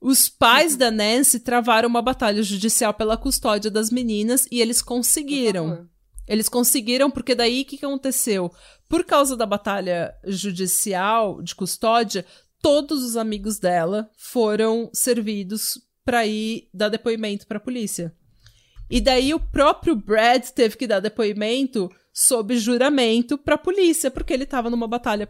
[0.00, 5.86] os pais da Nancy travaram uma batalha judicial pela custódia das meninas e eles conseguiram.
[6.26, 8.50] Eles conseguiram, porque daí o que, que aconteceu?
[8.90, 12.26] Por causa da batalha judicial de custódia,
[12.60, 18.12] todos os amigos dela foram servidos para ir dar depoimento para a polícia.
[18.90, 24.32] E daí o próprio Brad teve que dar depoimento sob juramento para a polícia, porque
[24.32, 25.28] ele estava numa batalha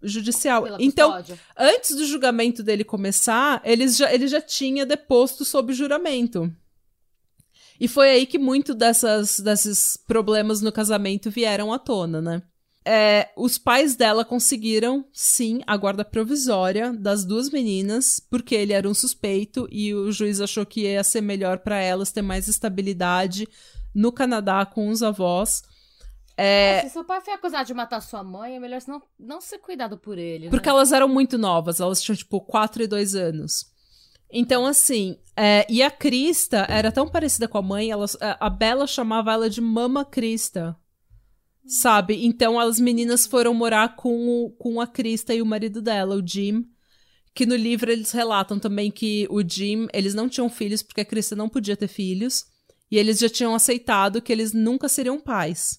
[0.00, 0.64] judicial.
[0.78, 1.12] Então,
[1.58, 6.48] antes do julgamento dele começar, ele já, ele já tinha deposto sob juramento.
[7.80, 12.42] E foi aí que muito dessas, desses problemas no casamento vieram à tona, né?
[12.92, 18.88] É, os pais dela conseguiram, sim, a guarda provisória das duas meninas, porque ele era
[18.88, 23.46] um suspeito e o juiz achou que ia ser melhor para elas ter mais estabilidade
[23.94, 25.62] no Canadá com os avós.
[26.36, 26.78] É...
[26.78, 29.58] É, se seu pai foi acusado de matar sua mãe, é melhor não, não ser
[29.58, 30.50] cuidado por ele.
[30.50, 30.74] Porque né?
[30.74, 33.70] elas eram muito novas, elas tinham tipo 4 e 2 anos.
[34.32, 38.06] Então, assim, é, e a Krista era tão parecida com a mãe, ela,
[38.40, 40.76] a Bela chamava ela de Mama Krista.
[41.70, 42.26] Sabe?
[42.26, 46.26] Então as meninas foram morar com, o, com a Krista e o marido dela, o
[46.26, 46.66] Jim.
[47.32, 51.04] Que no livro eles relatam também que o Jim, eles não tinham filhos porque a
[51.04, 52.46] Krista não podia ter filhos.
[52.90, 55.78] E eles já tinham aceitado que eles nunca seriam pais.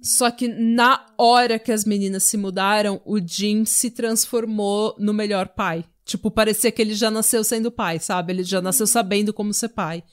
[0.00, 5.48] Só que na hora que as meninas se mudaram, o Jim se transformou no melhor
[5.48, 5.84] pai.
[6.04, 8.32] Tipo, parecia que ele já nasceu sendo pai, sabe?
[8.32, 10.04] Ele já nasceu sabendo como ser pai.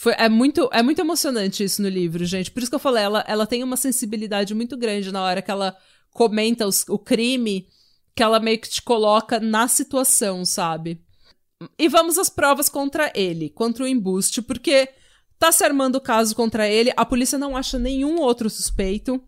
[0.00, 2.50] Foi, é, muito, é muito emocionante isso no livro, gente.
[2.50, 5.50] Por isso que eu falei, ela, ela tem uma sensibilidade muito grande na hora que
[5.50, 5.76] ela
[6.10, 7.68] comenta os, o crime,
[8.14, 11.04] que ela meio que te coloca na situação, sabe?
[11.78, 14.88] E vamos às provas contra ele, contra o embuste, porque
[15.38, 19.22] tá se armando o caso contra ele, a polícia não acha nenhum outro suspeito.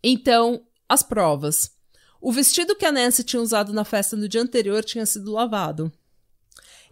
[0.00, 1.72] Então, as provas.
[2.20, 5.92] O vestido que a Nancy tinha usado na festa no dia anterior tinha sido lavado.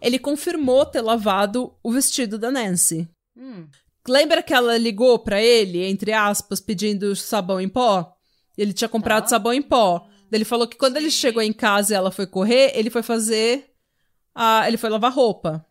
[0.01, 3.07] Ele confirmou ter lavado o vestido da Nancy.
[3.35, 3.67] Hum.
[4.07, 8.15] Lembra que ela ligou para ele, entre aspas, pedindo sabão em pó?
[8.57, 9.29] Ele tinha comprado tá.
[9.29, 10.07] sabão em pó.
[10.31, 13.69] Ele falou que quando ele chegou em casa e ela foi correr, ele foi fazer.
[14.33, 14.67] A...
[14.67, 15.65] Ele foi lavar roupa.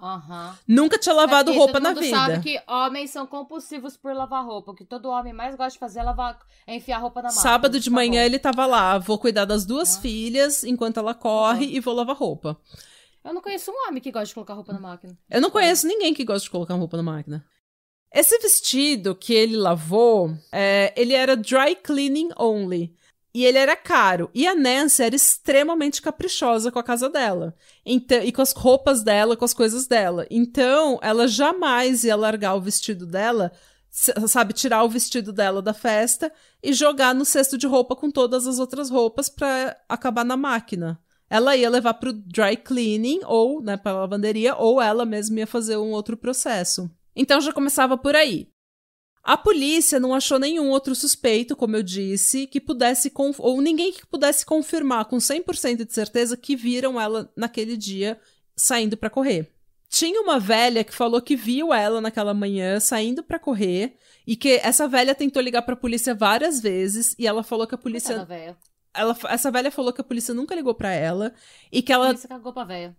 [0.00, 0.52] Uhum.
[0.66, 2.16] Nunca tinha lavado é roupa na vida.
[2.16, 4.70] sabe que homens são compulsivos por lavar roupa.
[4.70, 7.42] O que todo homem mais gosta de fazer é, lavar, é enfiar roupa na máquina.
[7.42, 8.26] Sábado de tá manhã bom.
[8.26, 8.98] ele tava lá.
[8.98, 10.02] Vou cuidar das duas uhum.
[10.02, 11.72] filhas enquanto ela corre uhum.
[11.72, 12.56] e vou lavar roupa.
[13.24, 15.18] Eu não conheço um homem que gosta de colocar roupa na máquina.
[15.28, 17.44] Eu não conheço ninguém que gosta de colocar roupa na máquina.
[18.12, 22.96] Esse vestido que ele lavou, é, ele era dry cleaning only.
[23.34, 24.30] E ele era caro.
[24.34, 27.54] E a Nancy era extremamente caprichosa com a casa dela.
[27.84, 30.26] Então, e com as roupas dela, com as coisas dela.
[30.30, 33.52] Então, ela jamais ia largar o vestido dela,
[33.90, 38.46] sabe, tirar o vestido dela da festa e jogar no cesto de roupa com todas
[38.46, 40.98] as outras roupas para acabar na máquina.
[41.30, 45.76] Ela ia levar pro dry cleaning ou, né, pra lavanderia, ou ela mesma ia fazer
[45.76, 46.90] um outro processo.
[47.14, 48.48] Então já começava por aí.
[49.22, 54.06] A polícia não achou nenhum outro suspeito, como eu disse, que pudesse ou ninguém que
[54.06, 58.18] pudesse confirmar com 100% de certeza que viram ela naquele dia
[58.56, 59.52] saindo para correr.
[59.88, 64.60] Tinha uma velha que falou que viu ela naquela manhã saindo para correr e que
[64.62, 68.26] essa velha tentou ligar para a polícia várias vezes e ela falou que a polícia
[68.94, 71.32] ela, essa velha falou que a polícia nunca ligou para ela
[71.70, 72.96] e que ela a polícia cagou pra velha.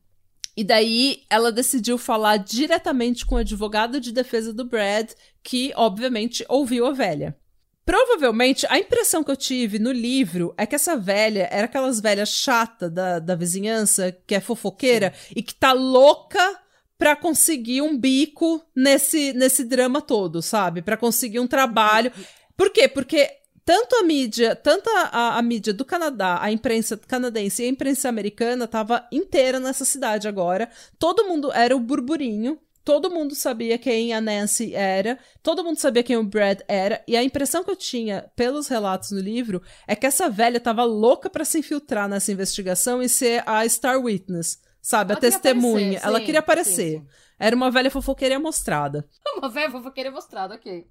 [0.55, 5.11] E daí ela decidiu falar diretamente com o advogado de defesa do Brad,
[5.41, 7.37] que obviamente ouviu a velha.
[7.85, 12.29] Provavelmente, a impressão que eu tive no livro é que essa velha era aquelas velhas
[12.29, 15.33] chata da, da vizinhança, que é fofoqueira Sim.
[15.37, 16.59] e que tá louca
[16.99, 20.81] pra conseguir um bico nesse, nesse drama todo, sabe?
[20.81, 22.11] Pra conseguir um trabalho.
[22.55, 22.87] Por quê?
[22.87, 23.38] Porque
[23.69, 28.09] tanto a mídia, tanto a, a, mídia do Canadá, a imprensa canadense e a imprensa
[28.09, 30.71] americana tava inteira nessa cidade agora.
[30.97, 32.57] Todo mundo era o burburinho.
[32.83, 37.15] Todo mundo sabia quem a Nancy era, todo mundo sabia quem o Brad era, e
[37.15, 41.29] a impressão que eu tinha pelos relatos no livro é que essa velha tava louca
[41.29, 45.11] para se infiltrar nessa investigação e ser a Star Witness, sabe?
[45.11, 45.99] Ela a testemunha.
[45.99, 46.91] Aparecer, Ela queria aparecer.
[46.93, 47.07] Sim, sim.
[47.39, 49.07] Era uma velha fofoqueira mostrada.
[49.37, 50.85] Uma velha fofoqueira mostrada, ok.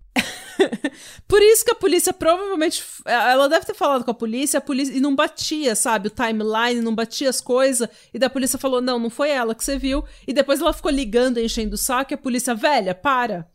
[1.29, 2.83] Por isso que a polícia provavelmente.
[3.05, 6.09] Ela deve ter falado com a polícia, a polícia e não batia, sabe?
[6.09, 7.89] O timeline, não batia as coisas.
[8.13, 10.03] E da polícia falou: não, não foi ela que você viu.
[10.27, 13.47] E depois ela ficou ligando, enchendo o saco, e a polícia, velha, para.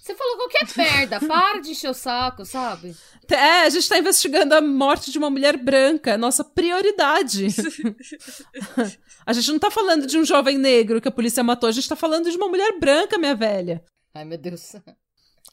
[0.00, 2.96] Você falou qualquer merda, para de encher o saco, sabe?
[3.28, 7.48] É, a gente tá investigando a morte de uma mulher branca, é nossa prioridade.
[9.26, 11.88] a gente não tá falando de um jovem negro que a polícia matou, a gente
[11.88, 13.84] tá falando de uma mulher branca, minha velha.
[14.14, 14.72] Ai, meu Deus.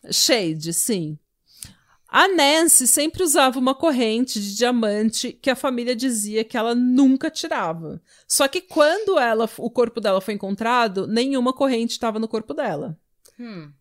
[0.09, 1.19] Shade, sim.
[2.07, 7.29] A Nancy sempre usava uma corrente de diamante que a família dizia que ela nunca
[7.29, 8.01] tirava.
[8.25, 12.97] Só que quando ela, o corpo dela foi encontrado, nenhuma corrente estava no corpo dela.
[13.37, 13.71] Hum.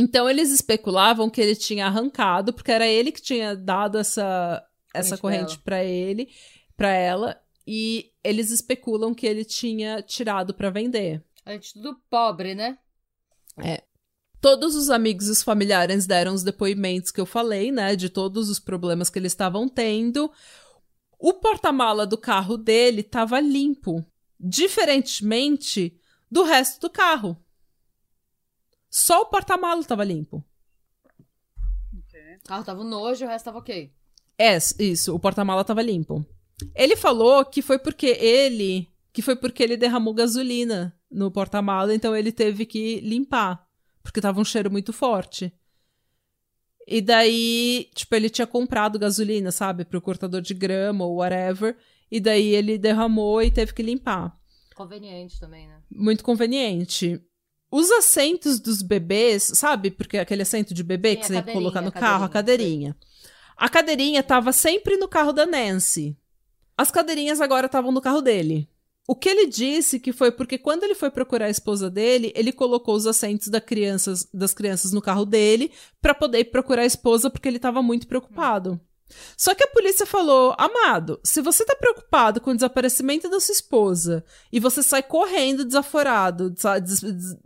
[0.00, 5.18] Então eles especulavam que ele tinha arrancado, porque era ele que tinha dado essa, essa
[5.18, 6.28] corrente para ele,
[6.76, 7.36] para ela,
[7.66, 11.20] e eles especulam que ele tinha tirado para vender.
[11.44, 12.78] A gente tudo pobre, né?
[13.60, 13.82] É.
[14.40, 17.96] Todos os amigos e os familiares deram os depoimentos que eu falei, né?
[17.96, 20.30] De todos os problemas que eles estavam tendo.
[21.18, 24.06] O porta-mala do carro dele estava limpo,
[24.38, 27.36] diferentemente do resto do carro.
[28.90, 30.44] Só o porta-mala estava limpo.
[32.06, 32.36] Okay.
[32.36, 33.92] O carro tava nojo, o resto tava ok.
[34.38, 36.24] É, isso, o porta-mala estava limpo.
[36.74, 42.14] Ele falou que foi porque ele, que foi porque ele derramou gasolina no porta-mala, então
[42.16, 43.66] ele teve que limpar
[44.02, 45.52] porque tava um cheiro muito forte.
[46.86, 51.76] E daí, tipo, ele tinha comprado gasolina, sabe, pro cortador de grama ou whatever,
[52.10, 54.34] e daí ele derramou e teve que limpar.
[54.74, 55.82] Conveniente também, né?
[55.90, 57.20] Muito conveniente.
[57.70, 59.90] Os assentos dos bebês, sabe?
[59.90, 62.96] Porque aquele assento de bebê Sim, que você tem que colocar no carro, a cadeirinha.
[63.56, 66.16] A cadeirinha tava sempre no carro da Nancy.
[66.76, 68.68] As cadeirinhas agora estavam no carro dele.
[69.10, 72.52] O que ele disse que foi porque quando ele foi procurar a esposa dele, ele
[72.52, 77.30] colocou os assentos da crianças, das crianças no carro dele pra poder procurar a esposa
[77.30, 78.78] porque ele tava muito preocupado.
[79.36, 83.52] Só que a polícia falou: Amado, se você tá preocupado com o desaparecimento da sua
[83.52, 87.36] esposa e você sai correndo desaforado, sa- des- des-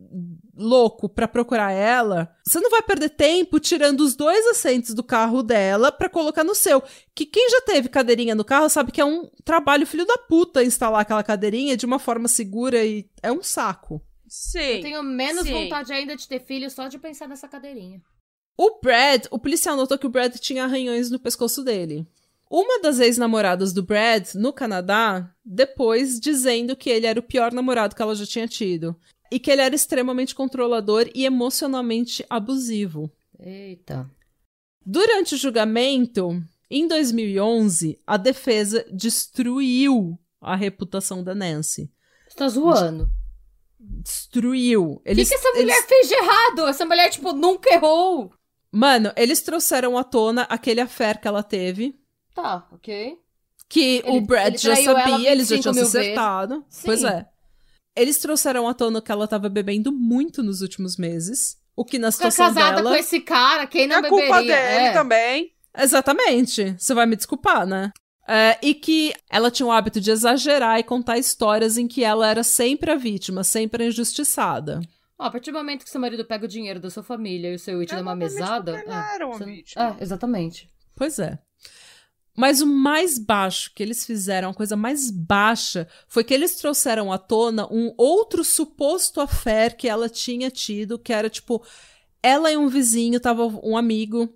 [0.55, 5.43] louco pra procurar ela, você não vai perder tempo tirando os dois assentos do carro
[5.43, 6.83] dela pra colocar no seu.
[7.15, 10.63] Que quem já teve cadeirinha no carro sabe que é um trabalho filho da puta
[10.63, 14.03] instalar aquela cadeirinha de uma forma segura e é um saco.
[14.29, 14.59] Sim.
[14.59, 15.53] Eu tenho menos sim.
[15.53, 18.01] vontade ainda de ter filho só de pensar nessa cadeirinha.
[18.57, 22.07] O Brad, o policial notou que o Brad tinha arranhões no pescoço dele.
[22.51, 27.97] Uma das ex-namoradas do Brad, no Canadá, depois dizendo que ele era o pior namorado
[27.97, 28.95] que ela já tinha tido.
[29.31, 33.11] E que ele era extremamente controlador e emocionalmente abusivo.
[33.41, 34.09] Eita.
[34.85, 41.91] Durante o julgamento, em 2011, a defesa destruiu a reputação da Nancy.
[42.29, 43.09] Você tá zoando.
[43.81, 44.93] Destruiu.
[44.95, 46.67] O que, Eles, que essa eles- mulher fez de errado?
[46.69, 48.33] Essa mulher, tipo, nunca errou.
[48.73, 51.95] Mano, eles trouxeram à tona aquele affair que ela teve.
[52.35, 53.19] Tá, ok.
[53.69, 56.65] Que Ele- o Brad já sabia, eles já 25 tinham se acertado.
[56.69, 56.83] Sim.
[56.87, 57.27] Pois é.
[57.95, 61.59] Eles trouxeram à tona que ela tava bebendo muito nos últimos meses.
[61.77, 62.91] O que na Ficar situação casada dela.
[62.91, 64.27] com esse cara, quem não é beberia?
[64.27, 64.93] culpa dele é.
[64.93, 65.53] também.
[65.77, 66.75] Exatamente.
[66.79, 67.91] Você vai me desculpar, né?
[68.29, 72.27] É, e que ela tinha o hábito de exagerar e contar histórias em que ela
[72.29, 74.81] era sempre a vítima, sempre a injustiçada.
[75.19, 77.55] Ó, a partir do momento que seu marido pega o dinheiro da sua família e
[77.55, 78.83] o seu it dá uma mesada.
[78.87, 79.97] uma você vítima.
[79.99, 80.69] É, exatamente.
[80.95, 81.39] Pois é.
[82.35, 87.13] Mas o mais baixo que eles fizeram, a coisa mais baixa, foi que eles trouxeram
[87.13, 91.63] à tona um outro suposto affair que ela tinha tido, que era tipo,
[92.23, 94.33] ela e um vizinho, tava um amigo,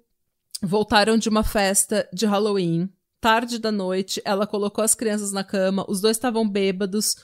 [0.63, 5.87] voltaram de uma festa de Halloween, tarde da noite, ela colocou as crianças na cama,
[5.89, 7.17] os dois estavam bêbados,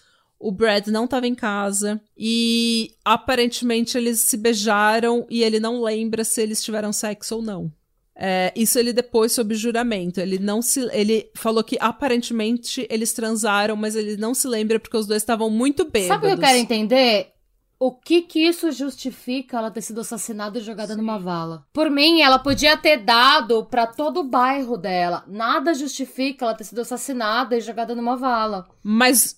[0.43, 6.24] o Brad não estava em casa e aparentemente eles se beijaram e ele não lembra
[6.24, 7.72] se eles tiveram sexo ou não.
[8.14, 10.20] É, isso ele depois sob juramento.
[10.20, 10.80] Ele não se.
[10.93, 15.49] Ele falou que aparentemente eles transaram, mas ele não se lembra porque os dois estavam
[15.49, 16.09] muito bêbados.
[16.09, 17.32] Sabe o que eu quero entender?
[17.78, 21.66] O que que isso justifica ela ter sido assassinada e jogada numa vala?
[21.72, 25.24] Por mim, ela podia ter dado pra todo o bairro dela.
[25.26, 28.68] Nada justifica ela ter sido assassinada e jogada numa vala.
[28.84, 29.36] Mas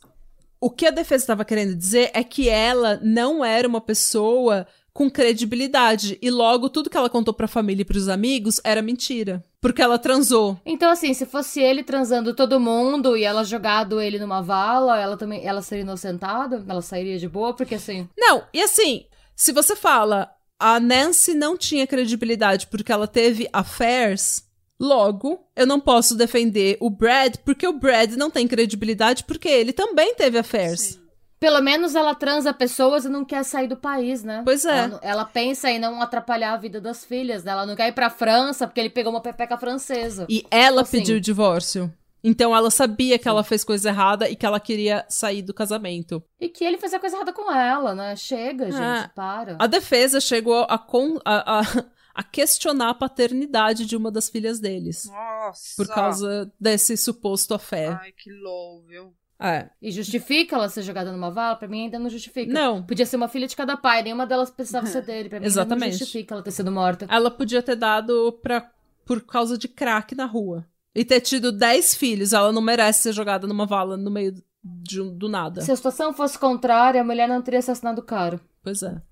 [0.64, 5.10] o que a defesa estava querendo dizer é que ela não era uma pessoa com
[5.10, 6.18] credibilidade.
[6.22, 9.44] E logo tudo que ela contou pra família e pros amigos era mentira.
[9.60, 10.58] Porque ela transou.
[10.64, 15.18] Então, assim, se fosse ele transando todo mundo e ela jogado ele numa vala, ela
[15.18, 16.64] também ela seria inocentada?
[16.66, 17.52] Ela sairia de boa?
[17.52, 18.08] Porque assim.
[18.16, 19.04] Não, e assim,
[19.36, 24.44] se você fala a Nancy não tinha credibilidade porque ela teve affairs,
[24.84, 29.72] logo eu não posso defender o Brad porque o Brad não tem credibilidade porque ele
[29.72, 30.80] também teve affairs.
[30.80, 31.04] Sim.
[31.40, 34.40] Pelo menos ela transa pessoas e não quer sair do país, né?
[34.44, 34.78] Pois é.
[34.84, 37.52] Ela, ela pensa em não atrapalhar a vida das filhas, né?
[37.52, 40.26] Ela não quer ir pra França porque ele pegou uma pepeca francesa.
[40.28, 40.98] E ela Assim.
[40.98, 41.92] pediu o divórcio.
[42.26, 46.22] Então ela sabia que ela fez coisa errada e que ela queria sair do casamento.
[46.40, 48.16] E que ele fez a coisa errada com ela, né?
[48.16, 49.56] Chega, gente, Ah, para.
[49.58, 51.84] A defesa chegou a, con- a- a-
[52.14, 55.06] a questionar a paternidade de uma das filhas deles.
[55.06, 55.74] Nossa.
[55.76, 57.98] Por causa desse suposto affair.
[58.00, 59.12] Ai, que low, viu?
[59.38, 59.68] É.
[59.82, 61.56] E justifica ela ser jogada numa vala?
[61.56, 62.52] Pra mim ainda não justifica.
[62.52, 62.82] Não.
[62.82, 65.28] Podia ser uma filha de cada pai, nenhuma delas precisava ser dele.
[65.28, 65.92] Pra mim ainda Exatamente.
[65.92, 67.06] não justifica ela ter sido morta.
[67.10, 68.70] Ela podia ter dado pra,
[69.04, 70.64] por causa de crack na rua.
[70.94, 72.32] E ter tido 10 filhos.
[72.32, 75.60] Ela não merece ser jogada numa vala no meio de do nada.
[75.60, 78.40] Se a situação fosse contrária, a mulher não teria assassinado o cara.
[78.62, 79.02] Pois é.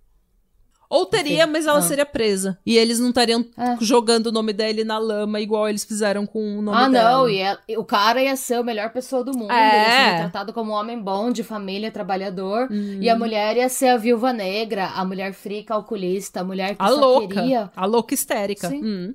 [0.94, 1.82] Ou teria, mas ela ah.
[1.82, 2.58] seria presa.
[2.66, 3.78] E eles não estariam É.
[3.80, 7.10] jogando o nome dele na lama igual eles fizeram com o nome ah, dela.
[7.12, 9.50] não, e, ela- o cara ia ser a melhor pessoa do mundo.
[9.50, 9.68] É.
[9.68, 12.68] Ele ia ser tratado como um homem bom, de família, trabalhador.
[12.70, 12.98] Hum.
[13.00, 16.82] E a mulher ia ser a viúva negra, a mulher fria calculista, a mulher que
[16.82, 17.36] A louca.
[17.40, 17.70] queria.
[17.74, 18.68] A louca histérica.
[18.68, 18.84] Sim.
[18.84, 19.14] Hum,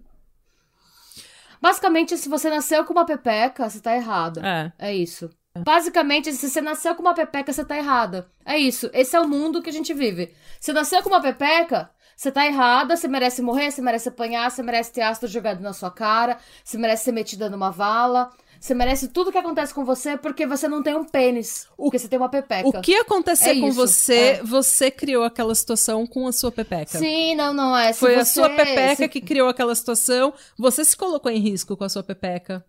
[1.62, 4.42] Basicamente, se você nasceu com uma pepeca, você tá errada.
[4.80, 4.90] é.
[4.90, 5.30] É isso.
[5.64, 8.28] Basicamente, se você nasceu com uma pepeca, você tá errada.
[8.46, 8.90] É isso.
[8.94, 10.34] Esse é o mundo que a gente vive.
[10.60, 14.64] Você nasceu com uma pepeca, você tá errada, você merece morrer, você merece apanhar, você
[14.64, 19.08] merece ter ácido jogado na sua cara, você merece ser metida numa vala, você merece
[19.10, 21.68] tudo que acontece com você porque você não tem um pênis.
[21.78, 22.68] O- porque você tem uma pepeca.
[22.80, 24.44] O que acontecer É com isso, você, é.
[24.44, 26.98] você criou aquela situação com a sua pepeca.
[26.98, 27.94] Sim, não, não é.
[27.94, 30.34] Se Foi a você- sua pepeca se- que criou aquela situação.
[30.58, 32.66] Você se colocou em risco com a sua pepeca.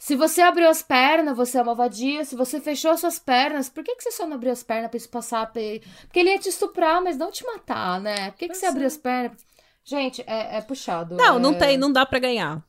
[0.00, 2.24] Se você abriu as pernas, você é uma vadia.
[2.24, 4.88] Se você fechou as suas pernas, por que, que você só não abriu as pernas
[4.88, 5.52] pra isso passar?
[5.52, 5.82] Porque
[6.18, 8.30] ele ia te estuprar, mas não te matar, né?
[8.30, 8.70] Por que, que você é.
[8.70, 9.36] abriu as pernas?
[9.84, 11.16] Gente, é, é puxado.
[11.16, 11.38] Não, é...
[11.38, 12.64] não tem, não dá para ganhar.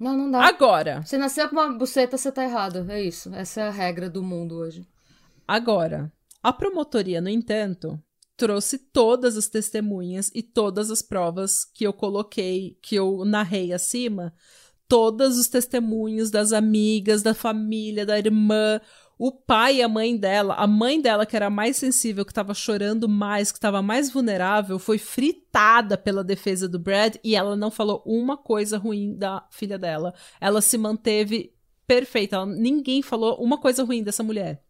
[0.00, 0.42] Não, não dá.
[0.42, 1.02] Agora.
[1.02, 2.90] Você nasceu com uma buceta, você tá errado.
[2.90, 3.32] É isso.
[3.34, 4.88] Essa é a regra do mundo hoje.
[5.46, 6.10] Agora,
[6.42, 8.02] a promotoria, no entanto,
[8.38, 14.32] trouxe todas as testemunhas e todas as provas que eu coloquei, que eu narrei acima
[14.88, 18.80] todos os testemunhos das amigas, da família, da irmã,
[19.18, 22.52] o pai e a mãe dela, a mãe dela, que era mais sensível, que estava
[22.54, 27.70] chorando mais, que estava mais vulnerável, foi fritada pela defesa do Brad e ela não
[27.70, 30.12] falou uma coisa ruim da filha dela.
[30.40, 31.54] Ela se manteve
[31.86, 34.64] perfeita, ela, ninguém falou uma coisa ruim dessa mulher.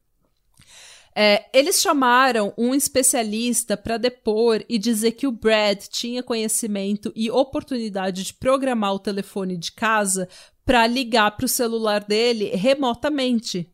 [1.14, 7.30] É, eles chamaram um especialista para depor e dizer que o Brad tinha conhecimento e
[7.30, 10.26] oportunidade de programar o telefone de casa
[10.64, 13.70] para ligar para o celular dele remotamente.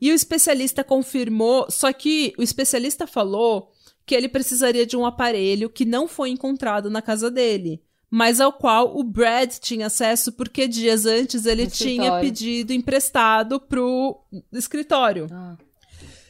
[0.00, 3.72] E o especialista confirmou, só que o especialista falou
[4.04, 8.52] que ele precisaria de um aparelho que não foi encontrado na casa dele, mas ao
[8.52, 14.20] qual o Brad tinha acesso porque dias antes ele tinha pedido emprestado pro
[14.52, 15.26] escritório.
[15.32, 15.56] Ah.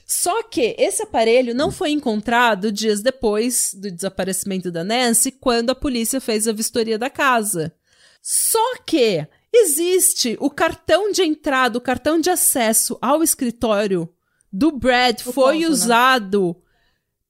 [0.06, 5.74] Só que esse aparelho não foi encontrado dias depois do desaparecimento da Nancy, quando a
[5.74, 7.74] polícia fez a vistoria da casa.
[8.22, 14.08] Só que existe o cartão de entrada, o cartão de acesso ao escritório
[14.52, 15.68] do Brad o foi né?
[15.68, 16.62] usado né?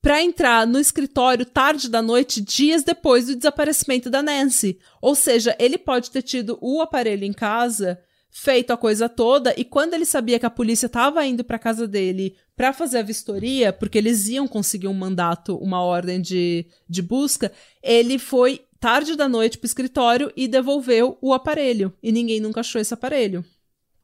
[0.03, 4.79] para entrar no escritório tarde da noite, dias depois do desaparecimento da Nancy.
[5.01, 7.99] Ou seja, ele pode ter tido o aparelho em casa
[8.39, 11.89] feito a coisa toda e quando ele sabia que a polícia estava indo para casa
[11.89, 17.01] dele para fazer a vistoria, porque eles iam conseguir um mandato, uma ordem de, de
[17.01, 17.51] busca,
[17.82, 22.78] ele foi tarde da noite pro escritório e devolveu o aparelho e ninguém nunca achou
[22.78, 23.43] esse aparelho.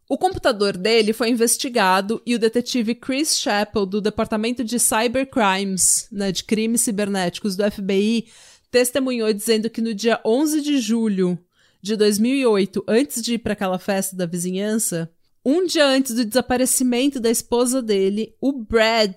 [0.08, 6.32] O computador dele foi investigado e o detetive Chris Chappell, do Departamento de Cybercrimes, né,
[6.32, 8.28] de crimes cibernéticos do FBI,
[8.70, 11.38] testemunhou dizendo que no dia 11 de julho
[11.82, 15.10] de 2008, antes de ir para aquela festa da vizinhança,
[15.44, 19.16] um dia antes do desaparecimento da esposa dele, o Brad,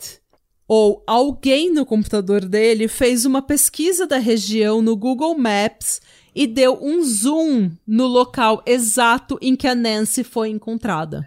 [0.67, 6.01] ou alguém no computador dele, fez uma pesquisa da região no Google Maps
[6.33, 11.23] e deu um zoom no local exato em que a Nancy foi encontrada.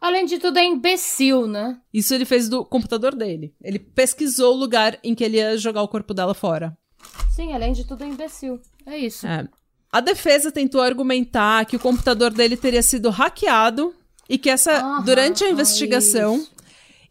[0.00, 1.80] Além de tudo, é imbecil, né?
[1.92, 3.52] Isso ele fez do computador dele.
[3.60, 6.76] Ele pesquisou o lugar em que ele ia jogar o corpo dela fora.
[7.34, 8.60] Sim, além de tudo, é imbecil.
[8.86, 9.26] É isso.
[9.26, 9.48] É.
[9.90, 13.94] A defesa tentou argumentar que o computador dele teria sido hackeado
[14.28, 16.46] e que essa durante a investigação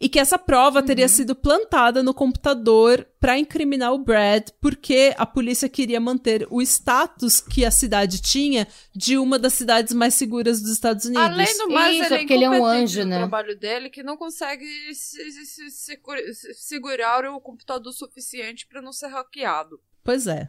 [0.00, 1.08] e que essa prova teria uhum.
[1.08, 7.40] sido plantada no computador para incriminar o Brad, porque a polícia queria manter o status
[7.40, 11.24] que a cidade tinha de uma das cidades mais seguras dos Estados Unidos.
[11.24, 13.16] Além do mais, Isso, ele é porque ele é um anjo, né?
[13.18, 14.64] trabalho dele que não consegue
[14.94, 19.80] se, se, se, segurar o computador suficiente para não ser hackeado.
[20.04, 20.46] Pois é.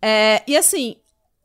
[0.00, 0.42] é.
[0.46, 0.96] E assim,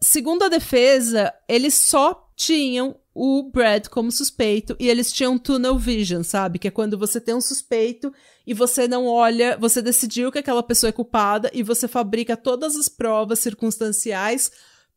[0.02, 6.24] segundo a defesa, eles só tinham o Brad como suspeito e eles tinham tunnel vision,
[6.24, 6.58] sabe?
[6.58, 8.12] Que é quando você tem um suspeito
[8.48, 12.76] e você não olha, você decidiu que aquela pessoa é culpada e você fabrica todas
[12.76, 14.52] as provas circunstanciais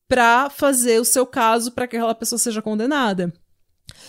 [0.08, 3.32] para fazer o seu caso para que aquela pessoa seja condenada.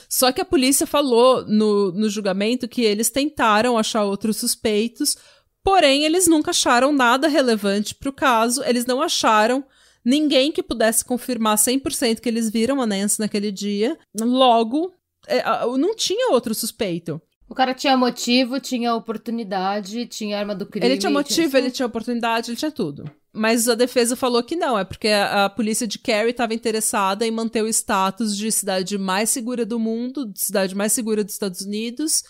[0.08, 5.18] Só que a polícia falou no, no julgamento que eles tentaram achar outros suspeitos,
[5.64, 9.66] porém eles nunca acharam nada relevante para o caso, eles não acharam
[10.06, 13.98] ninguém que pudesse confirmar 100% que eles viram a Nancy naquele dia.
[14.18, 14.94] Logo,
[15.28, 15.44] é,
[15.78, 17.20] não tinha outro suspeito.
[17.48, 20.86] O cara tinha motivo, tinha oportunidade, tinha arma do crime.
[20.86, 21.60] Ele tinha motivo, tinha...
[21.60, 23.10] ele tinha oportunidade, ele tinha tudo.
[23.32, 27.28] Mas a defesa falou que não, é porque a, a polícia de Kerry estava interessada
[27.28, 31.34] em manter o status de cidade mais segura do mundo, de cidade mais segura dos
[31.34, 32.24] Estados Unidos,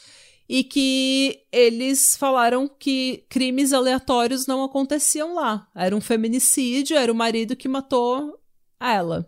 [0.47, 5.67] e que eles falaram que crimes aleatórios não aconteciam lá.
[5.75, 8.39] Era um feminicídio, era o marido que matou
[8.79, 9.27] ela.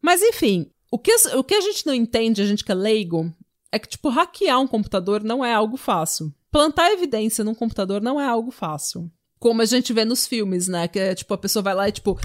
[0.00, 3.32] Mas enfim, o que, o que a gente não entende, a gente que é leigo,
[3.70, 6.34] é que, tipo, hackear um computador não é algo fácil.
[6.50, 9.10] Plantar evidência num computador não é algo fácil.
[9.38, 10.88] Como a gente vê nos filmes, né?
[10.88, 12.18] Que é tipo, a pessoa vai lá e tipo.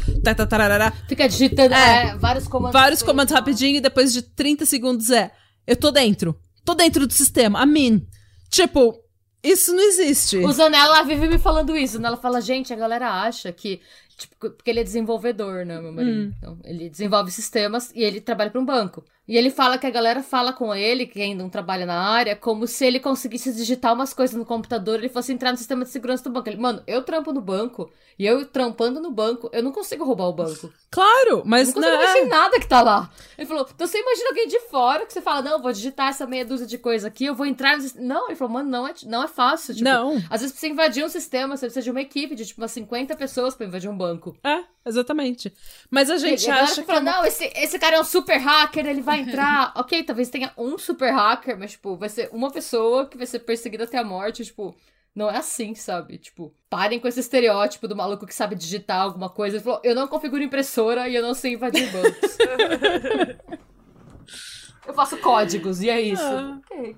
[1.08, 2.74] Fica digitando é, é, vários comandos.
[2.74, 5.32] Vários comandos rapidinho e depois de 30 segundos é.
[5.66, 7.62] Eu tô dentro tô dentro do sistema.
[7.62, 8.06] A mim.
[8.50, 9.00] Tipo,
[9.44, 10.38] isso não existe.
[10.38, 12.04] O Zanella vive me falando isso.
[12.04, 13.80] Ela fala, gente, a galera acha que.
[14.18, 16.30] Tipo, porque ele é desenvolvedor, né, meu marido?
[16.30, 16.34] Hum.
[16.38, 19.06] Então, ele desenvolve sistemas e ele trabalha para um banco.
[19.28, 22.36] E ele fala que a galera fala com ele, que ainda não trabalha na área,
[22.36, 25.90] como se ele conseguisse digitar umas coisas no computador ele fosse entrar no sistema de
[25.90, 26.50] segurança do banco.
[26.50, 30.28] Ele, mano, eu trampo no banco, e eu trampando no banco, eu não consigo roubar
[30.28, 30.72] o banco.
[30.90, 33.10] Claro, mas não consigo mexer em nada que tá lá.
[33.38, 36.26] Ele falou, então você imagina alguém de fora que você fala, não, vou digitar essa
[36.26, 38.94] meia dúzia de coisa aqui, eu vou entrar no Não, ele falou, mano, não é,
[39.04, 39.74] não é fácil.
[39.74, 40.16] Tipo, não.
[40.30, 42.72] Às vezes pra você invadir um sistema, você precisa de uma equipe de tipo umas
[42.72, 44.38] 50 pessoas pra invadir um banco.
[44.42, 45.54] É, exatamente.
[45.90, 46.88] Mas a gente e, acha que.
[46.88, 49.72] Fala, não, esse, esse cara é um super hacker, ele vai entrar.
[49.76, 53.40] ok, talvez tenha um super hacker, mas, tipo, vai ser uma pessoa que vai ser
[53.40, 54.76] perseguida até a morte, tipo.
[55.14, 56.18] Não é assim, sabe?
[56.18, 59.56] Tipo, parem com esse estereótipo do maluco que sabe digitar alguma coisa.
[59.56, 62.38] Ele falou, eu não configuro impressora e eu não sei invadir bancos.
[64.86, 66.22] eu faço códigos, e é isso.
[66.22, 66.60] Ah.
[66.66, 66.98] Okay.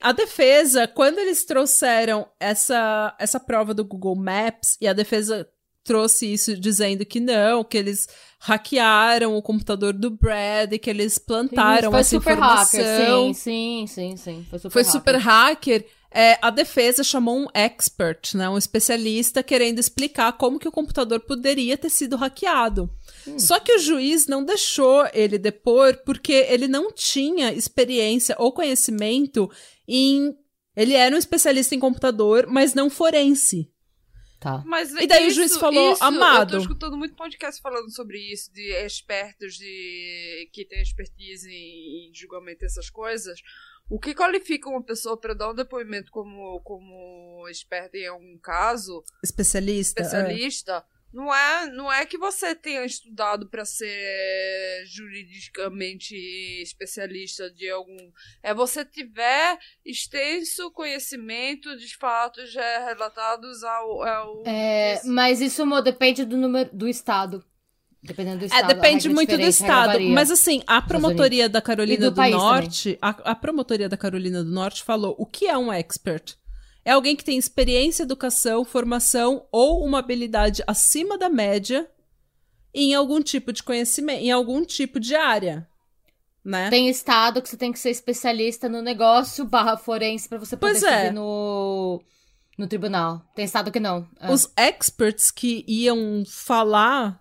[0.00, 5.48] A defesa, quando eles trouxeram essa, essa prova do Google Maps, e a defesa
[5.88, 8.06] trouxe isso dizendo que não, que eles
[8.38, 12.80] hackearam o computador do Brad e que eles plantaram sim, essa informação.
[12.80, 13.06] Hacker.
[13.06, 14.46] Sim, sim, sim, sim.
[14.50, 14.92] Foi super foi hacker.
[14.92, 15.86] Super hacker.
[16.10, 21.20] É, a defesa chamou um expert, né, um especialista, querendo explicar como que o computador
[21.20, 22.90] poderia ter sido hackeado.
[23.26, 23.38] Hum.
[23.38, 29.50] Só que o juiz não deixou ele depor porque ele não tinha experiência ou conhecimento
[29.86, 30.36] em.
[30.76, 33.70] Ele era um especialista em computador, mas não forense.
[34.40, 34.62] Tá.
[34.64, 36.54] Mas e daí isso, o juiz falou, isso, amado.
[36.54, 42.08] Eu tô escutando muito podcast falando sobre isso, de expertos de que têm expertise em,
[42.08, 43.40] em julgamento dessas coisas.
[43.90, 49.02] O que qualifica uma pessoa para dar um depoimento como, como experta em algum caso?
[49.24, 50.02] Especialista.
[50.02, 50.84] Especialista.
[50.94, 56.14] É não é, não é que você tenha estudado para ser juridicamente
[56.62, 57.96] especialista de algum.
[58.42, 64.02] É você tiver extenso conhecimento de fatos já relatados ao.
[64.02, 67.44] ao é, mas isso depende do número do estado.
[68.02, 68.70] Dependendo do é, estado.
[68.70, 70.00] É, depende muito do estado.
[70.00, 72.98] Mas assim, a promotoria da Carolina do, do Norte.
[73.00, 76.36] A, a promotoria da Carolina do Norte falou o que é um expert.
[76.88, 81.86] É alguém que tem experiência, educação, formação ou uma habilidade acima da média
[82.72, 85.68] em algum tipo de conhecimento, em algum tipo de área.
[86.42, 86.70] Né?
[86.70, 90.82] Tem estado que você tem que ser especialista no negócio barra forense para você poder
[90.82, 91.10] é.
[91.10, 92.02] no,
[92.56, 93.20] no tribunal.
[93.34, 94.08] Tem estado que não.
[94.18, 94.32] É.
[94.32, 97.20] Os experts que iam falar,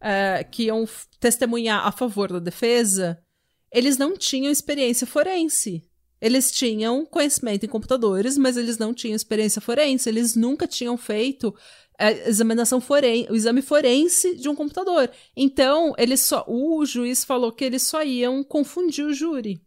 [0.00, 0.88] é, que iam
[1.20, 3.22] testemunhar a favor da defesa,
[3.70, 5.86] eles não tinham experiência forense.
[6.26, 10.08] Eles tinham conhecimento em computadores, mas eles não tinham experiência forense.
[10.08, 11.54] Eles nunca tinham feito
[11.96, 15.08] a é, examinação forense, o exame forense de um computador.
[15.36, 19.60] Então, eles só, o juiz falou que eles só iam confundir o júri.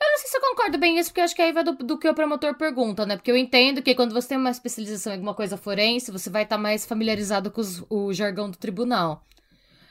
[0.00, 1.98] Eu não sei se eu concordo bem isso, porque acho que aí vai do, do,
[1.98, 3.16] que o promotor pergunta, né?
[3.16, 6.44] Porque eu entendo que quando você tem uma especialização em alguma coisa forense, você vai
[6.44, 9.26] estar tá mais familiarizado com os, o jargão do tribunal.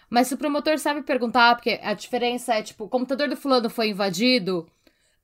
[0.10, 3.70] Mas se o promotor sabe perguntar, porque a diferença é, tipo, o computador do fulano
[3.70, 4.66] foi invadido,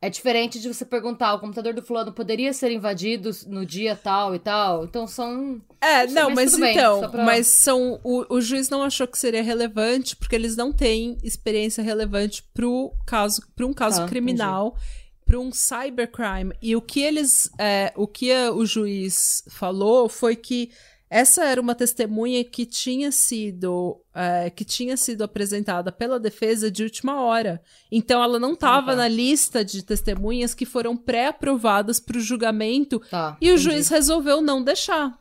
[0.01, 4.33] é diferente de você perguntar, o computador do fulano poderia ser invadido no dia tal
[4.33, 4.83] e tal.
[4.83, 5.61] Então são.
[5.79, 7.01] É, não, não mas, mas então.
[7.01, 7.23] Bem, pra...
[7.23, 7.99] Mas são.
[8.03, 12.91] O, o juiz não achou que seria relevante, porque eles não têm experiência relevante pro
[13.05, 14.75] caso, para um caso tá, criminal.
[15.23, 16.55] Para um cybercrime.
[16.59, 17.51] E o que eles.
[17.59, 20.71] É, o que o juiz falou foi que
[21.13, 26.83] essa era uma testemunha que tinha sido é, que tinha sido apresentada pela defesa de
[26.83, 27.61] última hora.
[27.91, 33.37] Então ela não estava na lista de testemunhas que foram pré-aprovadas para o julgamento tá,
[33.41, 35.19] e o juiz resolveu não deixar.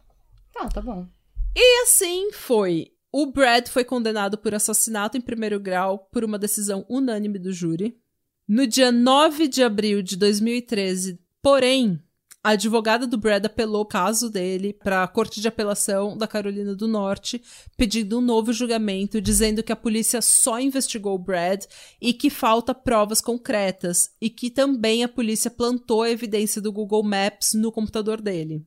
[0.52, 1.08] Tá, tá bom.
[1.56, 2.92] E assim foi.
[3.10, 7.98] O Brad foi condenado por assassinato em primeiro grau por uma decisão unânime do júri.
[8.46, 12.00] No dia 9 de abril de 2013, porém,
[12.42, 16.74] a advogada do Brad apelou o caso dele para a Corte de Apelação da Carolina
[16.74, 17.42] do Norte,
[17.76, 21.64] pedindo um novo julgamento, dizendo que a polícia só investigou o Brad
[22.00, 27.02] e que falta provas concretas, e que também a polícia plantou a evidência do Google
[27.02, 28.64] Maps no computador dele.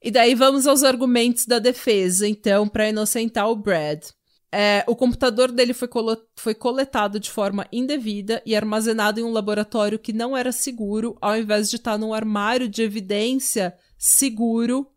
[0.00, 4.04] E daí vamos aos argumentos da defesa, então, para inocentar o Brad.
[4.50, 5.88] É, o computador dele foi,
[6.36, 11.36] foi coletado de forma indevida e armazenado em um laboratório que não era seguro, ao
[11.36, 14.90] invés de estar num armário de evidência seguro,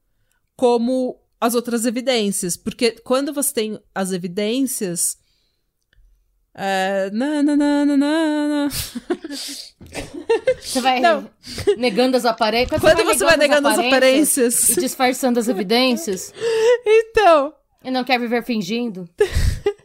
[0.56, 2.56] como as outras evidências.
[2.56, 5.20] Porque quando você tem as evidências.
[6.54, 8.70] É, na, na, na, na, na.
[10.62, 11.30] Você vai não.
[11.78, 12.80] negando as aparências.
[12.80, 16.34] Quando, Quando você vai negando as aparências, as aparências e disfarçando as evidências.
[16.86, 17.54] Então,
[17.84, 19.08] e não quer viver fingindo?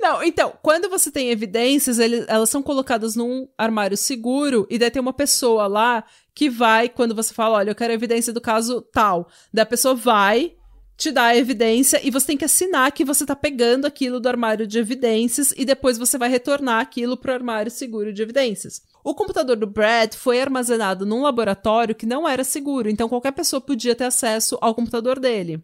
[0.00, 4.90] Não, então, quando você tem evidências, ele, elas são colocadas num armário seguro e daí
[4.90, 6.04] tem uma pessoa lá
[6.34, 9.28] que vai, quando você fala, olha, eu quero evidência do caso tal.
[9.52, 10.54] Da pessoa vai,
[10.96, 14.28] te dá a evidência e você tem que assinar que você tá pegando aquilo do
[14.28, 18.82] armário de evidências e depois você vai retornar aquilo pro armário seguro de evidências.
[19.04, 23.60] O computador do Brad foi armazenado num laboratório que não era seguro, então qualquer pessoa
[23.60, 25.62] podia ter acesso ao computador dele.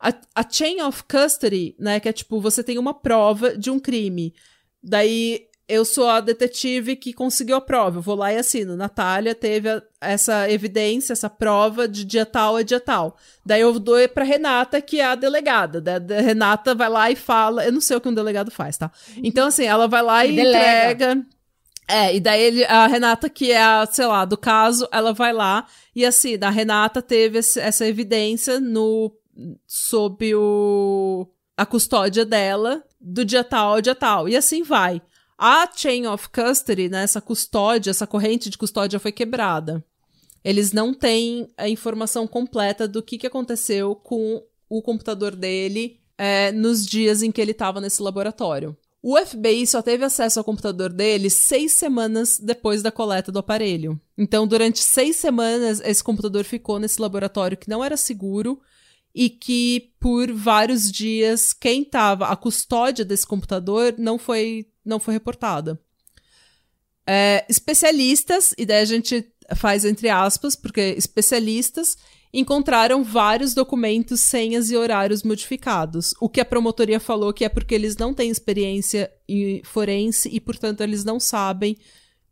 [0.00, 3.78] A, a chain of custody, né, que é tipo, você tem uma prova de um
[3.78, 4.34] crime.
[4.82, 7.98] Daí eu sou a detetive que conseguiu a prova.
[7.98, 8.76] Eu vou lá e assino.
[8.76, 13.16] Natália teve a, essa evidência, essa prova de dia tal a dia tal.
[13.44, 15.80] Daí eu dou pra Renata, que é a delegada.
[15.80, 17.64] Da, da Renata vai lá e fala.
[17.64, 18.92] Eu não sei o que um delegado faz, tá?
[19.16, 20.92] Então, assim, ela vai lá e Delega.
[20.92, 21.26] entrega.
[21.88, 25.32] É, e daí ele, a Renata, que é a, sei lá, do caso, ela vai
[25.32, 29.12] lá e assim, a Renata teve esse- essa evidência no
[29.66, 31.26] sob o
[31.56, 34.28] a custódia dela do dia tal ao dia tal.
[34.28, 35.00] E assim vai.
[35.38, 39.84] A chain of custody, né, essa custódia, essa corrente de custódia foi quebrada.
[40.44, 46.52] Eles não têm a informação completa do que, que aconteceu com o computador dele é,
[46.52, 48.76] nos dias em que ele estava nesse laboratório.
[49.02, 54.00] O FBI só teve acesso ao computador dele seis semanas depois da coleta do aparelho.
[54.16, 58.60] Então, durante seis semanas, esse computador ficou nesse laboratório que não era seguro
[59.16, 65.14] e que, por vários dias, quem estava a custódia desse computador não foi, não foi
[65.14, 65.80] reportada.
[67.06, 71.96] É, especialistas, e daí a gente faz entre aspas, porque especialistas
[72.30, 76.12] encontraram vários documentos, senhas e horários modificados.
[76.20, 80.38] O que a promotoria falou que é porque eles não têm experiência em forense e,
[80.38, 81.78] portanto, eles não sabem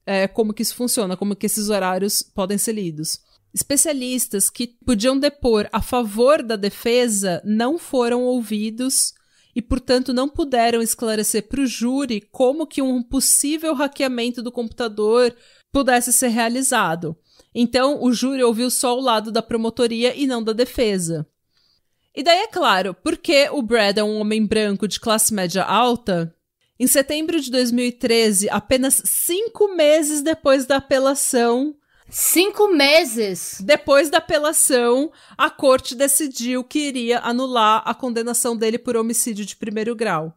[0.05, 3.21] é, como que isso funciona, como que esses horários podem ser lidos.
[3.55, 9.15] Especialistas que podiam depor a favor da defesa não foram ouvidos
[9.55, 15.33] e, portanto, não puderam esclarecer para o júri como que um possível hackeamento do computador
[15.73, 17.17] pudesse ser realizado.
[17.55, 21.25] Então, o júri ouviu só o lado da promotoria e não da defesa.
[22.13, 26.35] E daí, é claro, porque o Brad é um homem branco de classe média alta,
[26.79, 31.77] em setembro de 2013, apenas cinco meses depois da apelação,
[32.17, 33.59] Cinco meses!
[33.61, 39.57] depois da apelação, a corte decidiu que iria anular a condenação dele por homicídio de
[39.57, 40.33] primeiro grau.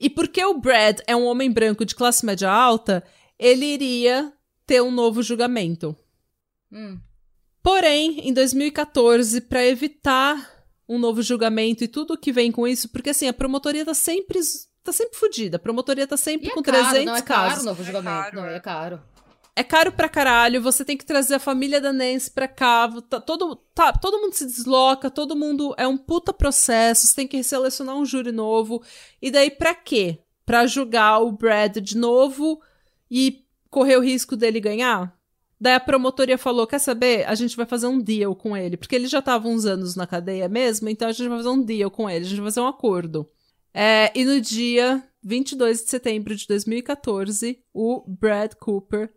[0.00, 3.02] E porque o Brad é um homem branco de classe média alta,
[3.36, 4.32] ele iria
[4.64, 5.96] ter um novo julgamento.
[6.70, 6.98] Hum.
[7.60, 12.88] Porém, em 2014, para evitar um novo julgamento e tudo o que vem com isso,
[12.90, 14.38] porque assim, a promotoria tá sempre
[14.84, 15.56] tá sempre fodida.
[15.56, 17.62] A promotoria tá sempre E é com caro, 300 não é caro casos.
[17.64, 18.22] o novo É julgamento.
[18.22, 18.54] caro, não, é.
[18.56, 19.02] é caro.
[19.58, 23.18] É caro pra caralho, você tem que trazer a família da Nancy pra cá, tá,
[23.18, 27.42] todo, tá, todo mundo se desloca, todo mundo é um puta processo, você tem que
[27.42, 28.82] selecionar um júri novo.
[29.20, 30.18] E daí pra quê?
[30.44, 32.60] Pra julgar o Brad de novo
[33.10, 35.16] e correr o risco dele ganhar?
[35.58, 37.26] Daí a promotoria falou: quer saber?
[37.26, 38.76] A gente vai fazer um deal com ele.
[38.76, 41.62] Porque ele já tava uns anos na cadeia mesmo, então a gente vai fazer um
[41.62, 43.26] deal com ele, a gente vai fazer um acordo.
[43.72, 49.12] É, e no dia 22 de setembro de 2014, o Brad Cooper,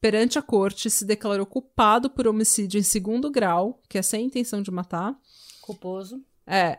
[0.00, 4.62] perante a corte, se declarou culpado por homicídio em segundo grau, que é sem intenção
[4.62, 5.16] de matar.
[5.60, 6.22] Culposo.
[6.46, 6.78] É.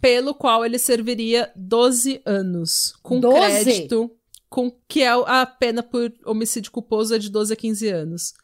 [0.00, 2.94] Pelo qual ele serviria 12 anos.
[3.02, 3.38] Com 12?
[3.38, 4.10] crédito.
[4.48, 8.34] Com, que é a pena por homicídio culposo é de 12 a 15 anos.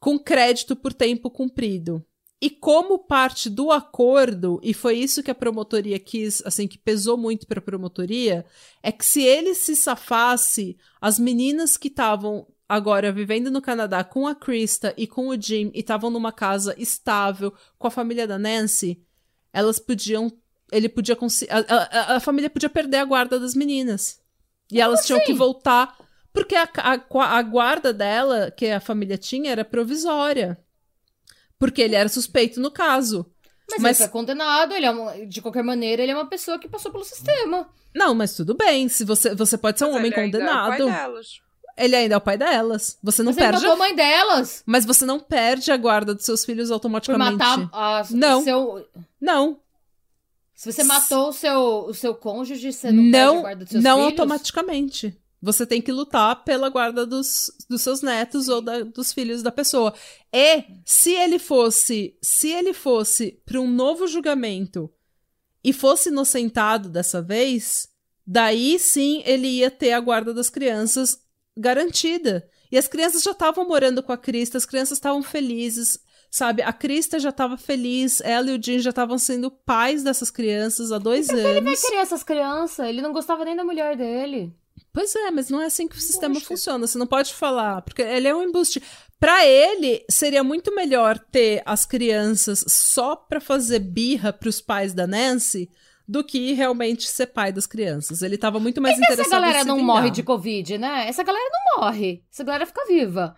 [0.00, 2.04] Com crédito por tempo cumprido.
[2.40, 7.16] E como parte do acordo, e foi isso que a promotoria quis, assim, que pesou
[7.16, 8.44] muito para a promotoria,
[8.82, 14.26] é que se ele se safasse, as meninas que estavam agora vivendo no Canadá com
[14.26, 18.38] a Krista e com o Jim e estavam numa casa estável com a família da
[18.38, 19.00] Nancy,
[19.52, 20.30] elas podiam.
[20.72, 21.16] Ele podia.
[21.50, 24.20] A, a- a família podia perder a guarda das meninas.
[24.70, 25.96] E elas tinham que voltar.
[26.32, 30.58] Porque a, a, a guarda dela, que a família tinha, era provisória.
[31.58, 33.24] Porque ele era suspeito no caso.
[33.70, 36.58] Mas, Mas- ele foi condenado, ele é uma- de qualquer maneira, ele é uma pessoa
[36.58, 37.68] que passou pelo sistema.
[37.94, 38.88] Não, mas tudo bem.
[38.88, 40.42] Se você, você pode ser um Mas homem ele ainda é
[41.76, 42.96] ele ainda é o pai delas.
[43.02, 43.60] Você não Mas ele perde.
[43.62, 44.62] matou a mãe delas.
[44.66, 47.32] Mas você não perde a guarda dos seus filhos Por automaticamente.
[47.36, 48.42] matar a, Não.
[48.42, 48.86] Seu,
[49.20, 49.58] Não.
[50.54, 53.72] se você matou o seu, o seu cônjuge, você não, perde Não, a guarda dos
[53.72, 54.10] seus não filhos?
[54.12, 55.16] automaticamente.
[55.42, 59.52] Você tem que lutar pela guarda dos, dos seus netos ou da- dos filhos da
[59.52, 59.92] pessoa.
[60.32, 64.90] E se ele fosse, se ele fosse para um novo julgamento
[65.62, 67.86] e fosse inocentado dessa vez,
[68.26, 71.20] daí sim ele ia ter a guarda das crianças
[71.56, 72.48] garantida.
[72.70, 75.98] E as crianças já estavam morando com a Crista, as crianças estavam felizes,
[76.30, 76.62] sabe?
[76.62, 80.90] A Crista já estava feliz, ela e o Jim já estavam sendo pais dessas crianças
[80.92, 81.44] há dois anos.
[81.44, 84.52] Ele vai querer essas crianças, ele não gostava nem da mulher dele.
[84.92, 86.86] Pois é, mas não é assim que o sistema funciona.
[86.86, 88.82] Você não pode falar, porque ele é um embuste.
[89.20, 94.94] Para ele, seria muito melhor ter as crianças só para fazer birra para os pais
[94.94, 95.70] da Nancy
[96.08, 98.22] do que realmente ser pai das crianças.
[98.22, 99.96] Ele tava muito mais e interessado essa galera não vingar.
[99.96, 101.08] morre de Covid, né?
[101.08, 102.22] Essa galera não morre.
[102.32, 103.36] Essa galera fica viva.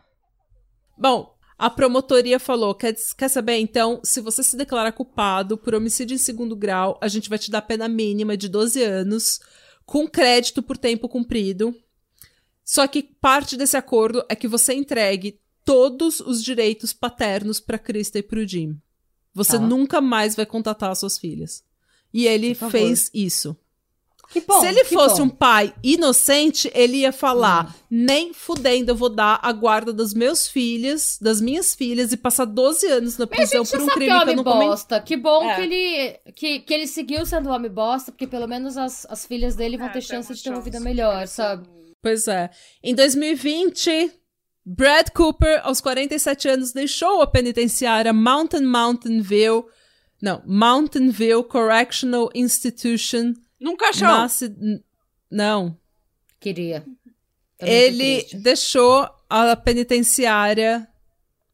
[0.96, 3.56] Bom, a promotoria falou: quer, quer saber?
[3.58, 7.50] Então, se você se declarar culpado por homicídio em segundo grau, a gente vai te
[7.50, 9.40] dar pena mínima de 12 anos,
[9.86, 11.74] com crédito por tempo cumprido.
[12.64, 18.18] Só que parte desse acordo é que você entregue todos os direitos paternos para Krista
[18.18, 18.78] e pro Jim.
[19.32, 19.64] Você Tá.
[19.64, 21.62] nunca mais vai contatar as suas filhas.
[22.12, 23.56] E ele fez isso.
[24.30, 24.60] Que bom.
[24.60, 25.22] Se ele que fosse bom.
[25.22, 27.72] um pai inocente, ele ia falar: Hum.
[27.90, 32.44] nem fudendo, eu vou dar a guarda das meus filhas, das minhas filhas, e passar
[32.44, 35.00] 12 anos na prisão por um sabe crime que é que eu não bosta.
[35.00, 35.54] Que bom É.
[35.54, 39.56] que, ele, que, que ele seguiu sendo homem bosta, porque pelo menos as, as filhas
[39.56, 41.66] dele vão É, ter chance de ter uma vida melhor, sabe?
[42.02, 42.50] Pois é.
[42.82, 44.12] Em 2020,
[44.64, 49.66] Brad Cooper, aos 47 anos, deixou a penitenciária Mountain Mountain View.
[50.20, 53.34] Não, Mountain View Correctional Institution.
[53.60, 54.08] Num caixão.
[54.08, 54.82] Na, ci- n-
[55.30, 55.76] não,
[56.40, 56.84] Queria.
[57.58, 60.88] Também ele deixou a penitenciária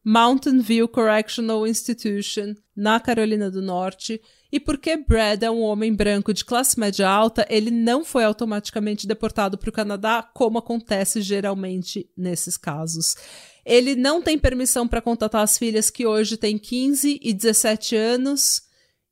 [0.05, 4.21] Mountain View Correctional Institution na Carolina do Norte.
[4.53, 9.07] E porque Brad é um homem branco de classe média alta, ele não foi automaticamente
[9.07, 13.17] deportado para o Canadá, como acontece geralmente nesses casos.
[13.65, 18.63] Ele não tem permissão para contatar as filhas que hoje têm 15 e 17 anos.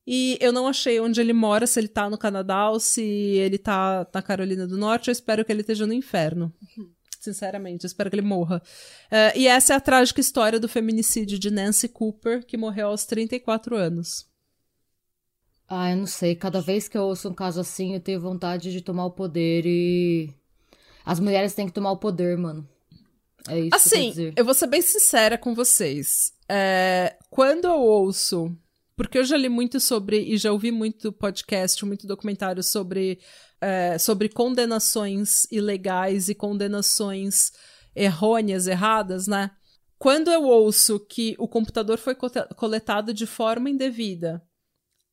[0.05, 3.57] E eu não achei onde ele mora, se ele tá no Canadá ou se ele
[3.57, 5.07] tá na Carolina do Norte.
[5.07, 6.53] Eu espero que ele esteja no inferno.
[7.23, 8.61] Sinceramente, espero que ele morra.
[9.09, 13.05] Eh, e essa é a trágica história do feminicídio de Nancy Cooper, que morreu aos
[13.05, 14.27] 34 anos.
[15.69, 16.35] Ah, eu não sei.
[16.35, 19.65] Cada vez que eu ouço um caso assim, eu tenho vontade de tomar o poder
[19.65, 20.33] e.
[21.05, 22.67] As mulheres têm que tomar o poder, mano.
[23.47, 26.33] É isso que eu Assim, eu vou ser bem sincera com vocês.
[26.49, 28.53] É, quando eu ouço.
[28.97, 30.19] Porque eu já li muito sobre.
[30.19, 33.17] E já ouvi muito podcast, muito documentário sobre,
[33.63, 37.51] é, sobre condenações ilegais e condenações
[37.95, 39.51] errôneas, erradas, né?
[39.97, 42.13] Quando eu ouço que o computador foi
[42.57, 44.43] coletado de forma indevida,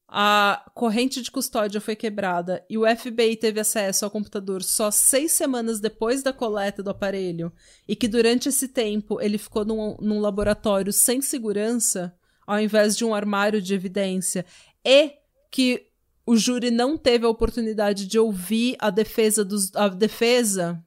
[0.08, 5.30] a corrente de custódia foi quebrada e o FBI teve acesso ao computador só seis
[5.30, 7.52] semanas depois da coleta do aparelho,
[7.86, 12.12] e que durante esse tempo ele ficou num, num laboratório sem segurança,
[12.44, 14.44] ao invés de um armário de evidência,
[14.84, 15.12] e
[15.52, 15.89] que
[16.26, 19.74] o júri não teve a oportunidade de ouvir a defesa dos.
[19.74, 20.82] A defesa.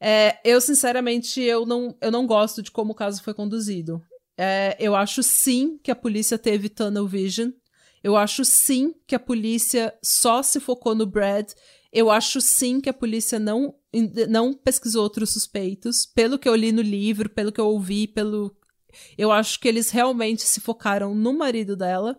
[0.00, 4.02] É, eu, sinceramente, eu não, eu não gosto de como o caso foi conduzido.
[4.36, 7.50] É, eu acho sim que a polícia teve tunnel vision.
[8.02, 11.52] Eu acho sim que a polícia só se focou no Brad.
[11.92, 13.74] Eu acho sim que a polícia não,
[14.28, 16.04] não pesquisou outros suspeitos.
[16.04, 18.56] Pelo que eu li no livro, pelo que eu ouvi, pelo.
[19.16, 22.18] Eu acho que eles realmente se focaram no marido dela.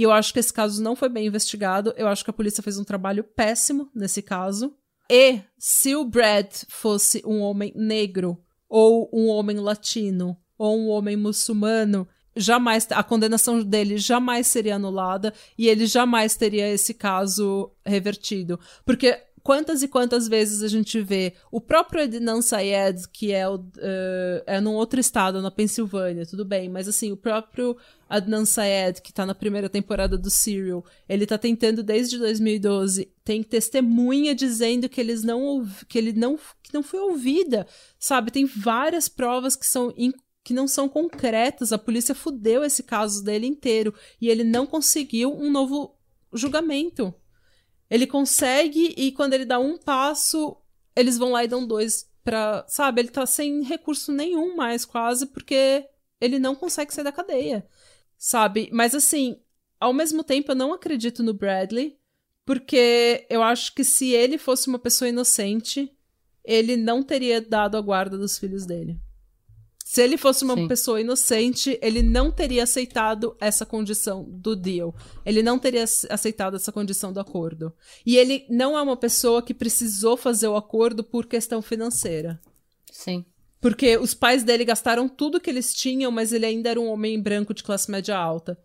[0.00, 1.92] E eu acho que esse caso não foi bem investigado.
[1.94, 4.74] Eu acho que a polícia fez um trabalho péssimo nesse caso.
[5.10, 11.18] E se o Brad fosse um homem negro, ou um homem latino, ou um homem
[11.18, 18.58] muçulmano, jamais a condenação dele jamais seria anulada e ele jamais teria esse caso revertido.
[18.86, 23.56] Porque quantas e quantas vezes a gente vê o próprio Ednan Syed, que é, o,
[23.56, 27.76] uh, é num outro estado, na Pensilvânia, tudo bem, mas assim, o próprio
[28.08, 33.42] Adnan Syed, que tá na primeira temporada do Serial, ele tá tentando desde 2012, tem
[33.42, 37.66] testemunha dizendo que eles não que ele não que não foi ouvida,
[37.98, 38.30] sabe?
[38.30, 39.94] Tem várias provas que são
[40.42, 41.72] que não são concretas.
[41.72, 45.94] A polícia fudeu esse caso dele inteiro e ele não conseguiu um novo
[46.32, 47.14] julgamento.
[47.90, 50.56] Ele consegue e quando ele dá um passo,
[50.94, 52.64] eles vão lá e dão dois pra.
[52.68, 53.00] Sabe?
[53.00, 55.86] Ele tá sem recurso nenhum mais, quase, porque
[56.20, 57.66] ele não consegue sair da cadeia.
[58.16, 58.68] Sabe?
[58.72, 59.40] Mas assim,
[59.80, 61.98] ao mesmo tempo, eu não acredito no Bradley,
[62.44, 65.90] porque eu acho que se ele fosse uma pessoa inocente,
[66.44, 69.00] ele não teria dado a guarda dos filhos dele.
[69.90, 70.68] Se ele fosse uma Sim.
[70.68, 74.94] pessoa inocente, ele não teria aceitado essa condição do deal.
[75.26, 77.74] Ele não teria aceitado essa condição do acordo.
[78.06, 82.40] E ele não é uma pessoa que precisou fazer o acordo por questão financeira.
[82.92, 83.24] Sim.
[83.60, 87.20] Porque os pais dele gastaram tudo que eles tinham, mas ele ainda era um homem
[87.20, 88.56] branco de classe média alta.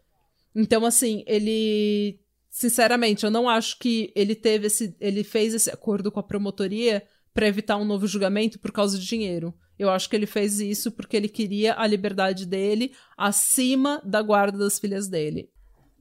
[0.54, 2.20] Então, assim, ele.
[2.52, 4.96] Sinceramente, eu não acho que ele teve esse.
[5.00, 7.04] Ele fez esse acordo com a promotoria
[7.34, 9.56] para evitar um novo julgamento por causa de dinheiro.
[9.78, 14.58] Eu acho que ele fez isso porque ele queria a liberdade dele acima da guarda
[14.58, 15.50] das filhas dele.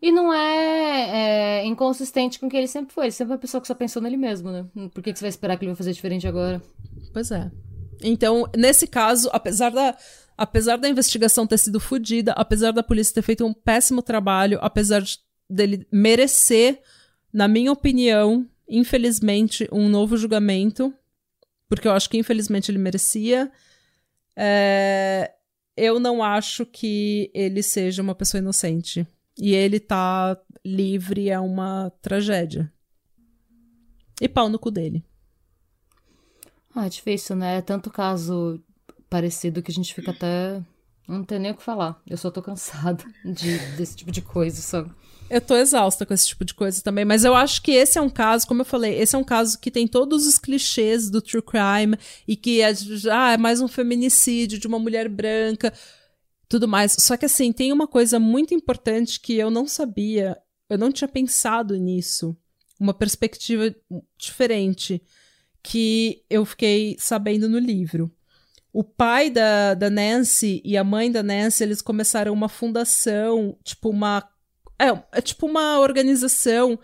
[0.01, 3.07] E não é, é inconsistente com o que ele sempre foi.
[3.07, 4.67] Ele sempre é uma pessoa que só pensou nele mesmo, né?
[4.93, 6.61] Por que, que você vai esperar que ele vai fazer diferente agora?
[7.13, 7.51] Pois é.
[8.03, 9.97] Então, nesse caso, apesar da,
[10.37, 15.01] apesar da investigação ter sido fodida, apesar da polícia ter feito um péssimo trabalho, apesar
[15.01, 15.19] de,
[15.49, 16.83] dele merecer,
[17.33, 20.93] na minha opinião, infelizmente, um novo julgamento,
[21.75, 23.51] porque eu acho que infelizmente ele merecia,
[24.37, 25.33] é,
[25.77, 29.07] eu não acho que ele seja uma pessoa inocente.
[29.37, 32.73] E ele tá livre é uma tragédia.
[34.21, 35.05] E pau no cu dele.
[36.75, 37.59] Ah, é difícil, né?
[37.59, 38.63] É tanto caso
[39.11, 40.63] parecido que a gente fica até.
[41.07, 42.01] Não tem nem o que falar.
[42.07, 44.91] Eu só tô cansada de, desse tipo de coisa, sabe?
[45.31, 48.01] Eu tô exausta com esse tipo de coisa também, mas eu acho que esse é
[48.01, 51.21] um caso, como eu falei, esse é um caso que tem todos os clichês do
[51.23, 51.97] true crime
[52.29, 52.73] e que é,
[53.11, 55.73] ah, é mais um feminicídio de uma mulher branca,
[56.49, 56.95] tudo mais.
[56.99, 60.37] Só que assim, tem uma coisa muito importante que eu não sabia,
[60.69, 62.37] eu não tinha pensado nisso,
[62.79, 63.75] uma perspectiva
[64.19, 65.03] diferente
[65.63, 68.13] que eu fiquei sabendo no livro.
[68.71, 73.89] O pai da, da Nancy e a mãe da Nancy, eles começaram uma fundação, tipo
[73.89, 74.29] uma
[74.79, 76.79] é, é tipo uma organização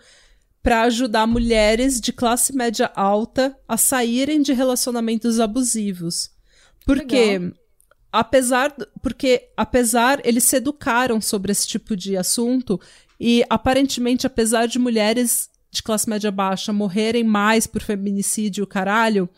[0.63, 6.29] para ajudar mulheres de classe média alta a saírem de relacionamentos abusivos.
[6.85, 7.51] Porque Legal.
[8.11, 12.79] apesar porque apesar eles se educaram sobre esse tipo de assunto
[13.19, 19.29] e aparentemente apesar de mulheres de classe média baixa morrerem mais por feminicídio, caralho,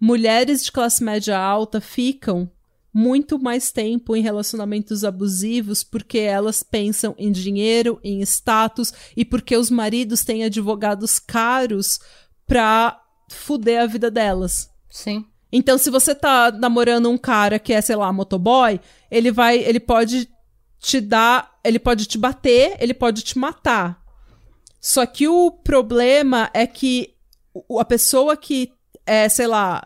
[0.00, 2.50] mulheres de classe média alta ficam
[2.94, 9.56] muito mais tempo em relacionamentos abusivos porque elas pensam em dinheiro, em status e porque
[9.56, 11.98] os maridos têm advogados caros
[12.46, 14.70] pra fuder a vida delas.
[14.88, 15.26] Sim.
[15.50, 18.80] Então, se você tá namorando um cara que é, sei lá, motoboy,
[19.10, 20.28] ele vai, ele pode
[20.78, 24.00] te dar, ele pode te bater, ele pode te matar.
[24.80, 27.14] Só que o problema é que
[27.78, 28.72] a pessoa que
[29.06, 29.82] é, sei lá,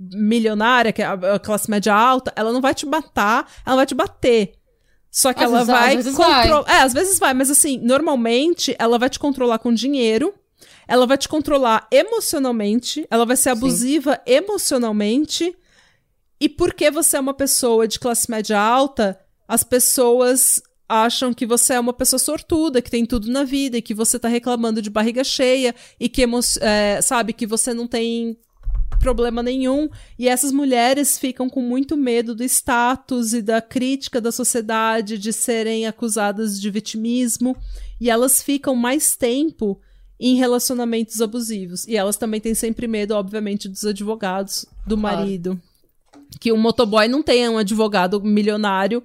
[0.00, 3.94] milionária, que é a classe média alta, ela não vai te matar, ela vai te
[3.94, 4.54] bater.
[5.10, 6.64] Só que às ela vai controlar.
[6.68, 10.32] É, às vezes vai, mas assim, normalmente ela vai te controlar com dinheiro,
[10.88, 14.34] ela vai te controlar emocionalmente, ela vai ser abusiva Sim.
[14.34, 15.56] emocionalmente.
[16.40, 21.74] E porque você é uma pessoa de classe média alta, as pessoas acham que você
[21.74, 24.90] é uma pessoa sortuda, que tem tudo na vida, e que você tá reclamando de
[24.90, 26.24] barriga cheia, e que,
[26.60, 28.38] é, sabe, que você não tem
[29.00, 29.88] problema nenhum.
[30.16, 35.32] E essas mulheres ficam com muito medo do status e da crítica da sociedade, de
[35.32, 37.56] serem acusadas de vitimismo.
[38.00, 39.80] E elas ficam mais tempo
[40.20, 41.88] em relacionamentos abusivos.
[41.88, 45.60] E elas também têm sempre medo, obviamente, dos advogados do marido.
[46.38, 49.02] Que um motoboy não tenha um advogado milionário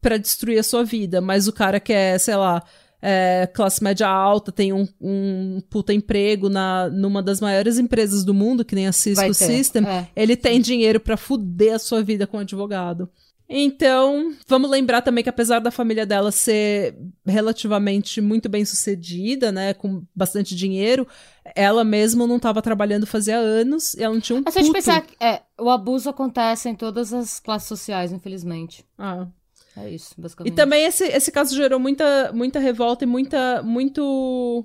[0.00, 2.62] para destruir a sua vida, mas o cara que é, sei lá,
[3.06, 8.32] é, classe média alta, tem um, um puta emprego na, numa das maiores empresas do
[8.32, 10.08] mundo, que nem a Cisco System, é.
[10.16, 13.10] ele tem dinheiro para fuder a sua vida com advogado.
[13.46, 19.74] Então, vamos lembrar também que apesar da família dela ser relativamente muito bem sucedida, né,
[19.74, 21.06] com bastante dinheiro,
[21.54, 24.64] ela mesma não estava trabalhando fazia anos e ela não tinha um Mas puto.
[24.64, 28.82] Se a gente pensar, é, o abuso acontece em todas as classes sociais, infelizmente.
[28.96, 29.26] Ah.
[29.76, 30.52] É isso, basicamente.
[30.52, 34.64] E também esse, esse caso gerou muita, muita revolta e muita, muito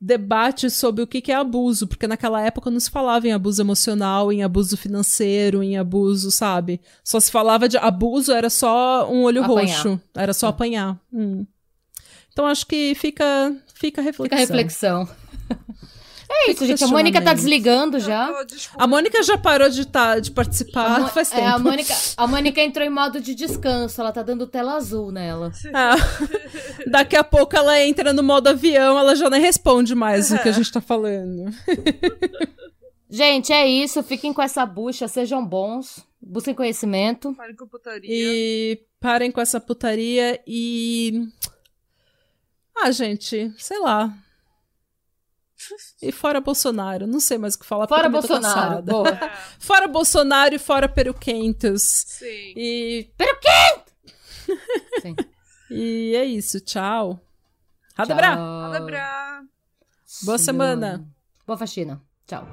[0.00, 3.60] debate sobre o que, que é abuso, porque naquela época não se falava em abuso
[3.60, 6.80] emocional, em abuso financeiro, em abuso, sabe?
[7.04, 9.76] Só se falava de abuso, era só um olho apanhar.
[9.76, 10.50] roxo, era só hum.
[10.50, 11.00] apanhar.
[11.12, 11.46] Hum.
[12.32, 14.24] Então acho que fica, fica a reflexão.
[14.24, 15.08] Fica a reflexão.
[16.32, 16.84] É isso, gente.
[16.84, 18.32] A Mônica tá desligando já.
[18.78, 21.42] A Mônica já parou de, tá, de participar faz tempo.
[21.42, 24.00] É, a, Mônica, a Mônica entrou em modo de descanso.
[24.00, 25.50] Ela tá dando tela azul nela.
[25.74, 25.96] Ah,
[26.86, 30.36] daqui a pouco ela entra no modo avião, ela já nem responde mais é.
[30.36, 31.52] o que a gente tá falando.
[33.12, 34.04] Gente, é isso.
[34.04, 36.06] Fiquem com essa bucha, sejam bons.
[36.22, 37.34] Busquem conhecimento.
[37.34, 38.08] Parem com putaria.
[38.08, 41.26] E parem com essa putaria e.
[42.76, 44.16] Ah, gente, sei lá.
[46.02, 47.86] E fora Bolsonaro, não sei mais o que falar.
[47.86, 49.08] Fora Bolsonaro, boa.
[49.08, 49.32] É.
[49.58, 51.82] Fora Bolsonaro e fora Peruquentos.
[51.82, 52.52] Sim.
[52.56, 53.12] E...
[53.16, 53.92] Peruquento!
[55.02, 55.16] Sim.
[55.72, 57.20] E é isso, tchau.
[57.94, 58.34] Radabra!
[58.34, 59.42] Radabra!
[60.24, 61.06] Boa semana.
[61.46, 62.02] Boa faxina.
[62.26, 62.44] Tchau.